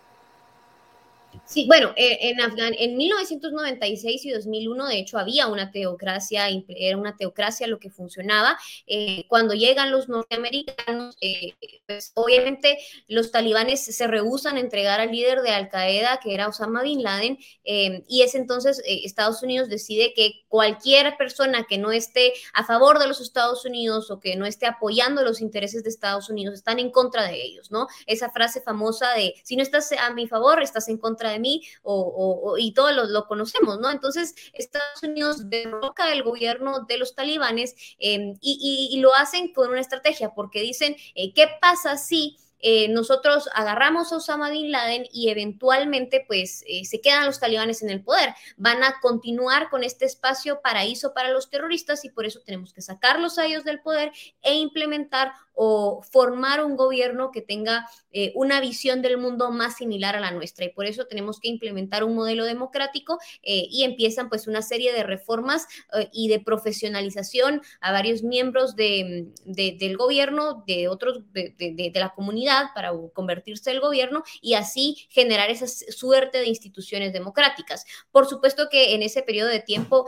Sí, 1.45 1.67
bueno, 1.67 1.93
eh, 1.97 2.19
en 2.23 2.41
Afgan 2.41 2.75
en 2.79 2.97
1996 2.97 4.25
y 4.25 4.31
2001, 4.31 4.87
de 4.87 4.99
hecho, 4.99 5.19
había 5.19 5.47
una 5.49 5.71
teocracia, 5.71 6.49
era 6.69 6.97
una 6.97 7.17
teocracia 7.17 7.67
lo 7.67 7.79
que 7.79 7.91
funcionaba. 7.91 8.59
Eh, 8.87 9.25
cuando 9.29 9.55
llegan 9.55 9.91
los 9.91 10.09
norteamericanos, 10.09 11.17
eh, 11.21 11.55
pues, 11.87 12.13
obviamente 12.15 12.79
los 13.09 13.31
talibanes 13.31 13.85
se 13.85 14.07
rehusan 14.07 14.57
a 14.57 14.61
entregar 14.61 15.01
al 15.01 15.11
líder 15.11 15.43
de 15.43 15.51
Al 15.51 15.69
Qaeda, 15.69 16.21
que 16.23 16.35
era 16.35 16.49
Osama 16.49 16.83
Bin 16.83 17.03
Laden, 17.03 17.39
y 17.65 18.23
es 18.23 18.35
entonces 18.35 18.83
Estados 18.85 19.43
Unidos 19.43 19.69
decide 19.69 20.13
que 20.15 20.45
cualquier 20.49 21.17
persona 21.17 21.67
que 21.69 21.79
no 21.79 21.91
esté 21.91 22.33
a 22.55 22.65
favor 22.65 22.99
de 22.99 23.09
los 23.09 23.21
Estados 23.21 23.65
Unidos 23.65 24.11
o 24.11 24.21
que 24.21 24.37
no 24.37 24.47
esté 24.47 24.67
apoyando 24.67 25.23
los 25.23 25.41
intereses 25.41 25.83
de 25.83 25.91
Estados 25.91 26.29
Unidos 26.31 26.55
están 26.55 26.79
en 26.79 26.91
contra 26.91 27.25
de 27.25 27.43
ellos, 27.43 27.71
¿no? 27.71 27.89
Esa 28.07 28.31
frase 28.31 28.61
famosa 28.61 29.13
de 29.15 29.35
si 29.43 29.57
no 29.57 29.63
estás 29.63 29.93
a 29.93 30.11
mi 30.13 30.27
favor, 30.27 30.63
estás 30.63 30.89
en 30.89 30.99
contra 30.99 31.26
de 31.29 31.39
mí, 31.39 31.63
o, 31.83 32.57
y 32.59 32.73
todos 32.73 32.93
lo, 33.09 33.27
conocemos, 33.27 33.79
¿no? 33.81 33.91
Entonces, 33.91 34.35
Estados 34.53 35.03
Unidos 35.03 35.49
derroca 35.49 36.13
el 36.13 36.23
gobierno 36.23 36.85
de 36.87 36.99
los 36.99 37.15
talibanes 37.15 37.75
em, 37.99 38.37
y, 38.41 38.99
lo 39.01 39.15
hacen 39.15 39.53
con 39.53 39.71
una 39.71 39.81
estrategia, 39.81 40.35
porque 40.35 40.61
dicen, 40.63 40.97
eh, 41.15 41.33
¿qué 41.35 41.49
pasa 41.61 41.97
si... 41.97 42.39
Eh, 42.59 42.89
nosotros 42.89 43.51
agarramos 43.53 44.11
a 44.11 44.17
Osama 44.17 44.49
Bin 44.49 44.73
Laden 44.73 45.07
y 45.13 45.29
eventualmente 45.29 46.25
pues 46.27 46.65
eh, 46.67 46.87
se 46.87 47.03
quedan 47.03 47.27
los 47.27 47.39
talibanes 47.39 47.83
en 47.83 47.91
el 47.91 48.03
poder. 48.03 48.35
Van 48.57 48.83
a 48.83 48.99
continuar 49.01 49.69
con 49.69 49.85
este 49.85 50.07
espacio 50.07 50.63
paraíso 50.63 51.13
para 51.13 51.31
los 51.31 51.51
terroristas 51.51 52.07
y 52.07 52.09
por 52.09 52.25
eso 52.25 52.41
tenemos 52.41 52.73
que 52.73 52.81
sacarlos 52.81 53.39
a 53.39 53.45
ellos 53.45 53.63
del 53.63 53.83
poder 53.83 54.11
e 54.41 54.55
implementar 54.55 55.33
o 55.57 56.03
formar 56.03 56.63
un 56.63 56.77
gobierno 56.77 57.31
que 57.33 57.41
tenga 57.41 57.89
eh, 58.13 58.31
una 58.35 58.61
visión 58.61 59.03
del 59.03 59.17
mundo 59.17 59.51
más 59.51 59.77
similar 59.77 60.15
a 60.15 60.21
la 60.21 60.31
nuestra. 60.31 60.67
Y 60.67 60.69
por 60.69 60.85
eso 60.85 61.07
tenemos 61.07 61.41
que 61.41 61.49
implementar 61.49 62.05
un 62.05 62.15
modelo 62.15 62.45
democrático 62.45 63.19
eh, 63.43 63.67
y 63.71 63.85
empiezan 63.85 64.29
pues 64.29 64.47
una 64.47 64.63
serie 64.63 64.93
de 64.93 65.03
reformas 65.03 65.67
eh, 65.95 66.09
y 66.13 66.29
de 66.29 66.41
profesionalización 66.41 67.63
a 67.81 67.91
varios 67.91 68.23
miembros 68.23 68.77
de, 68.77 69.29
del 69.45 69.97
gobierno, 69.97 70.63
de 70.67 70.89
otros, 70.89 71.21
de, 71.33 71.93
la 71.95 72.11
comunidad 72.11 72.67
para 72.75 72.93
convertirse 73.15 73.71
el 73.71 73.81
gobierno 73.81 74.23
y 74.43 74.55
así 74.55 75.07
generar 75.09 75.49
esa 75.49 75.67
suerte 75.67 76.39
de 76.39 76.49
instituciones 76.49 77.15
democráticas. 77.15 77.87
Por 78.13 78.27
supuesto 78.27 78.69
que 78.71 78.95
en 78.95 79.03
ese 79.03 79.23
periodo 79.23 79.49
de 79.49 79.61
tiempo 79.61 80.07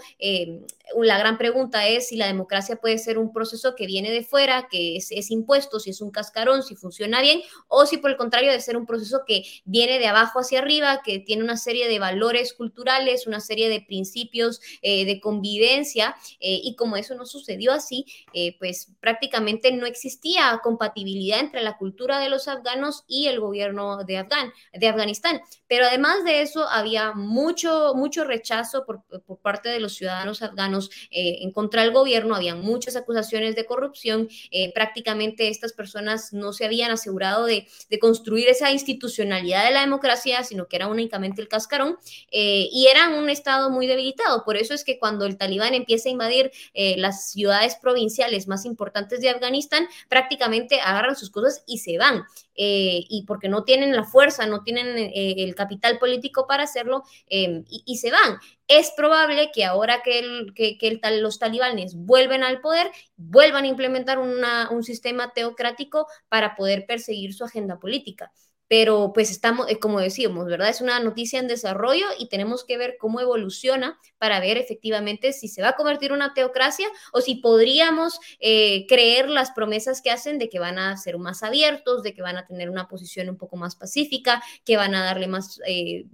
la 0.94 1.18
gran 1.18 1.38
pregunta 1.38 1.88
es 1.88 2.08
si 2.08 2.16
la 2.16 2.26
democracia 2.26 2.76
puede 2.76 2.98
ser 2.98 3.18
un 3.18 3.32
proceso 3.32 3.74
que 3.74 3.86
viene 3.86 4.10
de 4.10 4.22
fuera, 4.22 4.68
que 4.70 4.96
es, 4.96 5.10
es 5.10 5.30
impuestos, 5.38 5.84
si 5.84 5.90
es 5.90 6.00
un 6.00 6.10
cascarón, 6.10 6.62
si 6.62 6.74
funciona 6.74 7.20
bien, 7.20 7.40
o 7.68 7.86
si 7.86 7.98
por 7.98 8.10
el 8.10 8.16
contrario 8.16 8.50
de 8.52 8.60
ser 8.60 8.76
un 8.76 8.86
proceso 8.86 9.22
que 9.26 9.44
viene 9.64 9.98
de 9.98 10.06
abajo 10.06 10.40
hacia 10.40 10.58
arriba, 10.58 11.00
que 11.04 11.18
tiene 11.18 11.42
una 11.42 11.56
serie 11.56 11.88
de 11.88 11.98
valores 11.98 12.52
culturales, 12.52 13.26
una 13.26 13.40
serie 13.40 13.68
de 13.68 13.80
principios 13.80 14.60
eh, 14.82 15.04
de 15.04 15.20
convivencia, 15.20 16.16
eh, 16.40 16.60
y 16.62 16.74
como 16.76 16.96
eso 16.96 17.14
no 17.14 17.26
sucedió 17.26 17.72
así, 17.72 18.04
eh, 18.32 18.56
pues 18.58 18.92
prácticamente 19.00 19.72
no 19.72 19.86
existía 19.86 20.60
compatibilidad 20.62 21.40
entre 21.40 21.62
la 21.62 21.76
cultura 21.76 22.18
de 22.18 22.28
los 22.28 22.48
afganos 22.48 23.04
y 23.06 23.26
el 23.26 23.40
gobierno 23.40 24.04
de, 24.04 24.18
Afgan, 24.18 24.52
de 24.72 24.88
Afganistán. 24.88 25.40
Pero 25.66 25.86
además 25.86 26.24
de 26.24 26.42
eso, 26.42 26.68
había 26.68 27.12
mucho, 27.12 27.92
mucho 27.94 28.24
rechazo 28.24 28.84
por, 28.84 29.02
parte 29.42 29.68
de 29.68 29.80
los 29.80 29.94
ciudadanos 29.94 30.42
afganos 30.42 30.90
en 31.10 31.52
contra 31.52 31.82
del 31.82 31.92
gobierno, 31.92 32.34
había 32.34 32.54
muchas 32.54 32.96
acusaciones 32.96 33.54
de 33.54 33.66
corrupción, 33.66 34.28
prácticamente 34.74 35.27
estas 35.36 35.72
personas 35.72 36.32
no 36.32 36.52
se 36.52 36.64
habían 36.64 36.90
asegurado 36.90 37.46
de, 37.46 37.66
construir 38.00 38.48
esa 38.48 38.70
institucionalidad 38.70 39.64
de 39.64 39.72
la 39.72 39.80
democracia, 39.80 40.44
sino 40.44 40.66
que 40.66 40.76
era 40.76 40.86
únicamente 40.86 41.42
el 41.42 41.48
cascarón, 41.48 41.98
eh, 42.30 42.68
y 42.70 42.86
eran 42.86 43.14
un 43.14 43.28
Estado 43.28 43.70
muy 43.70 43.86
debilitado. 43.86 44.44
Por 44.44 44.56
eso 44.56 44.74
es 44.74 44.84
que 44.84 44.98
cuando 44.98 45.26
el 45.26 45.36
talibán 45.36 45.74
empieza 45.74 46.08
a 46.08 46.12
invadir 46.12 46.50
eh, 46.74 46.96
las 46.98 47.30
ciudades 47.30 47.76
provinciales 47.76 48.48
más 48.48 48.64
importantes 48.64 49.20
de 49.20 49.30
Afganistán, 49.30 49.88
prácticamente 50.08 50.80
agarran 50.80 51.16
sus 51.16 51.30
cosas 51.30 51.64
y 51.66 51.78
se 51.78 51.98
van. 51.98 52.24
Eh, 52.60 53.04
y 53.08 53.24
porque 53.24 53.48
no 53.48 53.62
tienen 53.62 53.94
la 53.94 54.02
fuerza, 54.02 54.44
no 54.46 54.64
tienen 54.64 55.12
el 55.14 55.54
capital 55.54 55.98
político 56.00 56.48
para 56.48 56.64
hacerlo 56.64 57.04
y, 57.28 57.84
y, 57.86 57.98
se 57.98 58.10
van 58.10 58.38
es 58.68 58.92
probable 58.94 59.50
que 59.52 59.64
ahora 59.64 60.02
que, 60.04 60.46
que, 60.54 61.00
los 61.20 61.38
talibanes 61.38 61.94
vuelven 61.96 62.44
al 62.44 62.60
poder, 62.60 62.90
vuelvan 63.16 63.64
a 63.64 63.68
implementar 63.68 64.18
un 64.18 64.84
sistema 64.84 65.32
teocrático 65.32 66.06
para 66.28 66.54
poder 66.54 66.84
perseguir 66.86 67.32
su 67.32 67.44
agenda 67.44 67.80
política. 67.80 68.30
Pero 68.68 69.12
pues 69.14 69.30
estamos, 69.30 69.68
eh, 69.68 69.78
como 69.78 69.98
decíamos, 69.98 70.46
¿verdad? 70.46 70.68
Es 70.68 70.80
una 70.80 71.00
noticia 71.00 71.40
en 71.40 71.48
desarrollo 71.48 72.04
y 72.18 72.28
tenemos 72.28 72.64
que 72.64 72.76
ver 72.76 72.96
cómo 73.00 73.20
evoluciona 73.20 73.98
para 74.18 74.38
ver 74.40 74.58
efectivamente 74.58 75.32
si 75.32 75.48
se 75.48 75.62
va 75.62 75.70
a 75.70 75.76
convertir 75.76 76.10
en 76.10 76.16
una 76.16 76.34
teocracia 76.34 76.86
o 77.12 77.20
si 77.22 77.36
podríamos 77.36 78.20
eh, 78.38 78.86
creer 78.86 79.30
las 79.30 79.50
promesas 79.52 80.02
que 80.02 80.10
hacen 80.10 80.38
de 80.38 80.50
que 80.50 80.58
van 80.58 80.78
a 80.78 80.96
ser 80.98 81.18
más 81.18 81.42
abiertos, 81.42 82.02
de 82.02 82.14
que 82.14 82.22
van 82.22 82.36
a 82.36 82.46
tener 82.46 82.68
una 82.68 82.88
posición 82.88 83.28
un 83.30 83.38
poco 83.38 83.56
más 83.56 83.74
pacífica, 83.74 84.42
que 84.64 84.76
van 84.76 84.94
a 84.94 85.02
darle 85.02 85.28
más 85.28 85.60
eh, 85.66 86.04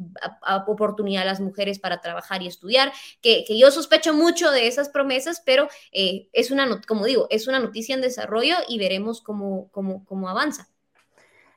oportunidad 0.67 1.23
a 1.23 1.27
las 1.27 1.41
mujeres 1.41 1.81
para 1.81 2.01
trabajar 2.01 2.43
y 2.43 2.47
estudiar, 2.47 2.93
que, 3.21 3.45
yo 3.55 3.71
sospecho 3.71 4.15
mucho 4.15 4.51
de 4.51 4.67
esas 4.67 4.89
promesas, 4.89 5.43
pero 5.45 5.69
es 5.93 6.51
una, 6.51 6.81
como 6.83 7.05
digo, 7.05 7.27
es 7.31 7.47
una 7.47 7.61
noticia 7.61 7.95
en 7.95 8.01
desarrollo 8.01 8.57
y 8.69 8.79
veremos 8.79 9.21
cómo, 9.21 9.69
cómo, 9.71 10.05
cómo 10.05 10.29
avanza. 10.29 10.74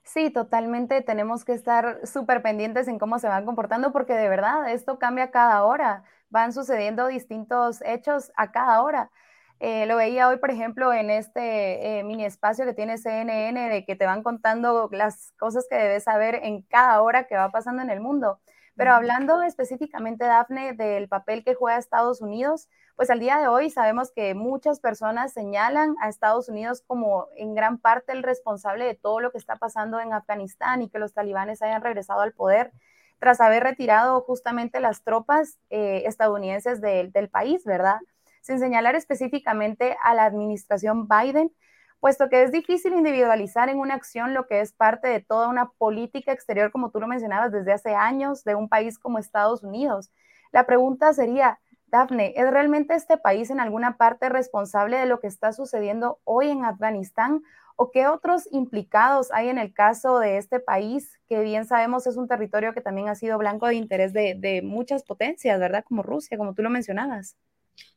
Sí, 0.08 0.30
totalmente. 0.32 1.02
Tenemos 1.02 1.44
que 1.44 1.52
estar 1.54 2.00
súper 2.08 2.42
pendientes 2.42 2.88
en 2.88 2.98
cómo 2.98 3.20
se 3.20 3.28
van 3.28 3.46
comportando 3.46 3.92
porque 3.92 4.14
de 4.14 4.30
verdad 4.30 4.72
esto 4.72 5.00
cambia 5.00 5.32
cada 5.32 5.64
hora. 5.66 6.04
Van 6.30 6.54
sucediendo 6.54 7.08
distintos 7.08 7.82
hechos 7.86 8.32
a 8.38 8.52
cada 8.52 8.82
hora. 8.84 9.12
Eh, 9.60 9.86
lo 9.86 9.98
veía 9.98 10.30
hoy, 10.30 10.38
por 10.38 10.50
ejemplo, 10.52 10.94
en 10.94 11.10
este 11.10 12.00
eh, 12.00 12.04
mini 12.06 12.24
espacio 12.26 12.64
que 12.66 12.74
tiene 12.74 12.98
CNN 12.98 13.70
de 13.70 13.86
que 13.86 13.96
te 13.98 14.06
van 14.06 14.24
contando 14.24 14.88
las 14.94 15.34
cosas 15.38 15.66
que 15.70 15.76
debes 15.76 16.04
saber 16.06 16.40
en 16.44 16.62
cada 16.62 17.02
hora 17.02 17.28
que 17.28 17.36
va 17.36 17.52
pasando 17.52 17.82
en 17.82 17.90
el 17.90 18.00
mundo. 18.00 18.40
Pero 18.76 18.94
hablando 18.94 19.42
específicamente, 19.44 20.26
Dafne, 20.26 20.74
del 20.74 21.10
papel 21.10 21.44
que 21.44 21.56
juega 21.56 21.78
Estados 21.80 22.22
Unidos, 22.22 22.70
pues 22.98 23.12
al 23.12 23.20
día 23.20 23.38
de 23.38 23.48
hoy 23.48 23.70
sabemos 23.70 24.12
que 24.12 24.34
muchas 24.34 24.80
personas 24.80 25.32
señalan 25.32 25.96
a 26.02 26.10
Estados 26.10 26.50
Unidos 26.50 26.84
como 26.86 27.28
en 27.38 27.54
gran 27.54 27.78
parte 27.78 28.12
el 28.12 28.24
responsable 28.24 28.86
de 28.86 28.96
todo 28.96 29.20
lo 29.20 29.32
que 29.32 29.38
está 29.38 29.56
pasando 29.56 30.00
en 30.00 30.14
Afganistán 30.14 30.82
y 30.82 30.90
que 30.90 30.98
los 30.98 31.14
talibanes 31.14 31.62
hayan 31.62 31.84
regresado 31.84 32.22
al 32.22 32.34
poder 32.34 32.72
tras 33.20 33.40
haber 33.40 33.62
retirado 33.62 34.20
justamente 34.22 34.80
las 34.80 35.04
tropas 35.04 35.60
eh, 35.70 36.04
estadounidenses 36.08 36.82
del 36.82 37.30
país, 37.30 37.64
¿verdad? 37.66 38.00
Sin 38.42 38.58
señalar 38.58 38.96
específicamente 38.96 39.96
a 40.02 40.16
la 40.16 40.26
administración 40.26 41.08
Biden, 41.08 41.52
puesto 42.00 42.30
que 42.30 42.42
es 42.42 42.52
difícil 42.52 42.94
individualizar 42.94 43.70
en 43.70 43.78
una 43.78 43.94
acción 43.94 44.34
lo 44.34 44.48
que 44.48 44.62
es 44.62 44.74
parte 44.74 45.08
de 45.08 45.20
toda 45.20 45.50
una 45.50 45.70
política 45.70 46.32
exterior, 46.32 46.72
como 46.72 46.90
tú 46.90 47.00
lo 47.00 47.08
mencionabas, 47.08 47.52
desde 47.52 47.74
hace 47.74 47.94
años 47.94 48.44
de 48.44 48.56
un 48.56 48.70
país 48.70 48.98
como 48.98 49.20
Estados 49.20 49.62
Unidos. 49.62 50.12
La 50.52 50.66
pregunta 50.66 51.14
sería, 51.14 51.60
Dafne, 51.88 52.34
¿es 52.36 52.50
realmente 52.52 52.96
este 52.96 53.18
país 53.18 53.50
en 53.50 53.60
alguna 53.60 53.98
parte 53.98 54.28
responsable 54.30 54.98
de 54.98 55.06
lo 55.06 55.20
que 55.20 55.28
está 55.28 55.54
sucediendo 55.54 56.20
hoy 56.26 56.50
en 56.50 56.66
Afganistán? 56.66 57.44
¿O 57.78 57.92
qué 57.92 58.08
otros 58.08 58.48
implicados 58.52 59.32
hay 59.32 59.50
en 59.50 59.58
el 59.58 59.74
caso 59.74 60.20
de 60.20 60.38
este 60.38 60.60
país, 60.60 61.18
que 61.28 61.42
bien 61.42 61.66
sabemos 61.66 62.06
es 62.08 62.18
un 62.18 62.28
territorio 62.28 62.74
que 62.74 62.82
también 62.82 63.08
ha 63.08 63.16
sido 63.16 63.38
blanco 63.38 63.68
de 63.68 63.76
interés 63.76 64.12
de, 64.14 64.36
de 64.36 64.62
muchas 64.62 65.04
potencias, 65.04 65.60
¿verdad? 65.60 65.84
Como 65.86 66.04
Rusia, 66.04 66.38
como 66.38 66.54
tú 66.54 66.62
lo 66.62 66.70
mencionabas. 66.70 67.38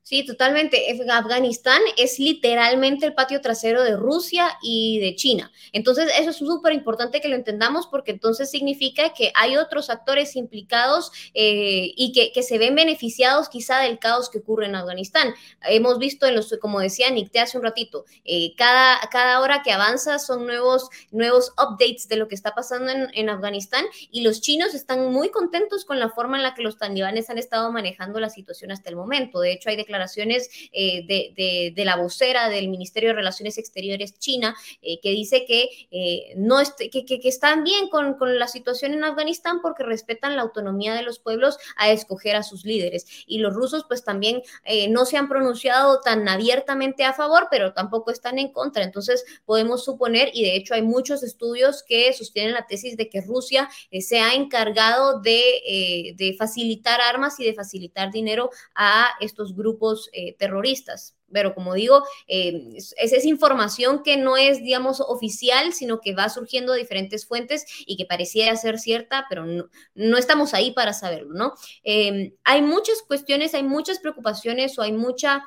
Sí, 0.02 0.24
totalmente. 0.24 0.82
Afganistán 1.10 1.80
es 1.96 2.18
literalmente 2.18 3.06
el 3.06 3.14
patio 3.14 3.40
trasero 3.40 3.84
de 3.84 3.96
Rusia 3.96 4.58
y 4.62 4.98
de 4.98 5.14
China. 5.14 5.52
Entonces, 5.72 6.10
eso 6.18 6.30
es 6.30 6.36
súper 6.36 6.72
importante 6.72 7.20
que 7.20 7.28
lo 7.28 7.36
entendamos 7.36 7.86
porque 7.86 8.10
entonces 8.10 8.50
significa 8.50 9.12
que 9.12 9.30
hay 9.34 9.56
otros 9.56 9.90
actores 9.90 10.36
implicados 10.36 11.12
eh, 11.34 11.92
y 11.96 12.12
que, 12.12 12.40
se 12.42 12.58
ven 12.58 12.74
beneficiados 12.74 13.50
quizá 13.50 13.80
del 13.80 13.98
caos 13.98 14.30
que 14.30 14.38
ocurre 14.38 14.66
en 14.66 14.74
Afganistán. 14.74 15.34
Hemos 15.62 15.98
visto 15.98 16.26
en 16.26 16.34
los, 16.34 16.56
como 16.60 16.80
decía 16.80 17.10
Nick 17.10 17.36
hace 17.36 17.58
un 17.58 17.64
ratito, 17.64 18.06
eh, 18.24 18.54
cada, 18.56 18.98
cada 19.10 19.40
hora 19.40 19.62
que 19.62 19.72
avanza 19.72 20.18
son 20.18 20.46
nuevos, 20.46 20.88
nuevos 21.10 21.52
updates 21.52 22.08
de 22.08 22.16
lo 22.16 22.28
que 22.28 22.34
está 22.34 22.54
pasando 22.54 22.90
en, 22.90 23.08
en 23.12 23.28
Afganistán 23.28 23.84
y 24.10 24.22
los 24.22 24.40
chinos 24.40 24.74
están 24.74 25.12
muy 25.12 25.30
contentos 25.30 25.84
con 25.84 26.00
la 26.00 26.08
forma 26.08 26.38
en 26.38 26.42
la 26.42 26.54
que 26.54 26.62
los 26.62 26.78
talibanes 26.78 27.28
han 27.28 27.38
estado 27.38 27.70
manejando 27.70 28.18
la 28.18 28.30
situación 28.30 28.72
hasta 28.72 28.88
el 28.88 28.96
momento. 28.96 29.40
De 29.40 29.52
hecho, 29.52 29.68
hay 29.68 29.76
declaraciones 29.90 30.50
eh, 30.72 31.72
de, 31.74 31.84
la 31.84 31.96
vocera 31.96 32.48
del 32.48 32.68
Ministerio 32.68 33.10
de 33.10 33.16
Relaciones 33.16 33.58
Exteriores 33.58 34.18
China 34.18 34.54
eh, 34.82 35.00
que 35.00 35.10
dice 35.10 35.44
que, 35.46 35.68
eh, 35.90 36.34
no 36.36 36.60
están 36.60 37.64
bien 37.64 37.88
con, 37.88 38.16
la 38.38 38.46
situación 38.46 38.92
en 38.92 39.02
Afganistán 39.02 39.60
porque 39.60 39.82
respetan 39.82 40.36
la 40.36 40.42
autonomía 40.42 40.94
de 40.94 41.02
los 41.02 41.18
pueblos 41.18 41.58
a 41.76 41.90
escoger 41.90 42.36
a 42.36 42.42
sus 42.42 42.64
líderes. 42.64 43.06
Y 43.26 43.38
los 43.38 43.54
rusos 43.54 43.84
pues 43.88 44.04
también 44.04 44.42
no 44.90 45.04
se 45.04 45.16
han 45.16 45.28
pronunciado 45.28 46.00
tan 46.00 46.28
abiertamente 46.28 47.04
a 47.04 47.12
favor, 47.12 47.48
pero 47.50 47.72
tampoco 47.72 48.10
están 48.10 48.38
en 48.38 48.52
contra. 48.52 48.84
Entonces 48.84 49.24
podemos 49.44 49.84
suponer, 49.84 50.30
y 50.32 50.42
de 50.42 50.54
hecho 50.54 50.74
hay 50.74 50.82
muchos 50.82 51.22
estudios 51.22 51.82
que 51.82 52.12
sostienen 52.12 52.52
la 52.52 52.66
tesis 52.66 52.96
de 52.96 53.08
que 53.08 53.22
Rusia 53.22 53.68
se 54.00 54.20
ha 54.20 54.34
encargado 54.34 55.20
de 55.20 56.36
facilitar 56.38 57.00
armas 57.00 57.40
y 57.40 57.44
de 57.44 57.54
facilitar 57.54 58.10
dinero 58.12 58.50
a 58.74 59.08
estos 59.20 59.56
grupos 59.56 59.79
eh, 60.12 60.36
terroristas. 60.38 61.16
Pero 61.32 61.54
como 61.54 61.74
digo, 61.74 62.02
eh, 62.26 62.72
esa 62.76 63.16
es 63.16 63.24
información 63.24 64.02
que 64.02 64.16
no 64.16 64.36
es, 64.36 64.62
digamos, 64.62 65.00
oficial, 65.00 65.72
sino 65.72 66.00
que 66.00 66.14
va 66.14 66.28
surgiendo 66.28 66.72
de 66.72 66.80
diferentes 66.80 67.26
fuentes 67.26 67.64
y 67.86 67.96
que 67.96 68.04
pareciera 68.04 68.56
ser 68.56 68.78
cierta, 68.78 69.26
pero 69.28 69.46
no, 69.46 70.18
estamos 70.18 70.54
ahí 70.54 70.72
para 70.72 70.92
saberlo, 70.92 71.34
¿no? 71.34 71.54
Eh, 71.84 72.34
hay 72.44 72.62
muchas 72.62 73.02
cuestiones, 73.02 73.54
hay 73.54 73.62
muchas 73.62 74.00
preocupaciones 74.00 74.78
o 74.78 74.82
hay 74.82 74.92
mucha 74.92 75.44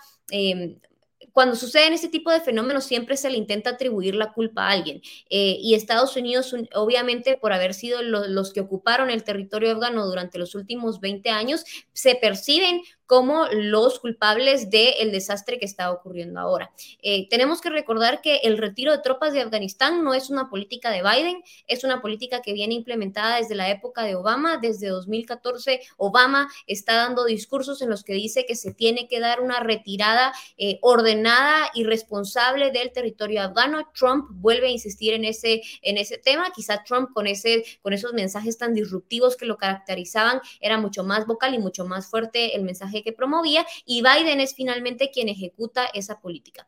cuando 1.33 1.55
suceden 1.55 1.93
este 1.93 2.09
tipo 2.09 2.31
de 2.31 2.39
fenómenos 2.39 2.85
siempre 2.85 3.17
se 3.17 3.29
le 3.29 3.37
intenta 3.37 3.71
atribuir 3.71 4.15
la 4.15 4.31
culpa 4.31 4.67
a 4.67 4.71
alguien. 4.71 5.01
Eh, 5.29 5.57
y 5.59 5.73
Estados 5.73 6.15
Unidos, 6.15 6.55
obviamente, 6.75 7.37
por 7.37 7.51
haber 7.51 7.73
sido 7.73 8.01
los 8.03 8.53
que 8.53 8.61
ocuparon 8.61 9.09
el 9.09 9.23
territorio 9.23 9.71
afgano 9.71 10.05
durante 10.05 10.37
los 10.37 10.53
últimos 10.53 10.99
20 10.99 11.31
años, 11.31 11.65
se 11.91 12.15
perciben 12.15 12.81
como 13.05 13.47
los 13.51 13.99
culpables 13.99 14.69
del 14.69 15.11
desastre 15.11 15.59
que 15.59 15.65
está 15.65 15.91
ocurriendo 15.91 16.39
ahora. 16.39 16.71
Eh, 17.01 17.27
tenemos 17.29 17.61
que 17.61 17.69
recordar 17.69 18.21
que 18.21 18.37
el 18.43 18.57
retiro 18.57 18.91
de 18.91 18.99
tropas 18.99 19.33
de 19.33 19.41
Afganistán 19.41 20.03
no 20.03 20.13
es 20.13 20.29
una 20.29 20.49
política 20.49 20.91
de 20.91 21.01
Biden, 21.01 21.41
es 21.67 21.83
una 21.83 22.01
política 22.01 22.41
que 22.41 22.53
viene 22.53 22.75
implementada 22.75 23.37
desde 23.37 23.55
la 23.55 23.69
época 23.69 24.03
de 24.03 24.15
Obama. 24.15 24.57
Desde 24.57 24.87
2014, 24.87 25.81
Obama 25.97 26.49
está 26.67 26.95
dando 26.95 27.25
discursos 27.25 27.81
en 27.81 27.89
los 27.89 28.03
que 28.03 28.13
dice 28.13 28.45
que 28.45 28.55
se 28.55 28.73
tiene 28.73 29.07
que 29.07 29.19
dar 29.19 29.41
una 29.41 29.59
retirada 29.59 30.31
eh, 30.57 30.79
ordenada 30.81 31.23
nada 31.23 31.71
irresponsable 31.73 32.71
del 32.71 32.91
territorio 32.91 33.41
afgano. 33.41 33.89
Trump 33.93 34.27
vuelve 34.31 34.67
a 34.67 34.71
insistir 34.71 35.13
en 35.13 35.25
ese, 35.25 35.61
en 35.81 35.97
ese 35.97 36.17
tema. 36.17 36.51
Quizá 36.53 36.83
Trump 36.83 37.11
con, 37.13 37.25
ese, 37.25 37.63
con 37.81 37.93
esos 37.93 38.13
mensajes 38.13 38.57
tan 38.57 38.73
disruptivos 38.73 39.35
que 39.35 39.45
lo 39.45 39.57
caracterizaban 39.57 40.41
era 40.59 40.77
mucho 40.77 41.03
más 41.03 41.25
vocal 41.25 41.55
y 41.55 41.59
mucho 41.59 41.85
más 41.85 42.07
fuerte 42.07 42.55
el 42.55 42.63
mensaje 42.63 42.92
que 43.01 43.13
promovía. 43.13 43.65
Y 43.85 44.03
Biden 44.03 44.39
es 44.41 44.53
finalmente 44.53 45.09
quien 45.11 45.29
ejecuta 45.29 45.85
esa 45.85 46.19
política 46.19 46.67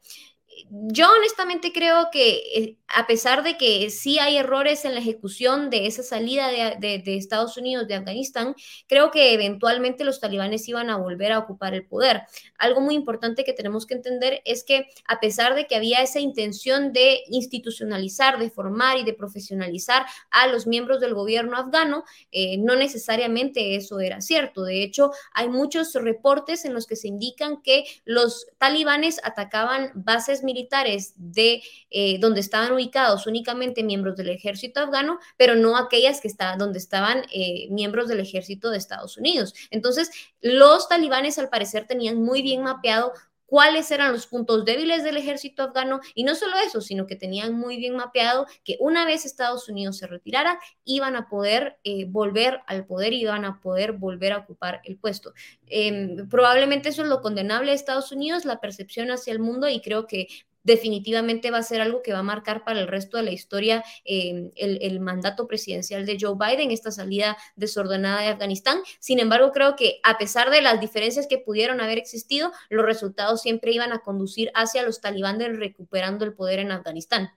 yo 0.69 1.07
honestamente 1.11 1.71
creo 1.73 2.09
que 2.11 2.37
eh, 2.55 2.77
a 2.87 3.07
pesar 3.07 3.43
de 3.43 3.57
que 3.57 3.89
sí 3.89 4.19
hay 4.19 4.37
errores 4.37 4.85
en 4.85 4.93
la 4.93 4.99
ejecución 4.99 5.69
de 5.69 5.87
esa 5.87 6.03
salida 6.03 6.49
de, 6.49 7.03
Estados 7.05 7.57
Unidos 7.57 7.87
de 7.87 7.95
Afganistán, 7.95 8.55
creo 8.87 9.11
que 9.11 9.33
eventualmente 9.33 10.03
los 10.03 10.19
talibanes 10.19 10.67
iban 10.67 10.89
a 10.89 10.97
volver 10.97 11.31
a 11.31 11.39
ocupar 11.39 11.73
el 11.73 11.85
poder. 11.85 12.23
Algo 12.57 12.81
muy 12.81 12.95
importante 12.95 13.43
que 13.43 13.53
tenemos 13.53 13.85
que 13.85 13.95
entender 13.95 14.41
es 14.45 14.63
que 14.63 14.87
a 15.07 15.19
pesar 15.19 15.55
de 15.55 15.67
que 15.67 15.75
había 15.75 16.01
esa 16.01 16.19
intención 16.19 16.93
de 16.93 17.21
institucionalizar, 17.27 18.39
de 18.39 18.49
formar 18.49 18.97
y 18.97 19.03
de 19.03 19.13
profesionalizar 19.13 20.05
a 20.31 20.47
los 20.47 20.67
miembros 20.67 20.99
del 20.99 21.13
gobierno 21.13 21.57
afgano, 21.57 22.03
eh, 22.31 22.57
no 22.57 22.75
necesariamente 22.75 23.75
eso 23.75 23.99
era 23.99 24.21
cierto. 24.21 24.63
De 24.63 24.83
hecho, 24.83 25.11
hay 25.33 25.49
muchos 25.49 25.93
reportes 25.93 26.65
en 26.65 26.73
los 26.73 26.87
que 26.87 26.95
se 26.95 27.07
indican 27.07 27.61
que 27.61 27.85
los 28.05 28.47
talibanes 28.57 29.19
atacaban 29.23 29.91
bases 29.95 30.43
militares 30.43 31.13
de 31.17 31.61
eh, 31.89 32.17
donde 32.19 32.39
estaban 32.39 32.71
ubicados 32.71 33.27
únicamente 33.27 33.83
miembros 33.83 34.15
del 34.15 34.29
ejército 34.29 34.79
afgano, 34.79 35.19
pero 35.37 35.55
no 35.55 35.77
aquellas 35.77 36.21
que 36.21 36.27
estaban 36.27 36.59
donde 36.59 36.79
estaban 36.79 37.23
eh, 37.31 37.67
miembros 37.69 38.07
del 38.07 38.19
ejército 38.19 38.69
de 38.69 38.77
Estados 38.77 39.17
Unidos. 39.17 39.53
Entonces, 39.71 40.11
los 40.41 40.87
talibanes 40.87 41.39
al 41.39 41.49
parecer 41.49 41.87
tenían 41.87 42.21
muy 42.21 42.41
bien 42.45 42.63
mapeado 42.63 43.11
cuáles 43.45 43.91
eran 43.91 44.11
los 44.11 44.27
puntos 44.27 44.65
débiles 44.65 45.03
del 45.03 45.17
ejército 45.17 45.63
afgano 45.63 45.99
y 46.13 46.23
no 46.23 46.35
solo 46.35 46.57
eso, 46.57 46.81
sino 46.81 47.05
que 47.05 47.15
tenían 47.15 47.53
muy 47.53 47.77
bien 47.77 47.95
mapeado 47.95 48.45
que 48.63 48.77
una 48.79 49.05
vez 49.05 49.25
Estados 49.25 49.69
Unidos 49.69 49.97
se 49.97 50.07
retirara, 50.07 50.59
iban 50.83 51.15
a 51.15 51.29
poder 51.29 51.77
eh, 51.83 52.05
volver 52.05 52.61
al 52.67 52.85
poder 52.85 53.13
y 53.13 53.21
iban 53.21 53.45
a 53.45 53.59
poder 53.61 53.93
volver 53.93 54.33
a 54.33 54.39
ocupar 54.39 54.81
el 54.83 54.97
puesto. 54.97 55.33
Em, 55.67 56.27
probablemente 56.29 56.89
eso 56.89 57.03
es 57.03 57.07
lo 57.07 57.21
condenable 57.21 57.71
de 57.71 57.75
Estados 57.75 58.11
Unidos, 58.11 58.45
la 58.45 58.59
percepción 58.59 59.11
hacia 59.11 59.33
el 59.33 59.39
mundo 59.39 59.67
y 59.67 59.81
creo 59.81 60.07
que 60.07 60.27
definitivamente 60.65 61.51
va 61.51 61.59
a 61.59 61.63
ser 61.63 61.79
algo 61.79 62.01
que 62.01 62.11
va 62.11 62.19
a 62.19 62.23
marcar 62.23 62.65
para 62.65 62.81
el 62.81 62.87
resto 62.87 63.15
de 63.17 63.23
la 63.23 63.31
historia 63.31 63.83
em, 64.03 64.51
el, 64.55 64.99
mandato 64.99 65.47
presidencial 65.47 66.05
de 66.05 66.17
Joe 66.19 66.35
Biden, 66.35 66.71
esta 66.71 66.91
salida 66.91 67.37
desordenada 67.55 68.21
de 68.21 68.29
Afganistán. 68.29 68.79
Sin 68.99 69.19
embargo, 69.19 69.51
creo 69.51 69.75
que 69.75 69.99
a 70.03 70.17
pesar 70.17 70.49
de 70.49 70.61
las 70.61 70.81
diferencias 70.81 71.27
que 71.27 71.37
pudieron 71.37 71.79
haber 71.79 71.99
existido, 71.99 72.51
los 72.69 72.85
resultados 72.85 73.41
siempre 73.41 73.71
iban 73.71 73.93
a 73.93 73.99
conducir 73.99 74.51
hacia 74.55 74.83
los 74.83 74.99
talibanes 74.99 75.57
recuperando 75.57 76.25
el 76.25 76.33
poder 76.33 76.59
en 76.59 76.71
Afganistán. 76.71 77.29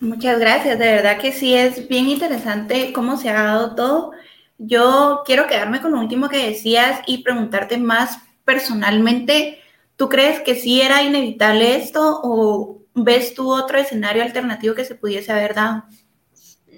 Muchas 0.00 0.38
gracias, 0.38 0.78
de 0.78 0.84
verdad 0.84 1.18
que 1.18 1.32
sí 1.32 1.54
es 1.54 1.88
bien 1.88 2.10
interesante 2.10 2.92
cómo 2.92 3.16
se 3.16 3.30
ha 3.30 3.42
dado 3.42 3.74
todo. 3.74 4.12
Yo 4.58 5.22
quiero 5.24 5.46
quedarme 5.46 5.80
con 5.80 5.92
lo 5.92 6.00
último 6.00 6.28
que 6.28 6.46
decías 6.46 7.00
y 7.06 7.22
preguntarte 7.22 7.78
más 7.78 8.18
personalmente, 8.44 9.63
¿tú 9.96 10.08
crees 10.08 10.40
que 10.40 10.54
sí 10.54 10.80
era 10.80 11.02
inevitable 11.02 11.76
esto 11.76 12.20
o 12.22 12.82
ves 12.94 13.34
tú 13.34 13.52
otro 13.52 13.78
escenario 13.78 14.22
alternativo 14.22 14.74
que 14.74 14.84
se 14.84 14.94
pudiese 14.94 15.32
haber 15.32 15.54
dado? 15.54 15.84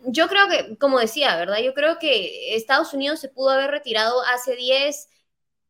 Yo 0.09 0.29
creo 0.29 0.49
que, 0.49 0.77
como 0.79 1.01
decía, 1.01 1.37
¿verdad? 1.37 1.59
Yo 1.59 1.75
creo 1.75 1.99
que 1.99 2.55
Estados 2.55 2.95
Unidos 2.95 3.19
se 3.21 3.29
pudo 3.29 3.51
haber 3.51 3.71
retirado 3.71 4.23
hace 4.23 4.55
10, 4.55 5.09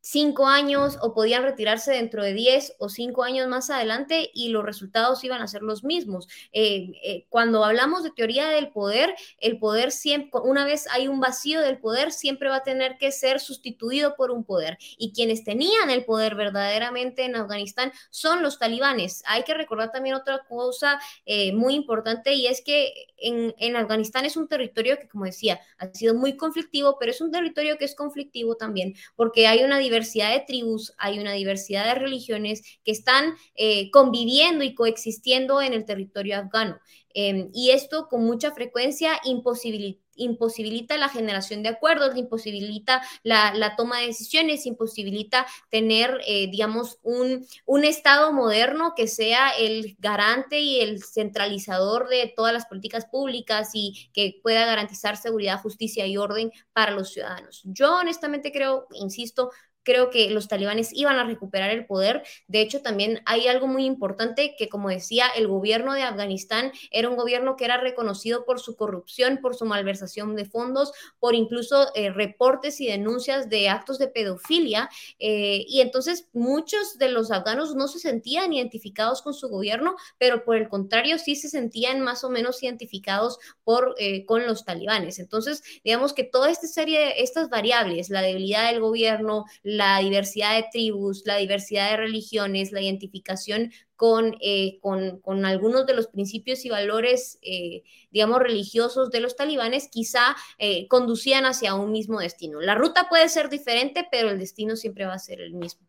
cinco 0.06 0.46
años 0.46 0.98
o 1.02 1.12
podían 1.12 1.42
retirarse 1.42 1.90
dentro 1.90 2.22
de 2.22 2.32
diez 2.32 2.76
o 2.78 2.88
cinco 2.88 3.24
años 3.24 3.48
más 3.48 3.70
adelante 3.70 4.30
y 4.32 4.50
los 4.50 4.64
resultados 4.64 5.24
iban 5.24 5.42
a 5.42 5.48
ser 5.48 5.62
los 5.62 5.82
mismos. 5.82 6.28
Eh, 6.52 6.92
eh, 7.02 7.26
cuando 7.28 7.64
hablamos 7.64 8.04
de 8.04 8.12
teoría 8.12 8.46
del 8.46 8.68
poder, 8.68 9.16
el 9.40 9.58
poder 9.58 9.90
siempre, 9.90 10.40
una 10.44 10.64
vez 10.64 10.86
hay 10.92 11.08
un 11.08 11.18
vacío 11.18 11.60
del 11.60 11.78
poder, 11.78 12.12
siempre 12.12 12.48
va 12.48 12.56
a 12.56 12.62
tener 12.62 12.98
que 12.98 13.10
ser 13.10 13.40
sustituido 13.40 14.14
por 14.14 14.30
un 14.30 14.44
poder. 14.44 14.78
Y 14.96 15.12
quienes 15.12 15.42
tenían 15.42 15.90
el 15.90 16.04
poder 16.04 16.36
verdaderamente 16.36 17.24
en 17.24 17.34
Afganistán 17.34 17.90
son 18.10 18.44
los 18.44 18.60
talibanes. 18.60 19.24
Hay 19.26 19.42
que 19.42 19.54
recordar 19.54 19.90
también 19.90 20.14
otra 20.14 20.44
cosa 20.48 21.00
eh, 21.24 21.52
muy 21.52 21.74
importante 21.74 22.32
y 22.32 22.46
es 22.46 22.62
que 22.62 23.08
en, 23.16 23.56
en 23.58 23.74
Afganistán 23.74 24.24
es 24.24 24.36
un 24.36 24.46
territorio 24.46 25.00
que, 25.00 25.08
como 25.08 25.24
decía, 25.24 25.58
ha 25.78 25.92
sido 25.92 26.14
muy 26.14 26.36
conflictivo, 26.36 26.96
pero 27.00 27.10
es 27.10 27.20
un 27.20 27.32
territorio 27.32 27.76
que 27.76 27.86
es 27.86 27.96
conflictivo 27.96 28.54
también 28.56 28.94
porque 29.16 29.48
hay 29.48 29.64
una 29.64 29.78
diversidad 29.78 29.95
diversidad 29.96 30.32
de 30.32 30.44
tribus, 30.46 30.92
hay 30.98 31.18
una 31.18 31.32
diversidad 31.32 31.86
de 31.86 31.94
religiones 31.94 32.62
que 32.84 32.92
están 32.92 33.34
eh, 33.54 33.90
conviviendo 33.90 34.62
y 34.62 34.74
coexistiendo 34.74 35.62
en 35.62 35.72
el 35.72 35.84
territorio 35.84 36.38
afgano. 36.38 36.78
Em, 37.18 37.48
y 37.54 37.70
esto 37.70 38.08
con 38.08 38.24
mucha 38.24 38.52
frecuencia 38.52 39.18
imposibilita 39.24 40.98
la 40.98 41.08
generación 41.08 41.62
de 41.62 41.70
acuerdos, 41.70 42.14
imposibilita 42.14 43.00
la, 43.22 43.74
toma 43.74 44.00
de 44.00 44.08
decisiones, 44.08 44.66
imposibilita 44.66 45.46
tener, 45.70 46.20
eh, 46.26 46.50
digamos, 46.50 46.98
un, 47.02 47.46
Estado 47.86 48.32
moderno 48.32 48.92
que 48.94 49.06
sea 49.06 49.48
el 49.50 49.96
garante 49.98 50.60
y 50.60 50.80
el 50.80 51.02
centralizador 51.02 52.08
de 52.08 52.32
todas 52.36 52.52
las 52.52 52.66
políticas 52.66 53.06
públicas 53.06 53.70
y 53.72 54.10
que 54.12 54.40
pueda 54.42 54.66
garantizar 54.66 55.16
seguridad, 55.16 55.62
justicia 55.62 56.06
y 56.06 56.18
orden 56.18 56.50
para 56.74 56.90
los 56.90 57.12
ciudadanos. 57.12 57.62
Yo 57.64 57.96
honestamente 57.96 58.52
creo, 58.52 58.88
insisto, 58.92 59.52
creo 59.86 60.10
que 60.10 60.28
los 60.30 60.48
talibanes 60.48 60.90
iban 60.92 61.16
a 61.16 61.24
recuperar 61.24 61.70
el 61.70 61.86
poder. 61.86 62.24
De 62.48 62.60
hecho, 62.60 62.82
también 62.82 63.22
hay 63.24 63.46
algo 63.46 63.68
muy 63.68 63.84
importante 63.84 64.56
que, 64.58 64.68
como 64.68 64.88
decía, 64.88 65.28
el 65.36 65.46
gobierno 65.46 65.94
de 65.94 66.02
Afganistán 66.02 66.72
era 66.90 67.08
un 67.08 67.14
gobierno 67.14 67.54
que 67.54 67.64
era 67.64 67.76
reconocido 67.78 68.44
por 68.44 68.58
su 68.58 68.74
corrupción, 68.74 69.38
por 69.40 69.54
su 69.54 69.64
malversación 69.64 70.34
de 70.34 70.44
fondos, 70.44 70.90
por 71.20 71.36
incluso 71.36 71.86
eh, 71.94 72.10
reportes 72.10 72.80
y 72.80 72.88
denuncias 72.88 73.48
de 73.48 73.68
actos 73.68 73.98
de 73.98 74.08
pedofilia. 74.08 74.90
Eh, 75.20 75.64
y 75.68 75.80
entonces 75.80 76.28
muchos 76.32 76.98
de 76.98 77.08
los 77.08 77.30
afganos 77.30 77.76
no 77.76 77.86
se 77.86 78.00
sentían 78.00 78.52
identificados 78.52 79.22
con 79.22 79.34
su 79.34 79.48
gobierno, 79.48 79.94
pero 80.18 80.44
por 80.44 80.56
el 80.56 80.68
contrario 80.68 81.18
sí 81.18 81.36
se 81.36 81.48
sentían 81.48 82.00
más 82.00 82.24
o 82.24 82.30
menos 82.30 82.60
identificados 82.60 83.38
por, 83.62 83.94
eh, 83.98 84.26
con 84.26 84.46
los 84.46 84.64
talibanes. 84.64 85.20
Entonces, 85.20 85.62
digamos 85.84 86.12
que 86.12 86.24
toda 86.24 86.50
esta 86.50 86.66
serie, 86.66 87.22
estas 87.22 87.50
variables, 87.50 88.10
la 88.10 88.22
debilidad 88.22 88.72
del 88.72 88.80
gobierno, 88.80 89.44
la 89.76 89.98
diversidad 89.98 90.56
de 90.56 90.66
tribus, 90.70 91.22
la 91.24 91.36
diversidad 91.36 91.90
de 91.90 91.96
religiones, 91.96 92.72
la 92.72 92.80
identificación 92.80 93.72
con, 93.96 94.36
eh, 94.40 94.78
con, 94.80 95.44
algunos 95.44 95.86
de 95.86 95.94
los 95.94 96.06
principios 96.08 96.64
y 96.64 96.68
valores, 96.68 97.38
eh, 97.42 97.82
digamos, 98.10 98.40
religiosos 98.40 99.10
de 99.10 99.20
los 99.20 99.36
talibanes, 99.36 99.88
quizá 99.90 100.36
eh, 100.58 100.86
conducían 100.88 101.46
hacia 101.46 101.74
un 101.74 101.92
mismo 101.92 102.20
destino. 102.20 102.60
La 102.60 102.74
ruta 102.74 103.08
puede 103.08 103.28
ser 103.28 103.48
diferente, 103.48 104.06
pero 104.10 104.30
el 104.30 104.38
destino 104.38 104.76
siempre 104.76 105.06
va 105.06 105.14
a 105.14 105.18
ser 105.18 105.40
el 105.40 105.54
mismo. 105.54 105.86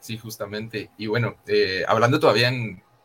Sí, 0.00 0.18
justamente. 0.18 0.90
Y 0.98 1.06
bueno, 1.06 1.36
hablando 1.86 2.18
todavía 2.18 2.50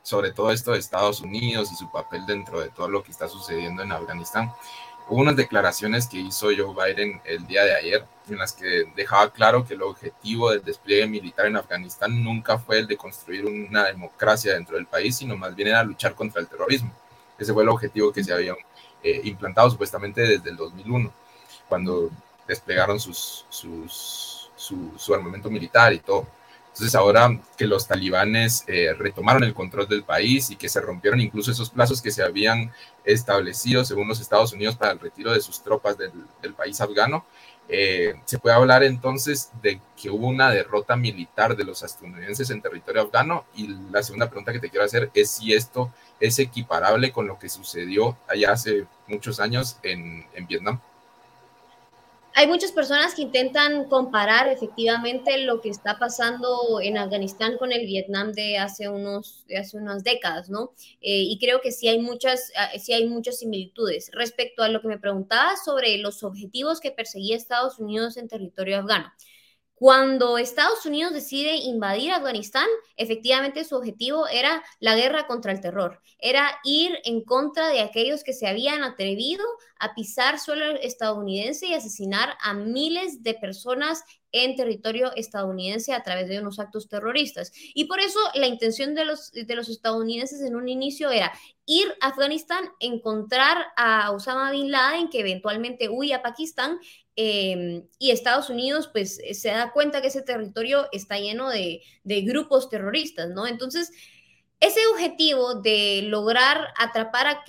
sobre 0.08 0.32
todo 0.32 0.52
esto 0.52 0.72
de 0.72 0.80
Estados 0.80 1.20
Unidos 1.20 1.70
y 1.72 1.76
su 1.76 1.92
papel 1.92 2.26
dentro 2.26 2.62
de 2.62 2.70
todo 2.70 2.88
lo 2.88 3.04
que 3.04 3.12
está 3.12 3.28
sucediendo 3.28 3.84
en 3.84 3.92
Afganistán, 3.92 4.54
Hubo 5.10 5.22
unas 5.22 5.38
declaraciones 5.38 6.06
que 6.06 6.18
hizo 6.18 6.48
Joe 6.48 6.74
Biden 6.76 7.22
el 7.24 7.48
día 7.48 7.64
de 7.64 7.76
ayer 7.76 8.06
en 8.30 8.38
las 8.38 8.52
que 8.52 8.92
dejaba 8.94 9.32
claro 9.32 9.66
que 9.66 9.74
el 9.74 9.82
objetivo 9.82 10.52
del 10.52 10.62
despliegue 10.64 11.08
militar 11.08 11.46
en 11.46 11.56
Afganistán 11.56 12.22
nunca 12.22 12.58
fue 12.58 12.80
el 12.80 12.88
de 12.88 12.98
construir 12.98 13.46
una 13.46 13.86
democracia 13.86 14.54
dentro 14.54 14.76
del 14.76 14.86
país, 14.86 15.16
sino 15.16 15.38
más 15.38 15.56
bien 15.56 15.70
era 15.70 15.84
luchar 15.84 16.14
contra 16.14 16.42
el 16.42 16.48
terrorismo. 16.48 16.92
Ese 17.40 17.54
fue 17.54 17.64
el 17.64 17.70
objetivo 17.70 18.12
que 18.12 18.22
se 18.22 18.34
había 18.34 18.54
eh, 19.02 19.22
implantado 19.24 19.70
supuestamente 19.70 20.22
desde 20.22 20.50
el 20.50 20.58
2001, 20.58 21.10
cuando 21.70 22.10
desplegaron 22.46 23.00
sus, 23.00 23.46
sus, 23.48 24.52
su, 24.58 24.92
su 24.98 25.14
armamento 25.14 25.50
militar 25.50 25.94
y 25.94 26.00
todo. 26.00 26.28
Entonces 26.78 26.94
ahora 26.94 27.42
que 27.58 27.66
los 27.66 27.88
talibanes 27.88 28.64
eh, 28.68 28.94
retomaron 28.94 29.44
el 29.44 29.56
control 29.56 29.88
del 29.88 30.04
país 30.04 30.52
y 30.52 30.56
que 30.56 30.70
se 30.70 30.80
rompieron 30.80 31.20
incluso 31.20 31.50
esos 31.50 31.72
plazos 31.72 32.04
que 32.04 32.12
se 32.12 32.22
habían 32.22 32.72
establecido 33.04 33.84
según 33.84 34.08
los 34.08 34.22
Estados 34.22 34.54
Unidos 34.54 34.76
para 34.76 34.92
el 34.92 35.00
retiro 35.00 35.34
de 35.34 35.42
sus 35.42 35.64
tropas 35.64 35.98
del, 35.98 36.14
país 36.54 36.80
afgano, 36.80 37.26
eh, 37.68 38.14
se 38.26 38.38
puede 38.38 38.56
hablar 38.56 38.84
entonces 38.84 39.50
de 39.64 39.82
que 40.00 40.12
hubo 40.12 40.28
una 40.28 40.52
derrota 40.52 40.96
militar 40.96 41.58
de 41.58 41.64
los 41.64 41.82
estadounidenses 41.82 42.52
en 42.52 42.62
territorio 42.62 43.02
afgano 43.02 43.46
y 43.56 43.70
la 43.92 44.04
segunda 44.04 44.30
pregunta 44.30 44.54
que 44.54 44.60
te 44.60 44.70
quiero 44.70 44.86
hacer 44.86 45.10
es 45.16 45.32
si 45.32 45.54
esto 45.54 45.92
es 46.20 46.38
equiparable 46.38 47.12
con 47.12 47.26
lo 47.26 47.40
que 47.40 47.50
sucedió 47.50 48.16
allá 48.28 48.52
hace 48.52 48.86
muchos 49.08 49.40
años 49.40 49.80
en, 49.82 50.28
en 50.36 50.46
Vietnam 50.46 50.80
hay 52.38 52.46
muchas 52.46 52.72
personas 52.72 53.16
que 53.16 53.24
intentan 53.24 53.86
comparar 53.86 54.48
efectivamente 54.48 55.40
lo 55.40 55.60
que 55.60 55.70
está 55.70 55.98
pasando 55.98 56.80
en 56.80 56.96
Afganistán 57.00 57.58
con 57.58 57.72
el 57.72 57.88
Vietnam 57.88 58.32
de 58.32 58.60
hace, 58.60 58.90
unos, 58.90 59.44
hace 59.60 59.76
unas 59.76 60.04
décadas, 60.04 60.48
¿no? 60.48 60.72
Eh, 61.02 61.24
y 61.24 61.40
creo 61.40 61.62
que 61.62 61.72
sí 61.72 61.88
hay, 61.88 61.98
muchas, 61.98 62.52
ah, 62.56 62.70
sí 62.78 62.94
hay 62.94 63.08
muchas 63.08 63.40
similitudes. 63.40 64.12
Respecto 64.14 64.62
a 64.62 64.70
lo 64.70 64.82
que 64.82 64.88
me 64.88 65.00
preguntaba 65.00 65.56
sobre 65.56 65.98
los 65.98 66.22
objetivos 66.22 66.80
que 66.80 66.92
perseguía 66.92 67.36
Estados 67.36 67.80
Unidos 67.80 68.18
en 68.18 68.28
territorio 68.28 68.78
afgano. 68.78 69.12
Cuando 69.80 70.40
Estados 70.40 70.88
Unidos 70.88 71.14
decide 71.14 71.56
invadir 71.58 72.12
Afganistán, 72.12 72.66
efectivamente 72.96 73.64
su 73.64 73.76
objetivo 73.76 74.28
era 74.28 74.64
la 74.80 74.96
guerra 74.96 75.28
contra 75.28 75.52
el 75.52 75.62
terror, 75.62 76.02
era 76.18 76.50
ir 76.64 76.98
en 77.04 77.24
contra 77.24 77.68
de 77.68 77.82
aquellos 77.82 78.24
que 78.24 78.34
se 78.34 78.48
habían 78.48 78.84
atrevido 78.84 79.46
a 79.80 79.94
pisar 79.94 80.40
suelo 80.40 80.66
estadounidense 80.82 81.68
y 81.68 81.76
asesinar 81.76 82.36
a 82.42 82.56
miles 82.56 83.22
de 83.22 83.36
personas 83.36 84.04
en 84.32 84.56
territorio 84.56 85.14
estadounidense 85.16 85.94
a 85.94 86.02
través 86.02 86.28
de 86.28 86.40
unos 86.40 86.58
actos 86.58 86.90
terroristas. 86.90 87.52
Y 87.76 87.86
por 87.86 88.00
eso 88.00 88.20
la 88.34 88.48
intención 88.48 88.96
de 88.96 89.06
los, 89.06 89.32
de 89.32 89.56
los 89.56 89.70
estadounidenses 89.70 90.42
en 90.42 90.56
un 90.56 90.70
inicio 90.70 91.12
era 91.12 91.32
ir 91.68 91.94
a 92.02 92.08
Afganistán, 92.08 92.68
encontrar 92.80 93.68
a 93.76 94.10
Osama 94.10 94.50
Bin 94.50 94.72
Laden, 94.72 95.10
que 95.10 95.20
eventualmente 95.20 95.88
huye 95.88 96.16
a 96.16 96.24
Pakistán, 96.24 96.80
em, 97.18 97.88
y 98.00 98.12
Estados 98.12 98.50
Unidos 98.50 98.90
pues 98.92 99.20
se 99.34 99.50
da 99.50 99.72
cuenta 99.74 100.02
que 100.02 100.08
ese 100.08 100.22
territorio 100.22 100.88
está 100.94 101.20
lleno 101.20 101.50
de, 101.50 101.82
de 102.04 102.22
grupos 102.22 102.70
terroristas, 102.70 103.30
¿no? 103.30 103.46
Entonces, 103.48 103.92
ese 104.60 104.80
objetivo 104.88 105.54
de 105.54 106.02
lograr 106.06 106.74
atrapar 106.80 107.28
a 107.28 107.44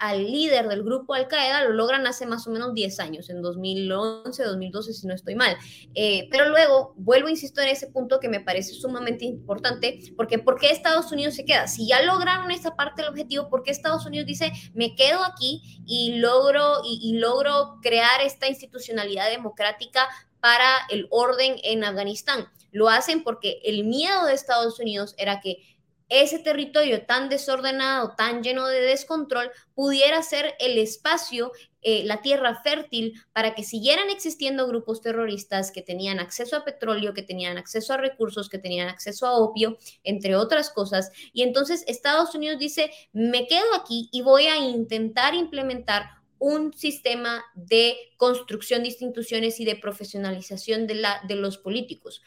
al 0.00 0.24
líder 0.24 0.68
del 0.68 0.82
grupo 0.82 1.12
Al 1.12 1.28
Qaeda 1.28 1.62
lo 1.64 1.74
logran 1.74 2.06
hace 2.06 2.24
más 2.24 2.46
o 2.46 2.50
menos 2.50 2.72
10 2.72 2.98
años, 3.00 3.28
en 3.28 3.42
2011, 3.42 4.42
2012, 4.42 4.94
si 4.94 5.06
no 5.06 5.14
estoy 5.14 5.34
mal. 5.34 5.54
Eh, 5.94 6.28
pero 6.30 6.48
luego, 6.48 6.94
vuelvo, 6.96 7.28
insisto 7.28 7.60
en 7.60 7.68
ese 7.68 7.88
punto 7.88 8.20
que 8.20 8.30
me 8.30 8.40
parece 8.40 8.72
sumamente 8.72 9.26
importante, 9.26 10.00
porque 10.16 10.38
¿por 10.38 10.58
qué 10.58 10.70
Estados 10.70 11.12
Unidos 11.12 11.34
se 11.34 11.44
queda? 11.44 11.68
Si 11.68 11.86
ya 11.86 12.00
lograron 12.02 12.50
esa 12.50 12.74
parte 12.74 13.02
del 13.02 13.10
objetivo, 13.10 13.50
¿por 13.50 13.62
qué 13.62 13.70
Estados 13.70 14.06
Unidos 14.06 14.26
dice, 14.26 14.50
me 14.72 14.94
quedo 14.94 15.24
aquí 15.24 15.82
y 15.86 16.14
logro, 16.14 16.80
y 16.84 17.18
logro 17.18 17.78
crear 17.82 18.22
esta 18.22 18.48
institucionalidad 18.48 19.28
democrática 19.28 20.08
para 20.40 20.70
el 20.88 21.06
orden 21.10 21.56
en 21.64 21.84
Afganistán? 21.84 22.48
Lo 22.72 22.88
hacen 22.88 23.22
porque 23.22 23.60
el 23.64 23.84
miedo 23.84 24.24
de 24.24 24.34
Estados 24.34 24.78
Unidos 24.80 25.14
era 25.18 25.40
que 25.40 25.75
ese 26.08 26.38
territorio 26.38 27.04
tan 27.04 27.28
desordenado, 27.28 28.14
tan 28.16 28.42
lleno 28.42 28.66
de 28.66 28.80
descontrol, 28.80 29.50
pudiera 29.74 30.22
ser 30.22 30.54
el 30.60 30.78
espacio, 30.78 31.52
eh, 31.82 32.04
la 32.04 32.22
tierra 32.22 32.60
fértil 32.62 33.20
para 33.32 33.54
que 33.54 33.64
siguieran 33.64 34.10
existiendo 34.10 34.66
grupos 34.68 35.00
terroristas 35.00 35.72
que 35.72 35.82
tenían 35.82 36.20
acceso 36.20 36.56
a 36.56 36.64
petróleo, 36.64 37.14
que 37.14 37.22
tenían 37.22 37.58
acceso 37.58 37.92
a 37.92 37.96
recursos, 37.96 38.48
que 38.48 38.58
tenían 38.58 38.88
acceso 38.88 39.26
a 39.26 39.36
opio, 39.36 39.78
entre 40.04 40.36
otras 40.36 40.70
cosas. 40.70 41.10
Y 41.32 41.42
entonces 41.42 41.84
Estados 41.86 42.34
Unidos 42.34 42.58
dice, 42.58 42.90
me 43.12 43.46
quedo 43.46 43.74
aquí 43.74 44.08
y 44.12 44.22
voy 44.22 44.46
a 44.46 44.56
intentar 44.56 45.34
implementar 45.34 46.16
un 46.38 46.72
sistema 46.74 47.44
de 47.54 47.96
construcción 48.16 48.82
de 48.82 48.88
instituciones 48.88 49.60
y 49.60 49.64
de 49.64 49.76
profesionalización 49.76 50.86
de, 50.86 51.36
los 51.36 51.58
políticos. 51.58 52.22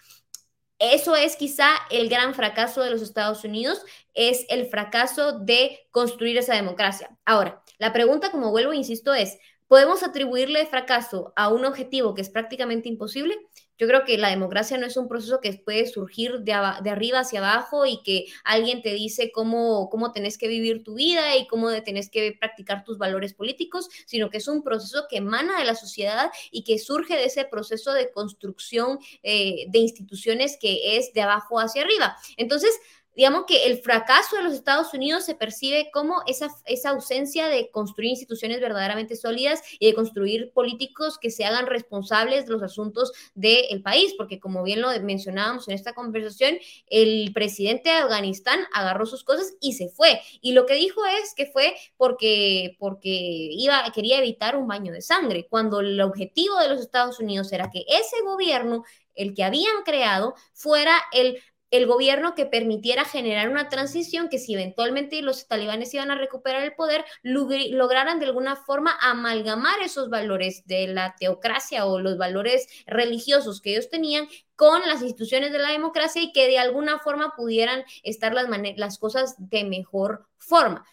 Eso 0.80 1.16
es 1.16 1.36
quizá 1.36 1.72
el 1.90 2.08
gran 2.08 2.34
fracaso 2.34 2.82
de 2.82 2.90
los 2.90 3.02
Estados 3.02 3.44
Unidos, 3.44 3.84
es 4.14 4.46
el 4.50 4.66
fracaso 4.68 5.38
de 5.38 5.80
construir 5.92 6.38
esa 6.38 6.56
democracia. 6.56 7.18
Ahora, 7.26 7.62
la 7.78 7.92
pregunta, 7.92 8.32
como 8.32 8.52
vuelvo 8.52 8.72
insisto, 8.72 9.14
es, 9.14 9.38
¿podemos 9.68 10.04
atribuirle 10.04 10.66
fracaso 10.68 11.34
a 11.36 11.50
un 11.50 11.66
objetivo 11.66 12.14
que 12.14 12.22
es 12.22 12.30
prácticamente 12.30 12.88
imposible? 12.88 13.38
Yo 13.80 13.88
creo 13.88 14.04
que 14.04 14.18
la 14.18 14.30
democracia 14.30 14.78
no 14.78 14.86
es 14.86 14.98
un 14.98 15.08
proceso 15.08 15.40
que 15.40 15.54
puede 15.54 15.88
surgir 15.88 16.42
de, 16.42 16.54
arriba 16.54 17.22
hacia 17.22 17.40
abajo 17.40 17.86
y 17.86 18.04
que 18.04 18.26
alguien 18.44 18.82
te 18.82 18.94
dice 18.94 19.32
cómo, 19.32 19.90
cómo 19.90 20.12
tenés 20.12 20.38
que 20.38 20.50
vivir 20.50 20.84
tu 20.84 20.96
vida 20.96 21.38
y 21.38 21.48
cómo 21.48 21.72
tenés 21.84 22.10
que 22.10 22.36
practicar 22.38 22.84
tus 22.84 22.98
valores 22.98 23.34
políticos, 23.34 23.90
sino 24.06 24.30
que 24.30 24.38
es 24.38 24.48
un 24.50 24.64
proceso 24.64 25.06
que 25.10 25.18
emana 25.18 25.58
de 25.58 25.66
la 25.66 25.76
sociedad 25.76 26.30
y 26.52 26.64
que 26.64 26.78
surge 26.78 27.16
de 27.16 27.26
ese 27.26 27.46
proceso 27.46 27.94
de 27.94 28.12
construcción 28.12 29.00
eh, 29.24 29.66
de 29.70 29.80
instituciones 29.80 30.58
que 30.60 30.98
es 30.98 31.14
de 31.14 31.22
abajo 31.22 31.60
hacia 31.60 31.84
arriba. 31.84 32.18
Entonces, 32.36 32.78
digamos 33.20 33.44
que 33.46 33.66
el 33.66 33.80
fracaso 33.80 34.38
de 34.38 34.44
los 34.44 34.54
Estados 34.54 34.94
Unidos 34.94 35.26
se 35.26 35.36
percibe 35.36 35.92
como 35.92 36.22
esa, 36.26 36.48
esa 36.64 36.92
ausencia 36.92 37.50
de 37.50 37.70
construir 37.70 38.12
instituciones 38.12 38.62
verdaderamente 38.62 39.18
sólidas 39.18 39.62
y 39.78 39.88
de 39.88 39.94
construir 39.94 40.54
políticos 40.54 41.18
que 41.20 41.30
se 41.30 41.44
hagan 41.44 41.68
responsables 41.68 42.46
de 42.46 42.54
los 42.54 42.64
asuntos 42.64 43.12
del 43.36 43.82
país, 43.82 44.14
porque 44.18 44.40
como 44.40 44.64
bien 44.64 44.80
lo 44.80 44.98
mencionábamos 45.02 45.68
en 45.68 45.74
esta 45.74 45.92
conversación, 45.92 46.60
el 46.88 47.34
presidente 47.34 47.90
de 47.90 47.98
Afganistán 47.98 48.62
agarró 48.72 49.06
sus 49.06 49.26
cosas 49.26 49.54
y 49.60 49.74
se 49.74 49.90
fue. 49.90 50.22
Y 50.40 50.54
lo 50.54 50.66
que 50.66 50.76
dijo 50.76 51.06
es 51.06 51.36
que 51.36 51.46
fue 51.46 51.76
porque, 51.98 52.78
porque 52.80 53.10
iba, 53.10 53.84
quería 53.94 54.20
evitar 54.20 54.56
un 54.56 54.66
baño 54.66 54.94
de 54.94 55.02
sangre, 55.02 55.46
cuando 55.50 55.82
el 55.82 56.00
objetivo 56.00 56.58
de 56.60 56.70
los 56.70 56.80
Estados 56.80 57.20
Unidos 57.20 57.52
era 57.52 57.70
que 57.70 57.84
ese 57.90 58.22
gobierno 58.24 58.86
el 59.20 59.34
que 59.34 59.44
habían 59.44 59.84
creado 59.84 60.34
fuera 60.54 60.98
el 61.12 61.42
el 61.72 61.86
gobierno 61.86 62.36
que 62.36 62.46
permitiera 62.46 63.06
generar 63.06 63.50
una 63.50 63.70
transición 63.70 64.30
que 64.30 64.40
si 64.40 64.54
eventualmente 64.54 65.22
los 65.22 65.48
talibanes 65.48 65.94
iban 65.94 66.12
a 66.12 66.16
recuperar 66.16 66.64
el 66.64 66.74
poder, 66.74 67.06
lograran 67.24 68.20
de 68.20 68.26
alguna 68.26 68.56
forma 68.56 68.98
amalgamar 69.02 69.80
esos 69.82 70.10
valores 70.10 70.66
de 70.66 70.88
la 70.88 71.16
teocracia 71.20 71.86
o 71.86 72.00
los 72.00 72.18
valores 72.18 72.68
religiosos 72.88 73.62
que 73.62 73.72
ellos 73.72 73.90
tenían 73.90 74.28
con 74.56 74.82
las 74.88 75.02
instituciones 75.02 75.52
de 75.52 75.60
la 75.60 75.72
democracia 75.72 76.22
y 76.22 76.34
que 76.34 76.48
de 76.48 76.60
alguna 76.60 77.00
forma 77.00 77.34
pudieran 77.36 77.84
estar 78.04 78.34
las, 78.34 78.48
las 78.78 78.98
cosas 78.98 79.36
de 79.38 79.64
mejor 79.64 80.28
forma. 80.38 80.86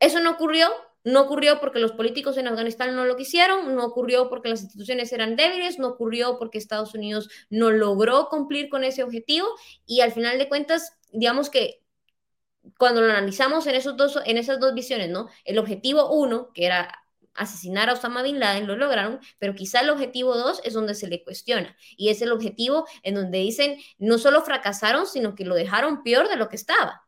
Eso 0.00 0.20
no 0.20 0.32
ocurrió, 0.32 0.68
no 1.04 1.20
ocurrió 1.20 1.60
porque 1.60 1.78
los 1.78 1.92
políticos 1.92 2.36
en 2.38 2.48
Afganistán 2.48 2.96
no 2.96 3.04
lo 3.04 3.16
quisieron, 3.16 3.74
no 3.74 3.84
ocurrió 3.84 4.28
porque 4.28 4.48
las 4.48 4.62
instituciones 4.62 5.12
eran 5.12 5.36
débiles, 5.36 5.78
no 5.78 5.88
ocurrió 5.88 6.38
porque 6.38 6.58
Estados 6.58 6.94
Unidos 6.94 7.28
no 7.50 7.70
logró 7.70 8.28
cumplir 8.28 8.68
con 8.68 8.84
ese 8.84 9.02
objetivo 9.02 9.46
y 9.86 10.00
al 10.00 10.12
final 10.12 10.38
de 10.38 10.48
cuentas, 10.48 10.98
digamos 11.12 11.50
que 11.50 11.82
cuando 12.78 13.02
lo 13.02 13.10
analizamos 13.10 13.66
en, 13.66 13.74
esos 13.74 13.96
dos, 13.96 14.18
en 14.24 14.38
esas 14.38 14.58
dos 14.58 14.74
visiones, 14.74 15.10
¿no? 15.10 15.28
El 15.44 15.58
objetivo 15.58 16.10
uno, 16.10 16.50
que 16.52 16.64
era 16.66 17.04
asesinar 17.34 17.90
a 17.90 17.94
Osama 17.94 18.22
Bin 18.22 18.38
Laden, 18.38 18.66
lo 18.66 18.76
lograron, 18.76 19.20
pero 19.38 19.54
quizá 19.54 19.80
el 19.80 19.90
objetivo 19.90 20.36
dos 20.36 20.60
es 20.64 20.72
donde 20.72 20.94
se 20.94 21.08
le 21.08 21.22
cuestiona 21.24 21.76
y 21.96 22.08
es 22.10 22.22
el 22.22 22.32
objetivo 22.32 22.86
en 23.02 23.16
donde 23.16 23.38
dicen 23.38 23.78
no 23.98 24.18
solo 24.18 24.42
fracasaron, 24.42 25.06
sino 25.06 25.34
que 25.34 25.44
lo 25.44 25.54
dejaron 25.54 26.02
peor 26.02 26.28
de 26.28 26.36
lo 26.36 26.48
que 26.48 26.56
estaba. 26.56 27.02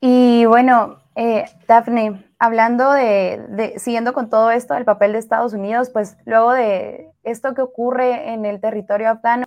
Y 0.00 0.44
bueno, 0.46 1.00
eh, 1.16 1.46
Daphne, 1.66 2.24
hablando 2.38 2.92
de, 2.92 3.74
siguiendo 3.78 4.12
con 4.12 4.30
todo 4.30 4.52
esto 4.52 4.74
del 4.74 4.84
papel 4.84 5.12
de 5.12 5.18
Estados 5.18 5.52
Unidos, 5.52 5.90
pues 5.90 6.16
luego 6.24 6.52
de 6.52 7.10
esto 7.24 7.54
que 7.54 7.62
ocurre 7.62 8.32
en 8.32 8.44
el 8.44 8.60
territorio 8.60 9.10
afgano, 9.10 9.46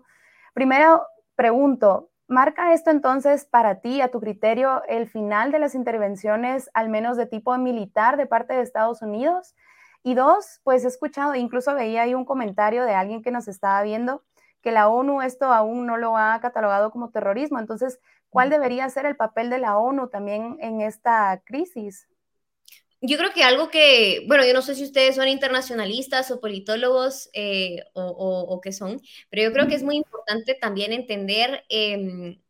primero 0.53 1.03
pregunto, 1.35 2.09
¿marca 2.27 2.73
esto 2.73 2.91
entonces 2.91 3.45
para 3.45 3.79
ti, 3.79 4.01
a 4.01 4.09
tu 4.11 4.19
criterio, 4.19 4.83
el 4.89 5.07
final 5.07 5.53
de 5.53 5.59
las 5.59 5.73
intervenciones, 5.73 6.69
al 6.73 6.89
menos 6.89 7.15
de 7.15 7.27
tipo 7.27 7.57
militar, 7.57 8.17
de 8.17 8.25
parte 8.25 8.53
de 8.53 8.61
Estados 8.61 9.01
Unidos? 9.01 9.55
Y 10.03 10.15
dos, 10.15 10.59
pues 10.63 10.83
he 10.83 10.87
escuchado, 10.89 11.35
incluso 11.35 11.73
veía 11.75 12.01
ahí 12.01 12.13
un 12.13 12.25
comentario 12.25 12.83
de 12.83 12.93
alguien 12.93 13.21
que 13.21 13.31
nos 13.31 13.47
estaba 13.47 13.81
viendo, 13.83 14.23
que 14.61 14.71
la 14.71 14.89
ONU 14.89 15.21
esto 15.21 15.45
aún 15.45 15.85
no 15.85 15.95
lo 15.97 16.17
ha 16.17 16.39
catalogado 16.41 16.91
como 16.91 17.09
terrorismo. 17.09 17.59
Entonces, 17.59 17.99
¿Cuál 18.31 18.49
debería 18.49 18.89
ser 18.89 19.05
el 19.05 19.17
papel 19.17 19.49
de 19.49 19.59
la 19.59 19.77
ONU 19.77 20.07
también 20.07 20.57
en 20.61 20.79
esta 20.79 21.43
crisis? 21.45 22.07
Yo 23.01 23.17
creo 23.17 23.31
que 23.33 23.43
algo 23.43 23.69
que, 23.69 24.23
bueno, 24.27 24.45
yo 24.45 24.53
no 24.53 24.61
sé 24.61 24.73
si 24.73 24.83
ustedes 24.83 25.15
son 25.15 25.27
internacionalistas 25.27 26.31
o 26.31 26.39
politólogos 26.39 27.29
eh, 27.33 27.83
o, 27.93 28.03
o, 28.03 28.61
qué 28.61 28.71
son, 28.71 29.01
pero 29.29 29.43
yo 29.43 29.51
creo 29.51 29.67
que 29.67 29.75
es 29.75 29.83
muy 29.83 29.97
importante 29.97 30.53
también 30.53 30.93
entender 30.93 31.65
em, 31.67 32.40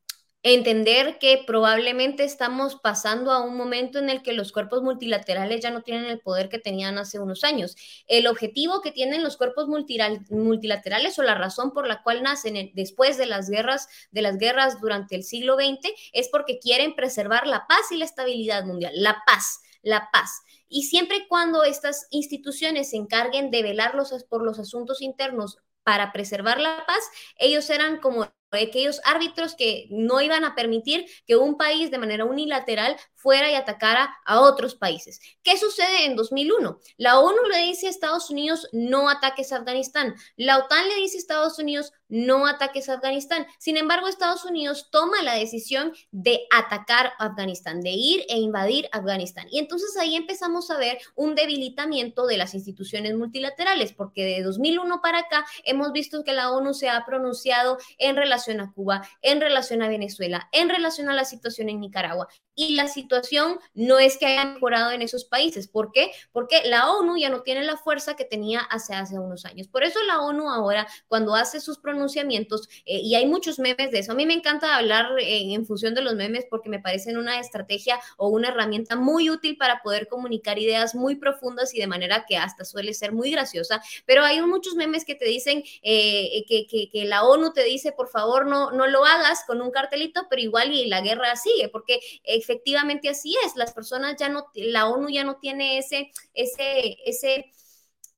entender 0.43 1.19
que 1.19 1.43
probablemente 1.45 2.23
estamos 2.23 2.75
pasando 2.75 3.31
a 3.31 3.41
un 3.41 3.55
momento 3.55 3.99
en 3.99 4.09
el 4.09 4.23
que 4.23 4.33
los 4.33 4.51
cuerpos 4.51 4.81
multilaterales 4.81 5.61
ya 5.61 5.69
no 5.69 5.83
tienen 5.83 6.05
el 6.05 6.19
poder 6.19 6.49
que 6.49 6.57
tenían 6.57 6.97
hace 6.97 7.19
unos 7.19 7.43
años. 7.43 7.75
El 8.07 8.25
objetivo 8.27 8.81
que 8.81 8.91
tienen 8.91 9.23
los 9.23 9.37
cuerpos 9.37 9.67
multilaterales 9.67 11.19
o 11.19 11.23
la 11.23 11.35
razón 11.35 11.71
por 11.71 11.87
la 11.87 12.01
cual 12.01 12.23
nacen 12.23 12.71
después 12.73 13.17
de 13.17 13.27
las 13.27 13.49
guerras 13.49 13.87
de 14.11 14.21
las 14.21 14.37
guerras 14.37 14.81
durante 14.81 15.15
el 15.15 15.23
siglo 15.23 15.55
XX 15.55 15.91
es 16.13 16.29
porque 16.29 16.59
quieren 16.59 16.95
preservar 16.95 17.45
la 17.45 17.67
paz 17.67 17.91
y 17.91 17.97
la 17.97 18.05
estabilidad 18.05 18.65
mundial, 18.65 18.93
la 18.95 19.21
paz, 19.25 19.61
la 19.83 20.09
paz. 20.11 20.41
Y 20.67 20.83
siempre 20.83 21.17
y 21.17 21.27
cuando 21.27 21.63
estas 21.63 22.07
instituciones 22.09 22.91
se 22.91 22.97
encarguen 22.97 23.51
de 23.51 23.61
velar 23.61 23.93
por 24.29 24.43
los 24.43 24.57
asuntos 24.57 25.01
internos 25.01 25.57
para 25.83 26.11
preservar 26.11 26.59
la 26.59 26.83
paz, 26.87 27.03
ellos 27.37 27.69
eran 27.69 27.99
como 27.99 28.31
aquellos 28.59 29.01
árbitros 29.03 29.55
que 29.55 29.87
no 29.89 30.19
iban 30.21 30.43
a 30.43 30.55
permitir 30.55 31.05
que 31.25 31.35
un 31.35 31.57
país 31.57 31.91
de 31.91 31.97
manera 31.97 32.25
unilateral 32.25 32.97
fuera 33.15 33.51
y 33.51 33.55
atacara 33.55 34.15
a 34.25 34.41
otros 34.41 34.75
países. 34.75 35.19
¿Qué 35.43 35.57
sucede 35.57 36.05
en 36.05 36.15
2001? 36.15 36.79
La 36.97 37.19
ONU 37.19 37.43
le 37.49 37.59
dice 37.59 37.87
a 37.87 37.89
Estados 37.89 38.29
Unidos 38.29 38.67
no 38.71 39.09
ataques 39.09 39.51
a 39.51 39.57
Afganistán. 39.57 40.15
La 40.35 40.57
OTAN 40.57 40.87
le 40.89 40.95
dice 40.95 41.17
a 41.17 41.19
Estados 41.19 41.59
Unidos 41.59 41.93
no 42.11 42.45
ataques 42.45 42.89
a 42.89 42.95
Afganistán. 42.95 43.47
Sin 43.57 43.77
embargo, 43.77 44.07
Estados 44.07 44.45
Unidos 44.45 44.89
toma 44.91 45.23
la 45.23 45.33
decisión 45.33 45.93
de 46.11 46.41
atacar 46.51 47.13
Afganistán, 47.17 47.81
de 47.81 47.91
ir 47.91 48.25
e 48.29 48.37
invadir 48.37 48.87
Afganistán. 48.91 49.47
Y 49.49 49.59
entonces 49.59 49.97
ahí 49.97 50.15
empezamos 50.15 50.69
a 50.69 50.77
ver 50.77 50.99
un 51.15 51.33
debilitamiento 51.33 52.27
de 52.27 52.37
las 52.37 52.53
instituciones 52.53 53.15
multilaterales, 53.15 53.93
porque 53.93 54.25
de 54.25 54.43
2001 54.43 55.01
para 55.01 55.19
acá 55.19 55.45
hemos 55.63 55.91
visto 55.93 56.23
que 56.23 56.33
la 56.33 56.51
ONU 56.51 56.73
se 56.73 56.89
ha 56.89 57.05
pronunciado 57.05 57.77
en 57.97 58.17
relación 58.17 58.59
a 58.59 58.73
Cuba, 58.73 59.07
en 59.21 59.39
relación 59.39 59.81
a 59.81 59.87
Venezuela, 59.87 60.49
en 60.51 60.69
relación 60.69 61.09
a 61.09 61.13
la 61.13 61.23
situación 61.23 61.69
en 61.69 61.79
Nicaragua. 61.79 62.27
Y 62.53 62.75
la 62.75 62.89
situación 62.89 63.59
no 63.73 63.99
es 63.99 64.17
que 64.17 64.25
haya 64.25 64.45
mejorado 64.45 64.91
en 64.91 65.01
esos 65.01 65.23
países. 65.23 65.69
¿Por 65.69 65.93
qué? 65.93 66.11
Porque 66.33 66.61
la 66.65 66.91
ONU 66.91 67.17
ya 67.17 67.29
no 67.29 67.41
tiene 67.41 67.63
la 67.63 67.77
fuerza 67.77 68.15
que 68.17 68.25
tenía 68.25 68.59
hace, 68.59 68.93
hace 68.93 69.17
unos 69.17 69.45
años. 69.45 69.69
Por 69.69 69.83
eso 69.83 70.03
la 70.03 70.19
ONU 70.19 70.49
ahora, 70.49 70.85
cuando 71.07 71.33
hace 71.33 71.61
sus 71.61 71.79
pronunciamientos, 71.79 72.00
pronunciamientos 72.01 72.67
eh, 72.85 72.99
y 73.03 73.13
hay 73.15 73.27
muchos 73.27 73.59
memes 73.59 73.91
de 73.91 73.99
eso. 73.99 74.11
A 74.11 74.15
mí 74.15 74.25
me 74.25 74.33
encanta 74.33 74.75
hablar 74.75 75.05
eh, 75.19 75.53
en 75.53 75.65
función 75.65 75.93
de 75.93 76.01
los 76.01 76.15
memes 76.15 76.45
porque 76.49 76.69
me 76.69 76.79
parecen 76.79 77.17
una 77.17 77.39
estrategia 77.39 77.99
o 78.17 78.29
una 78.29 78.49
herramienta 78.49 78.95
muy 78.95 79.29
útil 79.29 79.55
para 79.57 79.81
poder 79.83 80.07
comunicar 80.07 80.57
ideas 80.57 80.95
muy 80.95 81.15
profundas 81.15 81.73
y 81.75 81.79
de 81.79 81.87
manera 81.87 82.25
que 82.27 82.37
hasta 82.37 82.65
suele 82.65 82.93
ser 82.93 83.11
muy 83.11 83.29
graciosa, 83.31 83.81
pero 84.05 84.23
hay 84.23 84.41
muchos 84.41 84.75
memes 84.75 85.05
que 85.05 85.15
te 85.15 85.25
dicen 85.25 85.63
eh, 85.83 86.43
que, 86.47 86.65
que, 86.67 87.05
la 87.05 87.23
ONU 87.23 87.53
te 87.53 87.63
dice, 87.63 87.91
por 87.91 88.09
favor, 88.09 88.47
no, 88.47 88.71
no 88.71 88.87
lo 88.87 89.05
hagas 89.05 89.43
con 89.45 89.61
un 89.61 89.71
cartelito, 89.71 90.27
pero 90.29 90.41
igual 90.41 90.71
y 90.71 90.87
la 90.87 91.01
guerra 91.01 91.35
sigue, 91.35 91.69
porque 91.69 91.99
efectivamente 92.23 93.09
así 93.09 93.35
es, 93.45 93.55
las 93.55 93.73
personas 93.73 94.15
ya 94.17 94.29
no, 94.29 94.47
la 94.55 94.87
ONU 94.87 95.09
ya 95.09 95.23
no 95.23 95.37
tiene 95.37 95.77
ese, 95.77 96.11
ese, 96.33 96.97
ese, 97.05 97.51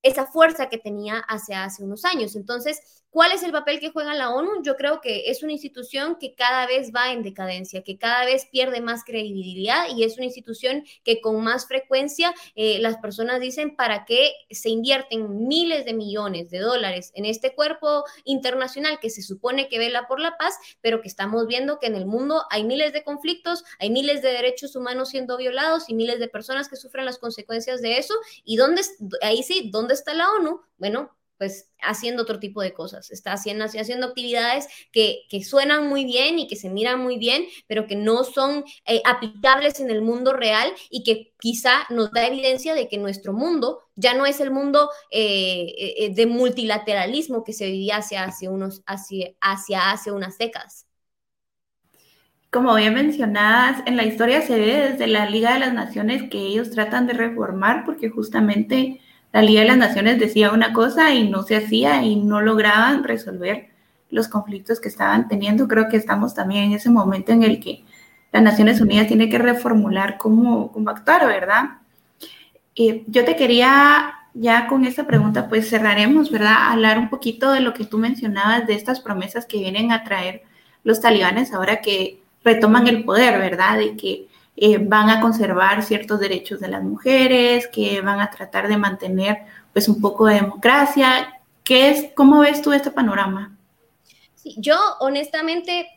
esa 0.04 0.26
fuerza 0.28 0.70
que 0.70 0.78
tenía 0.78 1.20
hace, 1.20 1.56
hace 1.56 1.84
unos 1.84 2.06
años. 2.06 2.36
Entonces, 2.36 3.03
¿Cuál 3.14 3.32
es 3.32 3.44
el 3.44 3.52
papel 3.52 3.80
que 3.80 3.92
juega 3.92 4.16
la 4.16 4.32
ONU? 4.32 4.64
Yo 4.64 4.76
creo 4.76 5.00
que 5.00 5.30
es 5.30 5.44
una 5.44 5.52
institución 5.52 6.18
que 6.20 6.34
cada 6.34 6.66
vez 6.66 6.92
va 6.92 7.12
en 7.12 7.22
decadencia, 7.22 7.84
que 7.84 8.00
cada 8.00 8.26
vez 8.26 8.48
pierde 8.52 8.82
más 8.82 9.04
credibilidad 9.04 9.86
y 9.96 10.04
es 10.04 10.18
una 10.18 10.26
institución 10.26 10.84
que 11.04 11.22
con 11.22 11.44
más 11.44 11.68
frecuencia 11.68 12.34
eh, 12.56 12.80
las 12.80 12.98
personas 12.98 13.40
dicen 13.40 13.76
para 13.76 14.06
qué 14.06 14.34
se 14.50 14.72
invierten 14.72 15.48
miles 15.48 15.86
de 15.86 15.94
millones 15.94 16.50
de 16.50 16.58
dólares 16.58 17.12
en 17.14 17.26
este 17.26 17.54
cuerpo 17.54 18.04
internacional 18.24 18.98
que 19.00 19.12
se 19.12 19.22
supone 19.22 19.70
que 19.70 19.78
vela 19.78 20.08
por 20.08 20.20
la 20.20 20.36
paz, 20.36 20.56
pero 20.82 21.00
que 21.00 21.08
estamos 21.08 21.46
viendo 21.46 21.78
que 21.78 21.86
en 21.86 21.96
el 21.96 22.08
mundo 22.08 22.42
hay 22.50 22.64
miles 22.64 22.94
de 22.94 23.04
conflictos, 23.04 23.64
hay 23.78 23.92
miles 23.92 24.24
de 24.24 24.30
derechos 24.30 24.76
humanos 24.76 25.10
siendo 25.10 25.38
violados 25.38 25.88
y 25.88 25.94
miles 25.94 26.18
de 26.18 26.30
personas 26.30 26.68
que 26.68 26.78
sufren 26.78 27.06
las 27.06 27.20
consecuencias 27.20 27.80
de 27.84 28.00
eso. 28.00 28.16
¿Y 28.44 28.56
dónde, 28.56 28.82
ahí 29.22 29.44
sí, 29.44 29.70
dónde 29.72 29.94
está 29.94 30.16
la 30.16 30.32
ONU? 30.32 30.62
Bueno, 30.80 31.16
pues 31.38 31.70
haciendo 31.82 32.24
otro 32.24 32.40
tipo 32.40 32.62
de 32.62 32.74
cosas, 32.74 33.12
está 33.12 33.34
haciendo, 33.34 33.66
haciendo 33.66 34.08
actividades 34.08 34.68
que, 34.92 35.24
que 35.30 35.44
suenan 35.44 35.88
muy 35.90 36.06
bien 36.06 36.40
y 36.40 36.48
que 36.48 36.56
se 36.56 36.70
miran 36.70 37.02
muy 37.02 37.18
bien, 37.18 37.46
pero 37.68 37.88
que 37.88 37.96
no 37.96 38.24
son 38.24 38.64
eh, 38.86 39.02
aplicables 39.06 39.80
en 39.80 39.90
el 39.90 40.02
mundo 40.02 40.34
real 40.34 40.72
y 40.90 41.04
que 41.04 41.34
quizá 41.40 41.86
nos 41.90 42.12
da 42.12 42.26
evidencia 42.26 42.74
de 42.76 42.88
que 42.88 42.98
nuestro 42.98 43.34
mundo 43.34 43.80
ya 43.96 44.14
no 44.14 44.26
es 44.26 44.40
el 44.40 44.52
mundo 44.52 44.90
eh, 45.12 45.74
eh, 45.78 46.14
de 46.14 46.26
multilateralismo 46.26 47.44
que 47.44 47.54
se 47.54 47.66
vivía 47.66 47.98
hacia, 47.98 48.24
hace 48.24 48.48
unos, 48.50 48.82
hacia, 48.86 49.32
hacia 49.42 49.92
hace 49.92 50.12
unas 50.12 50.38
décadas. 50.38 50.88
Como 52.50 52.76
bien 52.76 52.94
mencionadas, 52.94 53.82
en 53.88 53.98
la 53.98 54.06
historia 54.06 54.42
se 54.42 54.60
ve 54.60 54.92
desde 54.92 55.08
la 55.08 55.28
Liga 55.28 55.54
de 55.54 55.60
las 55.60 55.74
Naciones 55.74 56.30
que 56.30 56.38
ellos 56.38 56.70
tratan 56.70 57.08
de 57.08 57.14
reformar 57.14 57.84
porque 57.84 58.10
justamente 58.10 59.02
la 59.34 59.42
Liga 59.42 59.62
de 59.62 59.68
las 59.68 59.78
Naciones 59.78 60.20
decía 60.20 60.52
una 60.52 60.74
cosa 60.74 61.12
y 61.12 61.28
no 61.28 61.42
se 61.42 61.56
hacía 61.58 62.04
y 62.04 62.16
no 62.16 62.40
lograban 62.40 63.04
resolver 63.04 63.70
los 64.12 64.28
conflictos 64.28 64.80
que 64.80 64.90
estaban 64.90 65.28
teniendo. 65.28 65.68
Creo 65.68 65.90
que 65.90 65.98
estamos 65.98 66.36
también 66.36 66.66
en 66.66 66.74
ese 66.74 66.92
momento 66.92 67.32
en 67.32 67.42
el 67.42 67.60
que 67.60 67.84
las 68.32 68.44
Naciones 68.44 68.80
Unidas 68.80 69.08
tiene 69.08 69.30
que 69.30 69.40
reformular 69.40 70.20
cómo, 70.20 70.72
cómo 70.72 70.92
actuar, 70.92 71.26
¿verdad? 71.26 71.64
Eh, 72.76 73.04
yo 73.08 73.26
te 73.26 73.36
quería, 73.36 74.14
ya 74.36 74.68
con 74.68 74.86
esta 74.86 75.08
pregunta, 75.08 75.50
pues 75.50 75.68
cerraremos, 75.68 76.30
¿verdad? 76.30 76.72
Hablar 76.72 77.00
un 77.00 77.10
poquito 77.10 77.52
de 77.52 77.62
lo 77.62 77.74
que 77.74 77.86
tú 77.86 77.98
mencionabas, 77.98 78.68
de 78.68 78.76
estas 78.76 79.00
promesas 79.00 79.48
que 79.48 79.58
vienen 79.58 79.92
a 79.92 80.04
traer 80.04 80.44
los 80.84 81.02
talibanes 81.02 81.54
ahora 81.54 81.82
que 81.82 82.22
retoman 82.44 82.88
el 82.88 83.04
poder, 83.04 83.40
¿verdad? 83.40 83.80
De 83.80 83.98
que 83.98 84.28
eh, 84.56 84.78
van 84.78 85.10
a 85.10 85.22
conservar 85.22 85.84
ciertos 85.84 86.20
derechos 86.20 86.60
de 86.60 86.68
las 86.68 86.84
mujeres, 86.84 87.68
que 87.68 88.02
van 88.02 88.20
a 88.20 88.30
tratar 88.30 88.68
de 88.68 88.78
mantener 88.78 89.40
pues 89.72 89.88
un 89.88 90.00
poco 90.00 90.28
de 90.28 90.36
democracia. 90.36 91.42
¿Qué 91.64 91.90
es, 91.90 92.12
¿Cómo 92.16 92.40
ves 92.40 92.62
tú 92.62 92.72
este 92.74 92.92
panorama? 92.92 93.56
Yo 94.58 94.78
honestamente 95.00 95.88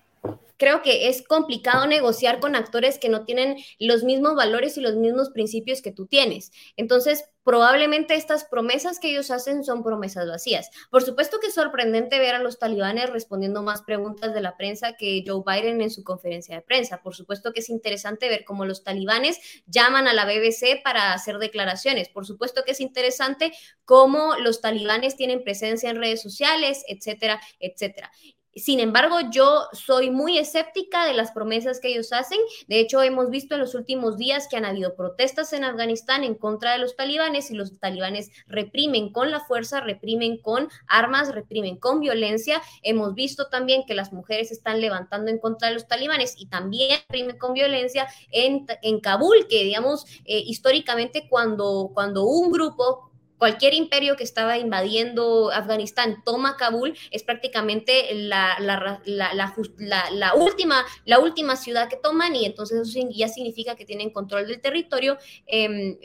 creo 0.56 0.82
que 0.82 1.08
es 1.08 1.26
complicado 1.26 1.86
negociar 1.86 2.40
con 2.40 2.56
actores 2.56 2.98
que 2.98 3.08
no 3.08 3.24
tienen 3.24 3.56
los 3.78 4.04
mismos 4.04 4.34
valores 4.34 4.76
y 4.76 4.80
los 4.80 4.96
mismos 4.96 5.30
principios 5.30 5.82
que 5.82 5.92
tú 5.92 6.06
tienes. 6.06 6.52
Entonces, 6.76 7.24
probablemente 7.46 8.16
estas 8.16 8.44
promesas 8.44 8.98
que 8.98 9.10
ellos 9.10 9.30
hacen 9.30 9.62
son 9.62 9.84
promesas 9.84 10.26
vacías. 10.26 10.68
Por 10.90 11.04
supuesto 11.04 11.38
que 11.40 11.46
es 11.46 11.54
sorprendente 11.54 12.18
ver 12.18 12.34
a 12.34 12.40
los 12.40 12.58
talibanes 12.58 13.08
respondiendo 13.10 13.62
más 13.62 13.82
preguntas 13.82 14.34
de 14.34 14.40
la 14.40 14.56
prensa 14.56 14.94
que 14.94 15.22
Joe 15.24 15.44
Biden 15.46 15.80
en 15.80 15.92
su 15.92 16.02
conferencia 16.02 16.56
de 16.56 16.62
prensa. 16.62 17.02
Por 17.02 17.14
supuesto 17.14 17.52
que 17.52 17.60
es 17.60 17.70
interesante 17.70 18.28
ver 18.28 18.44
cómo 18.44 18.64
los 18.64 18.82
talibanes 18.82 19.38
llaman 19.66 20.08
a 20.08 20.12
la 20.12 20.24
BBC 20.24 20.82
para 20.82 21.12
hacer 21.12 21.38
declaraciones. 21.38 22.08
Por 22.08 22.26
supuesto 22.26 22.64
que 22.64 22.72
es 22.72 22.80
interesante 22.80 23.52
cómo 23.84 24.34
los 24.40 24.60
talibanes 24.60 25.14
tienen 25.14 25.44
presencia 25.44 25.90
en 25.90 25.98
redes 25.98 26.20
sociales, 26.20 26.82
etcétera, 26.88 27.40
etcétera. 27.60 28.10
Sin 28.56 28.80
embargo, 28.80 29.16
yo 29.30 29.66
soy 29.72 30.10
muy 30.10 30.38
escéptica 30.38 31.04
de 31.04 31.12
las 31.12 31.30
promesas 31.32 31.78
que 31.78 31.88
ellos 31.88 32.10
hacen. 32.14 32.38
De 32.68 32.80
hecho, 32.80 33.02
hemos 33.02 33.28
visto 33.28 33.54
en 33.54 33.60
los 33.60 33.74
últimos 33.74 34.16
días 34.16 34.48
que 34.48 34.56
han 34.56 34.64
habido 34.64 34.96
protestas 34.96 35.52
en 35.52 35.62
Afganistán 35.62 36.24
en 36.24 36.34
contra 36.34 36.72
de 36.72 36.78
los 36.78 36.96
talibanes 36.96 37.50
y 37.50 37.54
los 37.54 37.78
talibanes 37.78 38.30
reprimen 38.46 39.12
con 39.12 39.30
la 39.30 39.40
fuerza, 39.40 39.80
reprimen 39.80 40.38
con 40.38 40.68
armas, 40.88 41.34
reprimen 41.34 41.76
con 41.76 42.00
violencia. 42.00 42.62
Hemos 42.82 43.14
visto 43.14 43.48
también 43.48 43.84
que 43.86 43.94
las 43.94 44.14
mujeres 44.14 44.50
están 44.50 44.80
levantando 44.80 45.30
en 45.30 45.38
contra 45.38 45.68
de 45.68 45.74
los 45.74 45.86
talibanes 45.86 46.34
y 46.38 46.46
también 46.46 46.98
reprimen 47.08 47.36
con 47.36 47.52
violencia 47.52 48.08
en, 48.30 48.66
Kabul, 49.02 49.48
que 49.48 49.64
digamos, 49.64 50.06
eh, 50.24 50.38
históricamente 50.38 51.28
cuando, 51.28 51.90
cuando 51.92 52.24
un 52.24 52.50
grupo 52.50 53.10
cualquier 53.38 53.74
imperio 53.74 54.16
que 54.16 54.24
estaba 54.24 54.58
invadiendo 54.58 55.50
Afganistán 55.50 56.22
toma 56.24 56.56
Kabul, 56.56 56.96
es 57.10 57.22
prácticamente 57.22 58.14
la, 58.14 58.56
la, 58.58 60.34
última, 60.34 60.84
la 61.04 61.18
última 61.18 61.56
ciudad 61.56 61.88
que 61.88 61.96
toman 61.96 62.34
y 62.34 62.46
entonces 62.46 62.88
eso 62.88 63.08
ya 63.10 63.28
significa 63.28 63.76
que 63.76 63.84
tienen 63.84 64.10
control 64.10 64.46
del 64.46 64.60
territorio. 64.60 65.18
Em, 65.46 65.98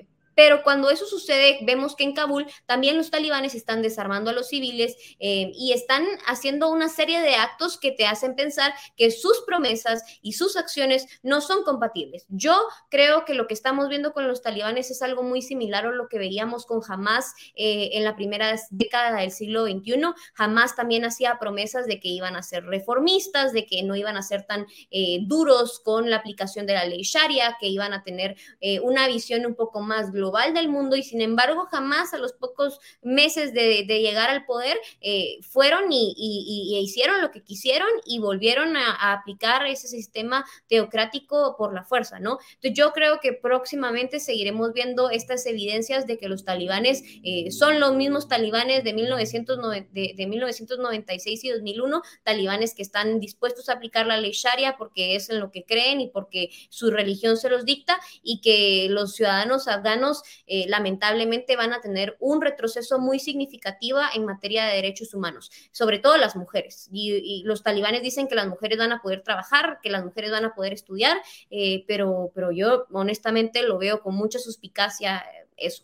pero 0.43 0.63
cuando 0.63 0.89
eso 0.89 1.05
sucede, 1.05 1.59
vemos 1.61 1.95
que 1.95 2.03
en 2.03 2.15
Kabul 2.15 2.47
también 2.65 2.97
los 2.97 3.11
talibanes 3.11 3.53
están 3.53 3.83
desarmando 3.83 4.31
a 4.31 4.33
los 4.33 4.47
civiles 4.47 4.95
eh, 5.19 5.51
y 5.53 5.71
están 5.71 6.03
haciendo 6.25 6.71
una 6.71 6.89
serie 6.89 7.21
de 7.21 7.35
actos 7.35 7.77
que 7.77 7.91
te 7.91 8.07
hacen 8.07 8.35
pensar 8.35 8.73
que 8.97 9.11
sus 9.11 9.43
promesas 9.45 10.03
y 10.23 10.33
sus 10.33 10.57
acciones 10.57 11.05
no 11.21 11.41
son 11.41 11.63
compatibles. 11.63 12.25
Yo 12.27 12.59
creo 12.89 13.23
que 13.23 13.35
lo 13.35 13.45
que 13.45 13.53
estamos 13.53 13.87
viendo 13.87 14.13
con 14.13 14.27
los 14.27 14.41
talibanes 14.41 14.89
es 14.89 15.03
algo 15.03 15.21
muy 15.21 15.43
similar 15.43 15.85
a 15.85 15.91
lo 15.91 16.07
que 16.07 16.17
veíamos 16.17 16.65
con 16.65 16.81
Hamas 16.87 17.35
eh, 17.53 17.91
en 17.93 18.03
la 18.03 18.15
primera 18.15 18.59
década 18.71 19.19
del 19.19 19.29
siglo 19.29 19.65
XXI. 19.65 20.01
Hamas 20.35 20.75
también 20.75 21.05
hacía 21.05 21.37
promesas 21.37 21.85
de 21.85 21.99
que 21.99 22.07
iban 22.07 22.35
a 22.35 22.41
ser 22.41 22.65
reformistas, 22.65 23.53
de 23.53 23.67
que 23.67 23.83
no 23.83 23.95
iban 23.95 24.17
a 24.17 24.23
ser 24.23 24.47
tan 24.47 24.65
eh, 24.89 25.19
duros 25.21 25.79
con 25.81 26.09
la 26.09 26.15
aplicación 26.15 26.65
de 26.65 26.73
la 26.73 26.85
ley 26.85 27.03
Sharia, 27.03 27.57
que 27.59 27.67
iban 27.67 27.93
a 27.93 28.03
tener 28.03 28.35
una 28.81 29.07
visión 29.07 29.45
un 29.45 29.53
poco 29.53 29.81
más 29.81 30.11
global 30.11 30.30
global 30.31 30.53
del 30.53 30.69
mundo 30.69 30.95
y 30.95 31.03
sin 31.03 31.21
embargo 31.21 31.65
jamás 31.69 32.13
a 32.13 32.17
los 32.17 32.33
pocos 32.33 32.79
meses 33.01 33.53
de, 33.53 33.83
llegar 33.83 34.29
al 34.29 34.45
poder 34.45 34.77
eh, 35.01 35.39
fueron 35.41 35.91
y, 35.91 36.79
hicieron 36.81 37.21
lo 37.21 37.31
que 37.31 37.43
quisieron 37.43 37.89
y 38.05 38.19
volvieron 38.19 38.77
a, 38.77 39.11
aplicar 39.13 39.65
ese 39.65 39.87
sistema 39.87 40.45
teocrático 40.67 41.55
por 41.57 41.73
la 41.73 41.83
fuerza, 41.83 42.19
¿no? 42.19 42.39
Entonces 42.55 42.73
yo 42.73 42.93
creo 42.93 43.19
que 43.19 43.33
próximamente 43.33 44.19
seguiremos 44.19 44.73
viendo 44.73 45.09
estas 45.09 45.45
evidencias 45.45 46.07
de 46.07 46.17
que 46.17 46.29
los 46.29 46.45
talibanes 46.45 47.03
eh, 47.23 47.51
son 47.51 47.79
los 47.79 47.95
mismos 47.95 48.27
talibanes 48.27 48.83
de, 48.83 48.93
1990, 48.93 49.89
de, 49.91 50.27
1996 50.27 51.43
y 51.43 51.49
2001, 51.49 52.01
talibanes 52.23 52.73
que 52.73 52.81
están 52.81 53.19
dispuestos 53.19 53.69
a 53.69 53.73
aplicar 53.73 54.07
la 54.07 54.17
ley 54.17 54.31
Sharia 54.31 54.77
porque 54.77 55.15
es 55.15 55.29
en 55.29 55.39
lo 55.39 55.51
que 55.51 55.65
creen 55.65 55.99
y 56.01 56.07
porque 56.07 56.49
su 56.69 56.89
religión 56.89 57.37
se 57.37 57.49
los 57.49 57.65
dicta 57.65 57.99
y 58.23 58.41
que 58.41 58.87
los 58.89 59.15
ciudadanos 59.15 59.67
afganos 59.67 60.10
eh, 60.47 60.65
lamentablemente 60.67 61.55
van 61.55 61.73
a 61.73 61.81
tener 61.81 62.17
un 62.19 62.41
retroceso 62.41 62.99
muy 62.99 63.19
significativo 63.19 63.99
en 64.13 64.25
materia 64.25 64.65
de 64.65 64.75
derechos 64.75 65.13
humanos, 65.13 65.51
sobre 65.71 65.99
todo 65.99 66.17
las 66.17 66.35
mujeres. 66.35 66.89
Y, 66.91 67.43
los 67.45 67.63
talibanes 67.63 68.01
dicen 68.03 68.27
que 68.27 68.35
las 68.35 68.47
mujeres 68.47 68.77
van 68.77 68.91
a 68.91 69.01
poder 69.01 69.23
trabajar, 69.23 69.79
que 69.81 69.89
las 69.89 70.03
mujeres 70.03 70.31
van 70.31 70.45
a 70.45 70.53
poder 70.53 70.73
estudiar, 70.73 71.17
eh, 71.49 71.83
pero, 71.87 72.31
pero 72.35 72.51
yo 72.51 72.85
honestamente 72.91 73.63
lo 73.63 73.77
veo 73.77 74.01
con 74.01 74.15
mucha 74.15 74.39
suspicacia 74.39 75.17
eh, 75.17 75.47
eso. 75.57 75.83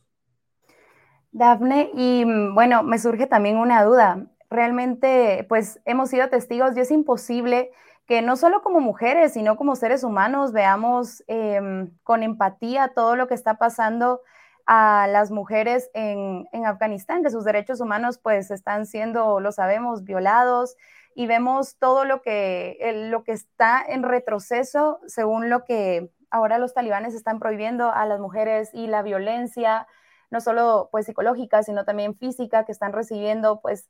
Dafne, 1.31 1.91
y 1.95 2.25
mm, 2.25 2.55
bueno, 2.55 2.83
me 2.83 2.99
surge 2.99 3.27
también 3.27 3.57
una 3.57 3.83
duda. 3.83 4.27
Realmente, 4.49 5.45
pues 5.49 5.79
hemos 5.85 6.09
sido 6.09 6.29
testigos 6.29 6.75
y 6.75 6.79
es 6.79 6.91
imposible 6.91 7.71
que 8.07 8.21
no 8.21 8.37
solo 8.37 8.61
como 8.63 8.79
mujeres, 8.79 9.33
sino 9.33 9.57
como 9.57 9.75
seres 9.75 10.03
humanos 10.03 10.53
veamos 10.53 11.23
em, 11.27 11.91
con 12.03 12.23
empatía 12.23 12.93
todo 12.95 13.15
lo 13.17 13.27
que 13.27 13.33
está 13.33 13.55
pasando 13.57 14.21
a 14.65 15.07
las 15.07 15.29
mujeres 15.29 15.89
en, 15.93 16.47
Afganistán, 16.65 17.23
que 17.23 17.29
sus 17.29 17.43
derechos 17.45 17.79
humanos 17.81 18.17
pues 18.17 18.49
están 18.51 18.85
siendo, 18.85 19.39
lo 19.39 19.51
sabemos, 19.51 20.03
violados 20.03 20.75
y 21.15 21.27
vemos 21.27 21.77
todo 21.77 22.05
lo 22.05 22.21
que, 22.21 22.77
lo 23.09 23.23
que 23.23 23.33
está 23.33 23.83
en 23.87 24.03
retroceso 24.03 24.99
según 25.07 25.49
lo 25.49 25.63
que 25.63 26.11
ahora 26.29 26.59
los 26.59 26.73
talibanes 26.73 27.13
están 27.13 27.39
prohibiendo 27.39 27.91
a 27.91 28.05
las 28.05 28.19
mujeres 28.19 28.69
y 28.73 28.87
la 28.87 29.01
violencia, 29.01 29.87
no 30.29 30.41
solo 30.41 30.89
pues 30.91 31.05
psicológica, 31.05 31.63
sino 31.63 31.85
también 31.85 32.15
física 32.15 32.65
que 32.65 32.71
están 32.71 32.93
recibiendo 32.93 33.61
pues 33.61 33.89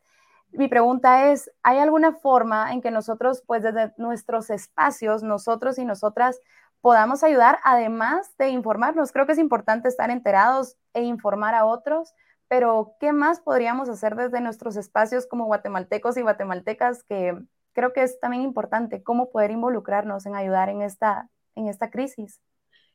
mi 0.52 0.68
pregunta 0.68 1.32
es, 1.32 1.52
¿hay 1.64 1.80
alguna 1.80 2.14
forma 2.14 2.74
en 2.74 2.82
que 2.82 2.92
nosotros, 2.92 3.44
pues 3.46 3.64
desde 3.64 3.94
nuestros 3.98 4.50
espacios, 4.50 5.24
nosotros 5.24 5.78
y 5.78 5.86
nosotras, 5.86 6.40
podamos 6.82 7.24
ayudar, 7.24 7.60
además 7.64 8.36
de 8.38 8.50
informarnos? 8.50 9.12
Creo 9.12 9.26
que 9.26 9.34
es 9.34 9.40
importante 9.40 9.88
estar 9.88 10.10
enterados 10.10 10.78
e 10.94 11.04
informar 11.04 11.54
a 11.56 11.66
otros, 11.66 12.14
pero 12.48 12.96
¿qué 13.00 13.14
más 13.14 13.42
podríamos 13.42 13.90
hacer 13.90 14.16
desde 14.16 14.42
nuestros 14.42 14.78
espacios 14.78 15.28
como 15.28 15.46
guatemaltecos 15.46 16.18
y 16.18 16.22
guatemaltecas 16.22 17.04
que 17.04 17.38
creo 17.74 17.94
que 17.94 18.04
es 18.04 18.20
también 18.20 18.44
importante, 18.44 19.04
cómo 19.04 19.30
poder 19.30 19.52
involucrarnos 19.52 20.26
en 20.26 20.36
ayudar 20.36 20.70
en 20.70 20.82
esta, 20.82 21.30
en 21.56 21.68
esta 21.68 21.92
crisis? 21.92 22.40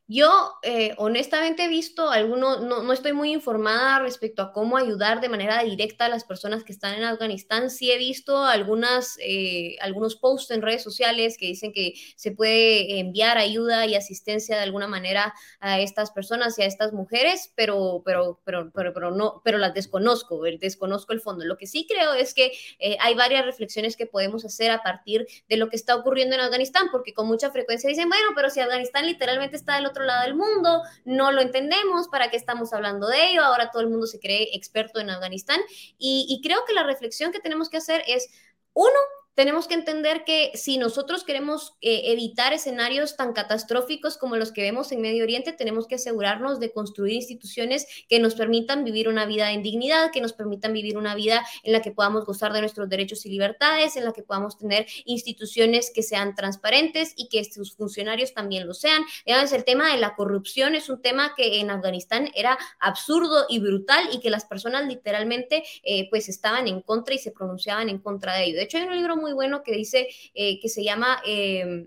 Yo 0.07 0.55
eh, 0.63 0.93
honestamente 0.97 1.63
he 1.63 1.69
visto 1.69 2.09
algunos, 2.09 2.61
no, 2.61 2.91
estoy 2.91 3.13
muy 3.13 3.31
informada 3.31 3.99
respecto 3.99 4.41
a 4.41 4.51
cómo 4.51 4.75
ayudar 4.75 5.21
de 5.21 5.29
manera 5.29 5.63
directa 5.63 6.05
a 6.05 6.09
las 6.09 6.25
personas 6.25 6.65
que 6.65 6.73
están 6.73 6.95
en 6.95 7.05
Afganistán. 7.05 7.69
Sí 7.69 7.89
he 7.89 7.97
visto 7.97 8.43
algunas, 8.43 9.17
eh, 9.21 9.77
algunos 9.79 10.17
posts 10.17 10.51
en 10.51 10.61
redes 10.61 10.83
sociales 10.83 11.37
que 11.37 11.45
dicen 11.45 11.71
que 11.71 11.93
se 12.17 12.33
puede 12.33 12.99
enviar 12.99 13.37
ayuda 13.37 13.85
y 13.85 13.95
asistencia 13.95 14.57
de 14.57 14.63
alguna 14.63 14.87
manera 14.87 15.33
a 15.61 15.79
estas 15.79 16.11
personas 16.11 16.59
y 16.59 16.63
a 16.63 16.65
estas 16.65 16.91
mujeres, 16.91 17.53
pero, 17.55 18.01
pero, 18.03 18.41
pero, 18.43 18.71
pero, 18.73 18.93
pero 18.93 19.11
no, 19.11 19.41
pero 19.45 19.57
las 19.57 19.73
desconozco, 19.73 20.41
desconozco 20.59 21.13
el 21.13 21.21
fondo. 21.21 21.45
Lo 21.45 21.55
que 21.55 21.65
sí 21.65 21.87
creo 21.89 22.13
es 22.13 22.33
que 22.33 22.51
eh, 22.77 22.97
hay 22.99 23.15
varias 23.15 23.45
reflexiones 23.45 23.95
que 23.95 24.05
podemos 24.05 24.43
hacer 24.43 24.69
a 24.69 24.83
partir 24.83 25.25
de 25.47 25.55
lo 25.55 25.69
que 25.69 25.77
está 25.77 25.95
ocurriendo 25.95 26.35
en 26.35 26.41
Afganistán, 26.41 26.89
porque 26.91 27.13
con 27.13 27.25
mucha 27.25 27.51
frecuencia 27.51 27.89
dicen, 27.89 28.09
bueno, 28.09 28.31
pero 28.35 28.49
si 28.49 28.59
Afganistán 28.59 29.05
literalmente 29.05 29.55
está 29.55 29.75
del 29.75 29.85
otro 29.85 29.92
lado 30.01 30.23
del 30.23 30.33
mundo, 30.33 30.81
no 31.05 31.31
lo 31.31 31.41
entendemos, 31.41 32.07
¿para 32.07 32.31
qué 32.31 32.37
estamos 32.37 32.73
hablando 32.73 33.07
de 33.07 33.29
ello? 33.29 33.43
Ahora 33.43 33.69
todo 33.69 33.83
el 33.83 33.89
mundo 33.89 34.07
se 34.07 34.19
cree 34.19 34.49
experto 34.55 34.99
en 34.99 35.11
Afganistán 35.11 35.59
y, 35.99 36.25
y 36.27 36.41
creo 36.41 36.65
que 36.65 36.73
la 36.73 36.83
reflexión 36.83 37.31
que 37.31 37.39
tenemos 37.39 37.69
que 37.69 37.77
hacer 37.77 38.03
es, 38.07 38.29
uno, 38.73 38.97
tenemos 39.35 39.67
que 39.67 39.73
entender 39.73 40.23
que 40.25 40.51
si 40.53 40.77
nosotros 40.77 41.23
queremos 41.23 41.75
eh, 41.81 42.11
evitar 42.11 42.53
escenarios 42.53 43.15
tan 43.15 43.33
catastróficos 43.33 44.17
como 44.17 44.35
los 44.35 44.51
que 44.51 44.61
vemos 44.61 44.91
en 44.91 45.01
Medio 45.01 45.23
Oriente, 45.23 45.53
tenemos 45.53 45.87
que 45.87 45.95
asegurarnos 45.95 46.59
de 46.59 46.71
construir 46.71 47.13
instituciones 47.13 47.87
que 48.07 48.19
nos 48.19 48.35
permitan 48.35 48.83
vivir 48.83 49.07
una 49.07 49.25
vida 49.25 49.51
en 49.51 49.63
dignidad, 49.63 50.11
que 50.11 50.21
nos 50.21 50.33
permitan 50.33 50.73
vivir 50.73 50.97
una 50.97 51.15
vida 51.15 51.45
en 51.63 51.73
la 51.73 51.81
que 51.81 51.91
podamos 51.91 52.25
gozar 52.25 52.53
de 52.53 52.61
nuestros 52.61 52.89
derechos 52.89 53.25
y 53.25 53.29
libertades, 53.29 53.95
en 53.95 54.05
la 54.05 54.13
que 54.13 54.23
podamos 54.23 54.57
tener 54.57 54.85
instituciones 55.05 55.91
que 55.93 56.03
sean 56.03 56.35
transparentes 56.35 57.13
y 57.15 57.29
que 57.29 57.43
sus 57.43 57.75
funcionarios 57.75 58.33
también 58.33 58.67
lo 58.67 58.73
sean. 58.73 59.03
El 59.25 59.63
tema 59.65 59.91
de 59.91 59.97
la 59.99 60.15
corrupción 60.15 60.75
es 60.75 60.89
un 60.89 61.01
tema 61.01 61.33
que 61.35 61.59
en 61.59 61.69
Afganistán 61.69 62.29
era 62.35 62.57
absurdo 62.79 63.45
y 63.49 63.59
brutal 63.59 64.09
y 64.11 64.19
que 64.19 64.29
las 64.29 64.45
personas 64.45 64.87
literalmente 64.87 65.63
eh, 65.83 66.09
pues 66.09 66.29
estaban 66.29 66.67
en 66.67 66.81
contra 66.81 67.15
y 67.15 67.17
se 67.17 67.31
pronunciaban 67.31 67.89
en 67.89 67.99
contra 67.99 68.35
de 68.35 68.45
ello. 68.45 68.57
De 68.57 68.63
hecho, 68.63 68.77
hay 68.77 68.83
un 68.83 68.95
libro 68.95 69.15
muy 69.23 69.31
bueno 69.33 69.63
que 69.63 69.71
dice 69.71 70.09
eh, 70.35 70.59
que 70.59 70.67
se 70.67 70.83
llama 70.83 71.21
eh, 71.25 71.85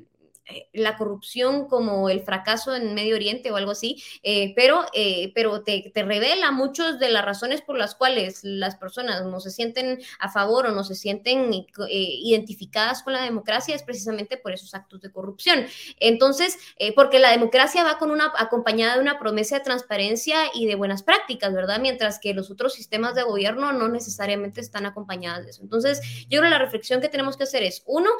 la 0.73 0.97
corrupción 0.97 1.67
como 1.67 2.09
el 2.09 2.21
fracaso 2.21 2.75
en 2.75 2.95
Medio 2.95 3.17
Oriente 3.17 3.51
o 3.51 3.57
algo 3.57 3.73
así, 3.73 4.03
eh, 4.23 4.53
pero, 4.55 4.85
eh, 4.93 5.33
pero 5.35 5.63
te, 5.63 5.91
te, 5.93 6.05
revela 6.05 6.53
muchas 6.53 7.01
de 7.01 7.11
las 7.11 7.25
razones 7.25 7.63
por 7.63 7.77
las 7.77 7.95
cuales 7.95 8.45
las 8.45 8.77
personas 8.77 9.25
no 9.25 9.41
se 9.41 9.51
sienten 9.51 10.01
a 10.21 10.31
favor 10.31 10.67
o 10.67 10.73
no 10.73 10.85
se 10.85 10.95
sienten 10.95 11.51
identificadas 11.89 13.03
con 13.03 13.13
la 13.13 13.23
democracia 13.23 13.75
es 13.75 13.83
precisamente 13.83 14.37
por 14.37 14.53
esos 14.53 14.75
actos 14.75 15.01
de 15.01 15.11
corrupción. 15.11 15.67
Entonces, 15.99 16.59
porque 16.95 17.19
la 17.19 17.31
democracia 17.31 17.83
va 17.83 17.99
con 17.99 18.11
una 18.11 18.33
acompañada 18.37 18.95
de 18.95 19.01
una 19.01 19.19
promesa 19.19 19.59
de 19.59 19.65
transparencia 19.65 20.37
y 20.55 20.67
de 20.67 20.77
buenas 20.77 21.03
prácticas, 21.03 21.53
¿verdad? 21.53 21.81
Mientras 21.81 22.21
que 22.21 22.35
los 22.35 22.51
otros 22.51 22.75
sistemas 22.75 23.15
de 23.15 23.23
gobierno 23.25 23.73
no 23.73 23.89
necesariamente 23.89 24.61
están 24.61 24.87
acompañadas 24.87 25.45
de 25.45 25.51
eso. 25.51 25.63
Entonces, 25.63 26.01
yo 26.29 26.39
creo 26.39 26.43
que 26.43 26.51
la 26.51 26.59
reflexión 26.59 27.01
que 27.01 27.09
tenemos 27.09 27.37
que 27.37 27.45
hacer 27.45 27.63
es, 27.63 27.83
uno, 27.87 28.11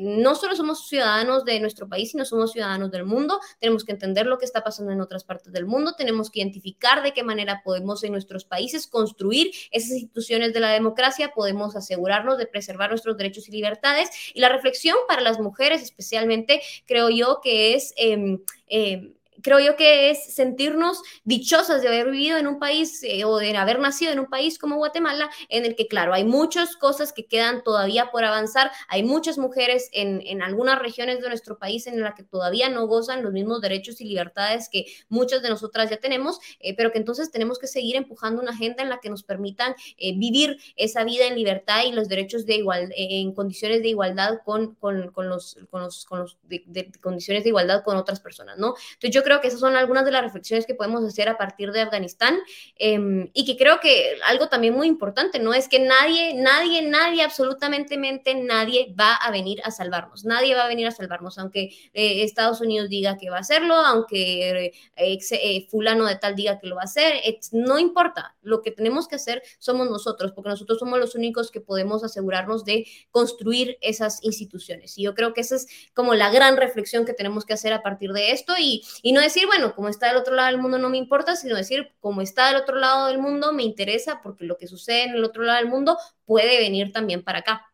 no 0.00 0.34
solo 0.34 0.54
somos 0.54 0.86
ciudadanos 0.86 1.44
de 1.44 1.61
nuestro 1.62 1.88
país 1.88 2.14
y 2.14 2.16
no 2.16 2.24
somos 2.24 2.52
ciudadanos 2.52 2.90
del 2.90 3.04
mundo. 3.04 3.40
Tenemos 3.58 3.84
que 3.84 3.92
entender 3.92 4.26
lo 4.26 4.38
que 4.38 4.44
está 4.44 4.62
pasando 4.62 4.92
en 4.92 5.00
otras 5.00 5.24
partes 5.24 5.52
del 5.52 5.66
mundo. 5.66 5.94
Tenemos 5.96 6.30
que 6.30 6.40
identificar 6.40 7.02
de 7.02 7.12
qué 7.12 7.22
manera 7.22 7.62
podemos 7.64 8.04
en 8.04 8.12
nuestros 8.12 8.44
países 8.44 8.86
construir 8.86 9.52
esas 9.70 9.92
instituciones 9.92 10.52
de 10.52 10.60
la 10.60 10.70
democracia. 10.70 11.32
Podemos 11.34 11.76
asegurarnos 11.76 12.38
de 12.38 12.46
preservar 12.46 12.90
nuestros 12.90 13.16
derechos 13.16 13.48
y 13.48 13.52
libertades. 13.52 14.10
Y 14.34 14.40
la 14.40 14.48
reflexión 14.48 14.96
para 15.08 15.22
las 15.22 15.40
mujeres 15.40 15.82
especialmente, 15.82 16.60
creo 16.86 17.08
yo 17.10 17.40
que 17.42 17.74
es... 17.74 17.94
Eh, 17.96 18.38
eh, 18.68 19.12
creo 19.42 19.60
yo 19.60 19.76
que 19.76 20.10
es 20.10 20.34
sentirnos 20.34 21.02
dichosas 21.24 21.82
de 21.82 21.88
haber 21.88 22.10
vivido 22.10 22.38
en 22.38 22.46
un 22.46 22.58
país 22.58 23.02
eh, 23.02 23.24
o 23.24 23.38
de 23.38 23.56
haber 23.56 23.78
nacido 23.78 24.12
en 24.12 24.20
un 24.20 24.26
país 24.26 24.58
como 24.58 24.76
Guatemala, 24.76 25.30
en 25.48 25.64
el 25.64 25.76
que, 25.76 25.88
claro, 25.88 26.14
hay 26.14 26.24
muchas 26.24 26.76
cosas 26.76 27.12
que 27.12 27.26
quedan 27.26 27.62
todavía 27.62 28.10
por 28.10 28.24
avanzar. 28.24 28.70
Hay 28.88 29.02
muchas 29.02 29.38
mujeres 29.38 29.88
en, 29.92 30.22
en 30.26 30.42
algunas 30.42 30.78
regiones 30.78 31.20
de 31.20 31.28
nuestro 31.28 31.58
país 31.58 31.86
en 31.86 32.00
las 32.00 32.14
que 32.14 32.22
todavía 32.22 32.68
no 32.68 32.86
gozan 32.86 33.22
los 33.22 33.32
mismos 33.32 33.60
derechos 33.60 34.00
y 34.00 34.04
libertades 34.04 34.68
que 34.68 34.86
muchas 35.08 35.42
de 35.42 35.48
nosotras 35.48 35.90
ya 35.90 35.96
tenemos, 35.98 36.38
eh, 36.60 36.74
pero 36.76 36.92
que 36.92 36.98
entonces 36.98 37.30
tenemos 37.30 37.58
que 37.58 37.66
seguir 37.66 37.96
empujando 37.96 38.42
una 38.42 38.52
agenda 38.52 38.82
en 38.82 38.88
la 38.88 39.00
que 39.00 39.10
nos 39.10 39.22
permitan 39.22 39.74
eh, 39.98 40.16
vivir 40.16 40.58
esa 40.76 41.04
vida 41.04 41.26
en 41.26 41.34
libertad 41.34 41.84
y 41.86 41.92
los 41.92 42.08
derechos 42.08 42.46
de 42.46 42.56
igual, 42.56 42.92
en 42.96 43.32
condiciones 43.32 43.82
de 43.82 43.88
igualdad 43.88 44.40
con, 44.44 44.74
con, 44.76 45.10
con 45.10 45.28
los, 45.28 45.58
con 45.70 45.82
los, 45.82 46.04
con 46.04 46.20
los 46.20 46.38
de, 46.44 46.90
condiciones 47.00 47.44
de 47.44 47.50
igualdad 47.50 47.82
con 47.84 47.96
otras 47.96 48.20
personas, 48.20 48.58
¿no? 48.58 48.74
Entonces 48.94 49.14
yo 49.14 49.22
creo 49.22 49.31
que 49.40 49.48
esas 49.48 49.60
son 49.60 49.76
algunas 49.76 50.04
de 50.04 50.10
las 50.10 50.22
reflexiones 50.22 50.66
que 50.66 50.74
podemos 50.74 51.04
hacer 51.04 51.28
a 51.28 51.38
partir 51.38 51.72
de 51.72 51.80
Afganistán 51.80 52.38
eh, 52.76 53.30
y 53.32 53.44
que 53.44 53.56
creo 53.56 53.80
que 53.80 54.16
algo 54.26 54.48
también 54.48 54.74
muy 54.74 54.86
importante, 54.86 55.38
¿no? 55.38 55.54
Es 55.54 55.68
que 55.68 55.80
nadie, 55.80 56.34
nadie, 56.34 56.82
nadie, 56.82 57.22
absolutamente 57.22 57.96
nadie 57.96 58.94
va 58.98 59.14
a 59.14 59.30
venir 59.30 59.60
a 59.64 59.70
salvarnos. 59.70 60.24
Nadie 60.24 60.54
va 60.54 60.64
a 60.64 60.68
venir 60.68 60.86
a 60.86 60.90
salvarnos, 60.90 61.38
aunque 61.38 61.70
eh, 61.94 62.22
Estados 62.22 62.60
Unidos 62.60 62.88
diga 62.88 63.16
que 63.16 63.30
va 63.30 63.38
a 63.38 63.40
hacerlo, 63.40 63.74
aunque 63.74 64.72
eh, 64.96 65.66
fulano 65.70 66.06
de 66.06 66.16
tal 66.16 66.36
diga 66.36 66.58
que 66.58 66.66
lo 66.66 66.76
va 66.76 66.82
a 66.82 66.84
hacer, 66.84 67.14
no 67.52 67.78
importa. 67.78 68.34
Lo 68.42 68.62
que 68.62 68.70
tenemos 68.70 69.08
que 69.08 69.16
hacer 69.16 69.42
somos 69.58 69.88
nosotros, 69.88 70.32
porque 70.32 70.50
nosotros 70.50 70.78
somos 70.78 70.98
los 70.98 71.14
únicos 71.14 71.50
que 71.50 71.60
podemos 71.60 72.04
asegurarnos 72.04 72.64
de 72.64 72.86
construir 73.10 73.78
esas 73.80 74.22
instituciones. 74.22 74.98
Y 74.98 75.02
yo 75.02 75.14
creo 75.14 75.32
que 75.34 75.40
esa 75.40 75.56
es 75.56 75.66
como 75.94 76.14
la 76.14 76.30
gran 76.30 76.56
reflexión 76.56 77.04
que 77.04 77.12
tenemos 77.12 77.44
que 77.44 77.54
hacer 77.54 77.72
a 77.72 77.82
partir 77.82 78.12
de 78.12 78.32
esto 78.32 78.54
y, 78.58 78.82
y 79.02 79.12
no 79.12 79.20
decir, 79.22 79.46
bueno, 79.46 79.74
como 79.74 79.88
está 79.88 80.08
del 80.08 80.16
otro 80.16 80.34
lado 80.34 80.48
del 80.48 80.60
mundo 80.60 80.78
no 80.78 80.88
me 80.88 80.98
importa, 80.98 81.36
sino 81.36 81.56
decir, 81.56 81.92
como 82.00 82.20
está 82.20 82.48
del 82.48 82.56
otro 82.56 82.76
lado 82.76 83.06
del 83.06 83.18
mundo 83.18 83.52
me 83.52 83.62
interesa 83.62 84.20
porque 84.22 84.44
lo 84.44 84.56
que 84.56 84.66
sucede 84.66 85.04
en 85.04 85.14
el 85.14 85.24
otro 85.24 85.42
lado 85.42 85.58
del 85.58 85.68
mundo 85.68 85.98
puede 86.24 86.58
venir 86.58 86.92
también 86.92 87.22
para 87.22 87.40
acá. 87.40 87.66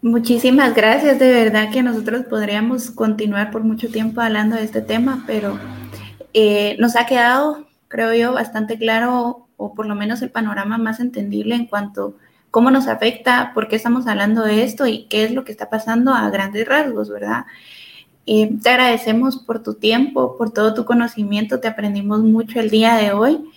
Muchísimas 0.00 0.74
gracias, 0.74 1.18
de 1.18 1.32
verdad 1.32 1.70
que 1.72 1.82
nosotros 1.82 2.24
podríamos 2.26 2.90
continuar 2.92 3.50
por 3.50 3.64
mucho 3.64 3.88
tiempo 3.88 4.20
hablando 4.20 4.56
de 4.56 4.62
este 4.62 4.80
tema, 4.80 5.24
pero 5.26 5.58
eh, 6.32 6.76
nos 6.78 6.94
ha 6.94 7.06
quedado, 7.06 7.66
creo 7.88 8.14
yo, 8.14 8.32
bastante 8.32 8.78
claro, 8.78 9.48
o 9.56 9.74
por 9.74 9.86
lo 9.86 9.96
menos 9.96 10.22
el 10.22 10.30
panorama 10.30 10.78
más 10.78 11.00
entendible 11.00 11.56
en 11.56 11.66
cuanto 11.66 12.16
a 12.16 12.28
cómo 12.50 12.70
nos 12.70 12.86
afecta, 12.86 13.52
por 13.54 13.68
qué 13.68 13.76
estamos 13.76 14.06
hablando 14.06 14.42
de 14.42 14.62
esto 14.62 14.86
y 14.86 15.06
qué 15.08 15.24
es 15.24 15.32
lo 15.32 15.44
que 15.44 15.52
está 15.52 15.68
pasando 15.68 16.14
a 16.14 16.30
grandes 16.30 16.66
rasgos, 16.66 17.10
¿verdad? 17.10 17.44
Te 18.62 18.68
agradecemos 18.68 19.38
por 19.38 19.62
tu 19.62 19.74
tiempo, 19.74 20.36
por 20.36 20.50
todo 20.50 20.74
tu 20.74 20.84
conocimiento, 20.84 21.60
te 21.60 21.68
aprendimos 21.68 22.20
mucho 22.20 22.60
el 22.60 22.68
día 22.68 22.96
de 22.96 23.12
hoy. 23.12 23.50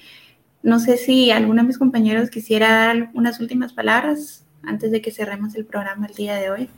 No 0.64 0.80
sé 0.80 0.98
si 0.98 1.32
alguno 1.32 1.62
de 1.62 1.68
mis 1.68 1.78
compañeros 1.78 2.30
quisiera 2.30 2.70
dar 2.70 3.10
unas 3.14 3.40
últimas 3.40 3.74
palabras 3.74 4.46
antes 4.64 4.92
de 4.92 5.02
que 5.02 5.12
cerremos 5.12 5.56
el 5.56 5.66
programa 5.66 6.06
el 6.06 6.14
día 6.14 6.36
de 6.36 6.52
hoy. 6.52 6.70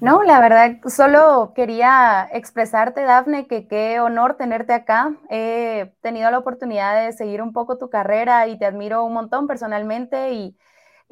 No, 0.00 0.22
la 0.22 0.40
verdad, 0.40 0.78
solo 0.86 1.52
quería 1.54 2.26
expresarte, 2.32 3.02
Dafne, 3.02 3.46
que 3.46 3.68
qué 3.68 4.00
honor 4.00 4.36
tenerte 4.38 4.72
acá. 4.72 5.12
He 5.28 5.92
tenido 6.00 6.30
la 6.30 6.38
oportunidad 6.38 7.04
de 7.04 7.12
seguir 7.12 7.42
un 7.42 7.52
poco 7.52 7.76
tu 7.76 7.90
carrera 7.90 8.48
y 8.48 8.58
te 8.58 8.64
admiro 8.64 9.04
un 9.04 9.12
montón 9.12 9.46
personalmente 9.46 10.32
y 10.32 10.56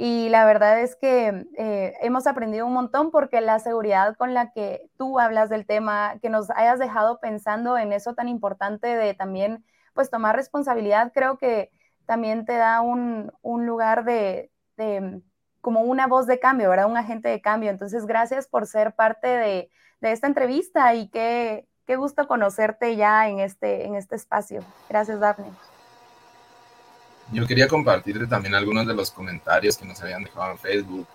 y 0.00 0.28
la 0.28 0.46
verdad 0.46 0.80
es 0.80 0.94
que 0.94 1.48
eh, 1.58 1.94
hemos 2.02 2.28
aprendido 2.28 2.64
un 2.64 2.72
montón 2.72 3.10
porque 3.10 3.40
la 3.40 3.58
seguridad 3.58 4.16
con 4.16 4.32
la 4.32 4.52
que 4.52 4.88
tú 4.96 5.18
hablas 5.18 5.50
del 5.50 5.66
tema, 5.66 6.20
que 6.22 6.28
nos 6.30 6.50
hayas 6.50 6.78
dejado 6.78 7.18
pensando 7.18 7.76
en 7.76 7.92
eso 7.92 8.14
tan 8.14 8.28
importante 8.28 8.86
de 8.86 9.14
también 9.14 9.64
pues 9.94 10.08
tomar 10.08 10.36
responsabilidad, 10.36 11.10
creo 11.12 11.36
que 11.36 11.72
también 12.06 12.44
te 12.44 12.52
da 12.52 12.80
un, 12.80 13.32
un 13.42 13.66
lugar 13.66 14.04
de, 14.04 14.52
de, 14.76 15.20
como 15.60 15.80
una 15.80 16.06
voz 16.06 16.28
de 16.28 16.38
cambio, 16.38 16.70
¿verdad? 16.70 16.86
Un 16.88 16.96
agente 16.96 17.28
de 17.28 17.40
cambio. 17.40 17.70
Entonces, 17.70 18.06
gracias 18.06 18.46
por 18.46 18.68
ser 18.68 18.94
parte 18.94 19.26
de, 19.26 19.68
de 20.00 20.12
esta 20.12 20.28
entrevista 20.28 20.94
y 20.94 21.08
qué, 21.08 21.66
qué 21.88 21.96
gusto 21.96 22.28
conocerte 22.28 22.94
ya 22.94 23.28
en 23.28 23.40
este, 23.40 23.84
en 23.84 23.96
este 23.96 24.14
espacio. 24.14 24.62
Gracias, 24.88 25.18
Daphne. 25.18 25.50
Yo 27.32 27.46
quería 27.46 27.68
compartirte 27.68 28.26
también 28.26 28.54
algunos 28.54 28.86
de 28.86 28.94
los 28.94 29.10
comentarios 29.10 29.76
que 29.76 29.84
nos 29.84 30.00
habían 30.02 30.24
dejado 30.24 30.52
en 30.52 30.58
Facebook. 30.58 31.06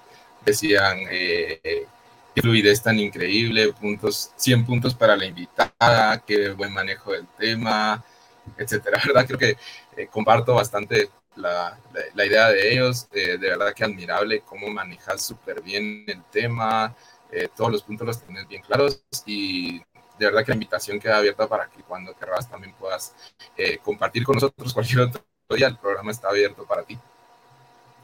Decían, 0.45 0.99
eh, 1.09 1.87
qué 2.33 2.41
fluidez 2.41 2.81
tan 2.81 2.99
increíble, 2.99 3.73
puntos, 3.73 4.31
100 4.35 4.65
puntos 4.65 4.95
para 4.95 5.15
la 5.15 5.25
invitada, 5.25 6.19
qué 6.25 6.49
buen 6.51 6.73
manejo 6.73 7.11
del 7.11 7.27
tema, 7.37 8.03
etcétera. 8.57 8.99
¿Verdad? 9.05 9.25
Creo 9.27 9.39
que 9.39 9.57
eh, 9.97 10.07
comparto 10.07 10.55
bastante 10.55 11.09
la, 11.35 11.77
la, 12.13 12.25
idea 12.25 12.49
de 12.49 12.73
ellos. 12.73 13.07
Eh, 13.11 13.37
de 13.37 13.49
verdad 13.49 13.73
que 13.73 13.83
admirable 13.83 14.41
cómo 14.41 14.67
manejas 14.69 15.21
súper 15.23 15.61
bien 15.61 16.05
el 16.07 16.23
tema, 16.31 16.95
eh, 17.31 17.49
todos 17.55 17.71
los 17.71 17.83
puntos 17.83 18.07
los 18.07 18.21
tienes 18.21 18.47
bien 18.47 18.61
claros 18.61 19.03
y 19.25 19.79
de 19.79 20.25
verdad 20.27 20.43
que 20.45 20.51
la 20.51 20.55
invitación 20.55 20.99
queda 20.99 21.17
abierta 21.17 21.47
para 21.47 21.67
que 21.67 21.81
cuando 21.81 22.15
querrás 22.15 22.47
también 22.49 22.73
puedas 22.75 23.15
compartir 23.81 24.23
con 24.23 24.35
nosotros 24.35 24.73
cualquier 24.73 25.01
otro 25.01 25.23
el 25.61 25.77
programa 25.77 26.11
está 26.11 26.29
abierto 26.29 26.65
para 26.65 26.83
ti. 26.83 26.97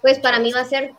Pues 0.02 0.18
para 0.20 0.40
mí 0.40 0.52
va 0.54 0.62
a 0.62 0.66
ser 0.66 0.96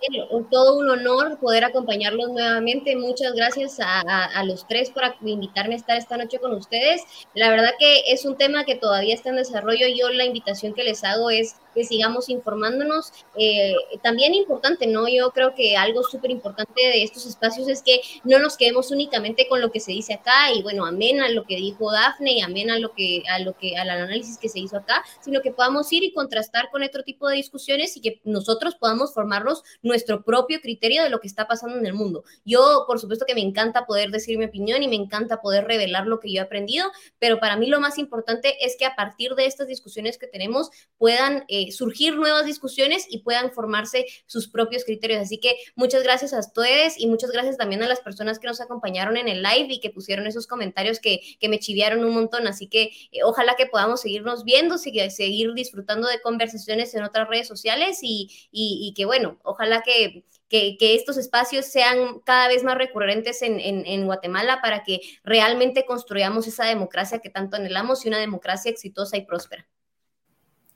todo 0.50 0.76
un 0.76 0.90
honor 0.90 1.38
poder 1.38 1.64
acompañarlos 1.64 2.28
nuevamente. 2.30 2.96
Muchas 2.96 3.32
gracias 3.32 3.80
a, 3.80 4.00
a, 4.00 4.44
los 4.44 4.66
tres 4.68 4.90
por 4.90 5.04
invitarme 5.22 5.74
a 5.74 5.78
estar 5.78 5.96
esta 5.96 6.18
noche 6.18 6.38
con 6.38 6.52
ustedes. 6.52 7.02
La 7.34 7.48
verdad 7.48 7.70
que 7.78 8.12
es 8.12 8.26
un 8.26 8.36
tema 8.36 8.64
que 8.64 8.74
todavía 8.74 9.14
está 9.14 9.30
en 9.30 9.36
desarrollo. 9.36 9.86
Yo 9.88 10.10
la 10.10 10.26
invitación 10.26 10.74
que 10.74 10.84
les 10.84 11.02
hago 11.02 11.30
es 11.30 11.56
que 11.74 11.84
sigamos 11.84 12.28
informándonos. 12.28 13.12
Eh, 13.36 13.74
también 14.02 14.34
importante, 14.34 14.86
¿no? 14.86 15.08
Yo 15.08 15.30
creo 15.30 15.54
que 15.54 15.76
algo 15.76 16.02
súper 16.02 16.30
importante 16.30 16.80
de 16.80 17.02
estos 17.02 17.26
espacios 17.26 17.68
es 17.68 17.82
que 17.82 18.00
no 18.24 18.38
nos 18.38 18.56
quedemos 18.56 18.90
únicamente 18.90 19.46
con 19.48 19.60
lo 19.60 19.70
que 19.70 19.80
se 19.80 19.92
dice 19.92 20.14
acá 20.14 20.52
y 20.54 20.62
bueno, 20.62 20.86
amén 20.86 21.20
a 21.20 21.28
lo 21.28 21.44
que 21.44 21.56
dijo 21.56 21.90
Dafne 21.92 22.32
y 22.32 22.40
amén 22.40 22.70
a 22.70 22.78
lo 22.78 22.92
que, 22.92 23.22
a 23.28 23.38
lo 23.38 23.56
que, 23.56 23.76
al 23.76 23.90
análisis 23.90 24.38
que 24.38 24.48
se 24.48 24.58
hizo 24.58 24.76
acá, 24.76 25.04
sino 25.20 25.40
que 25.40 25.52
podamos 25.52 25.92
ir 25.92 26.04
y 26.04 26.12
contrastar 26.12 26.70
con 26.70 26.82
otro 26.82 27.02
tipo 27.02 27.28
de 27.28 27.36
discusiones 27.36 27.96
y 27.96 28.00
que 28.00 28.20
nosotros 28.24 28.74
podamos 28.74 29.14
formarnos 29.14 29.62
nuestro 29.82 30.22
propio 30.22 30.60
criterio 30.60 31.02
de 31.02 31.10
lo 31.10 31.20
que 31.20 31.28
está 31.28 31.46
pasando 31.46 31.78
en 31.78 31.86
el 31.86 31.94
mundo. 31.94 32.24
Yo, 32.44 32.84
por 32.86 32.98
supuesto 32.98 33.24
que 33.26 33.34
me 33.34 33.40
encanta 33.40 33.86
poder 33.86 34.10
decir 34.10 34.38
mi 34.38 34.46
opinión 34.46 34.82
y 34.82 34.88
me 34.88 34.96
encanta 34.96 35.40
poder 35.40 35.64
revelar 35.64 36.06
lo 36.06 36.20
que 36.20 36.32
yo 36.32 36.40
he 36.40 36.44
aprendido, 36.44 36.90
pero 37.18 37.38
para 37.40 37.56
mí 37.56 37.66
lo 37.66 37.80
más 37.80 37.98
importante 37.98 38.64
es 38.64 38.76
que 38.78 38.86
a 38.86 38.96
partir 38.96 39.34
de 39.34 39.46
estas 39.46 39.66
discusiones 39.66 40.18
que 40.18 40.26
tenemos 40.26 40.70
puedan 40.98 41.44
eh, 41.48 41.59
surgir 41.70 42.16
nuevas 42.16 42.46
discusiones 42.46 43.06
y 43.08 43.18
puedan 43.18 43.52
formarse 43.52 44.06
sus 44.26 44.48
propios 44.48 44.84
criterios. 44.84 45.20
Así 45.20 45.38
que 45.38 45.56
muchas 45.74 46.02
gracias 46.02 46.32
a 46.32 46.40
ustedes 46.40 46.98
y 46.98 47.06
muchas 47.06 47.30
gracias 47.30 47.56
también 47.56 47.82
a 47.82 47.88
las 47.88 48.00
personas 48.00 48.38
que 48.38 48.46
nos 48.46 48.60
acompañaron 48.60 49.16
en 49.16 49.28
el 49.28 49.42
live 49.42 49.68
y 49.68 49.80
que 49.80 49.90
pusieron 49.90 50.26
esos 50.26 50.46
comentarios 50.46 51.00
que, 51.00 51.20
que 51.38 51.48
me 51.48 51.58
chiviaron 51.58 52.04
un 52.04 52.14
montón. 52.14 52.46
Así 52.46 52.66
que 52.66 52.90
eh, 53.12 53.22
ojalá 53.24 53.54
que 53.56 53.66
podamos 53.66 54.00
seguirnos 54.00 54.44
viendo, 54.44 54.78
seguir, 54.78 55.52
disfrutando 55.54 56.08
de 56.08 56.20
conversaciones 56.20 56.94
en 56.94 57.02
otras 57.04 57.28
redes 57.28 57.48
sociales 57.48 57.98
y, 58.02 58.48
y, 58.50 58.92
que 58.96 59.04
bueno, 59.04 59.38
ojalá 59.42 59.82
que, 59.82 60.24
que, 60.48 60.76
estos 60.94 61.16
espacios 61.16 61.66
sean 61.66 62.20
cada 62.24 62.48
vez 62.48 62.64
más 62.64 62.76
recurrentes 62.76 63.42
en, 63.42 63.60
en, 63.60 63.86
en, 63.86 64.06
Guatemala 64.06 64.60
para 64.60 64.82
que 64.82 65.00
realmente 65.22 65.84
construyamos 65.84 66.46
esa 66.46 66.64
democracia 66.64 67.20
que 67.20 67.30
tanto 67.30 67.56
anhelamos 67.56 68.04
y 68.04 68.08
una 68.08 68.18
democracia 68.18 68.70
exitosa 68.70 69.16
y 69.16 69.24
próspera. 69.24 69.68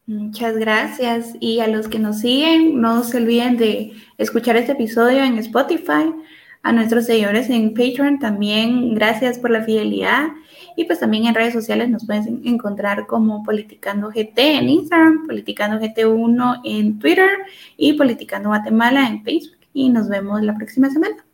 Muchas 0.07 0.57
gracias. 0.57 1.35
Y 1.41 1.61
a 1.61 1.67
los 1.67 1.89
que 1.89 1.99
nos 1.99 2.21
siguen, 2.21 2.81
no 2.81 3.05
se 3.05 3.17
olviden 3.17 3.57
de 3.57 3.93
escuchar 4.19 4.57
este 4.57 4.73
episodio 4.73 5.25
en 5.25 5.39
Spotify. 5.39 6.15
A 6.63 6.73
nuestros 6.73 7.07
seguidores 7.07 7.51
en 7.51 7.75
Patreon 7.75 8.19
también, 8.19 8.95
gracias 8.95 9.39
por 9.39 9.51
la 9.51 9.63
fidelidad. 9.65 10.29
Y 10.77 10.85
pues 10.85 10.99
también 10.99 11.27
en 11.27 11.35
redes 11.35 11.53
sociales 11.53 11.89
nos 11.91 12.07
pueden 12.07 12.41
encontrar 12.45 13.07
como 13.07 13.43
Politicando 13.43 14.09
GT 14.09 14.39
en 14.39 14.69
Instagram, 14.69 15.27
Politicando 15.27 15.79
GT1 15.79 16.61
en 16.65 16.99
Twitter 16.99 17.31
y 17.77 17.93
Politicando 17.93 18.49
Guatemala 18.49 19.07
en 19.07 19.23
Facebook. 19.23 19.59
Y 19.75 19.91
nos 19.91 20.09
vemos 20.09 20.43
la 20.43 20.55
próxima 20.55 20.89
semana. 20.91 21.25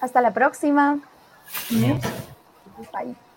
Hasta 0.00 0.20
la 0.20 0.32
próxima. 0.32 0.98
Bye. 1.70 3.31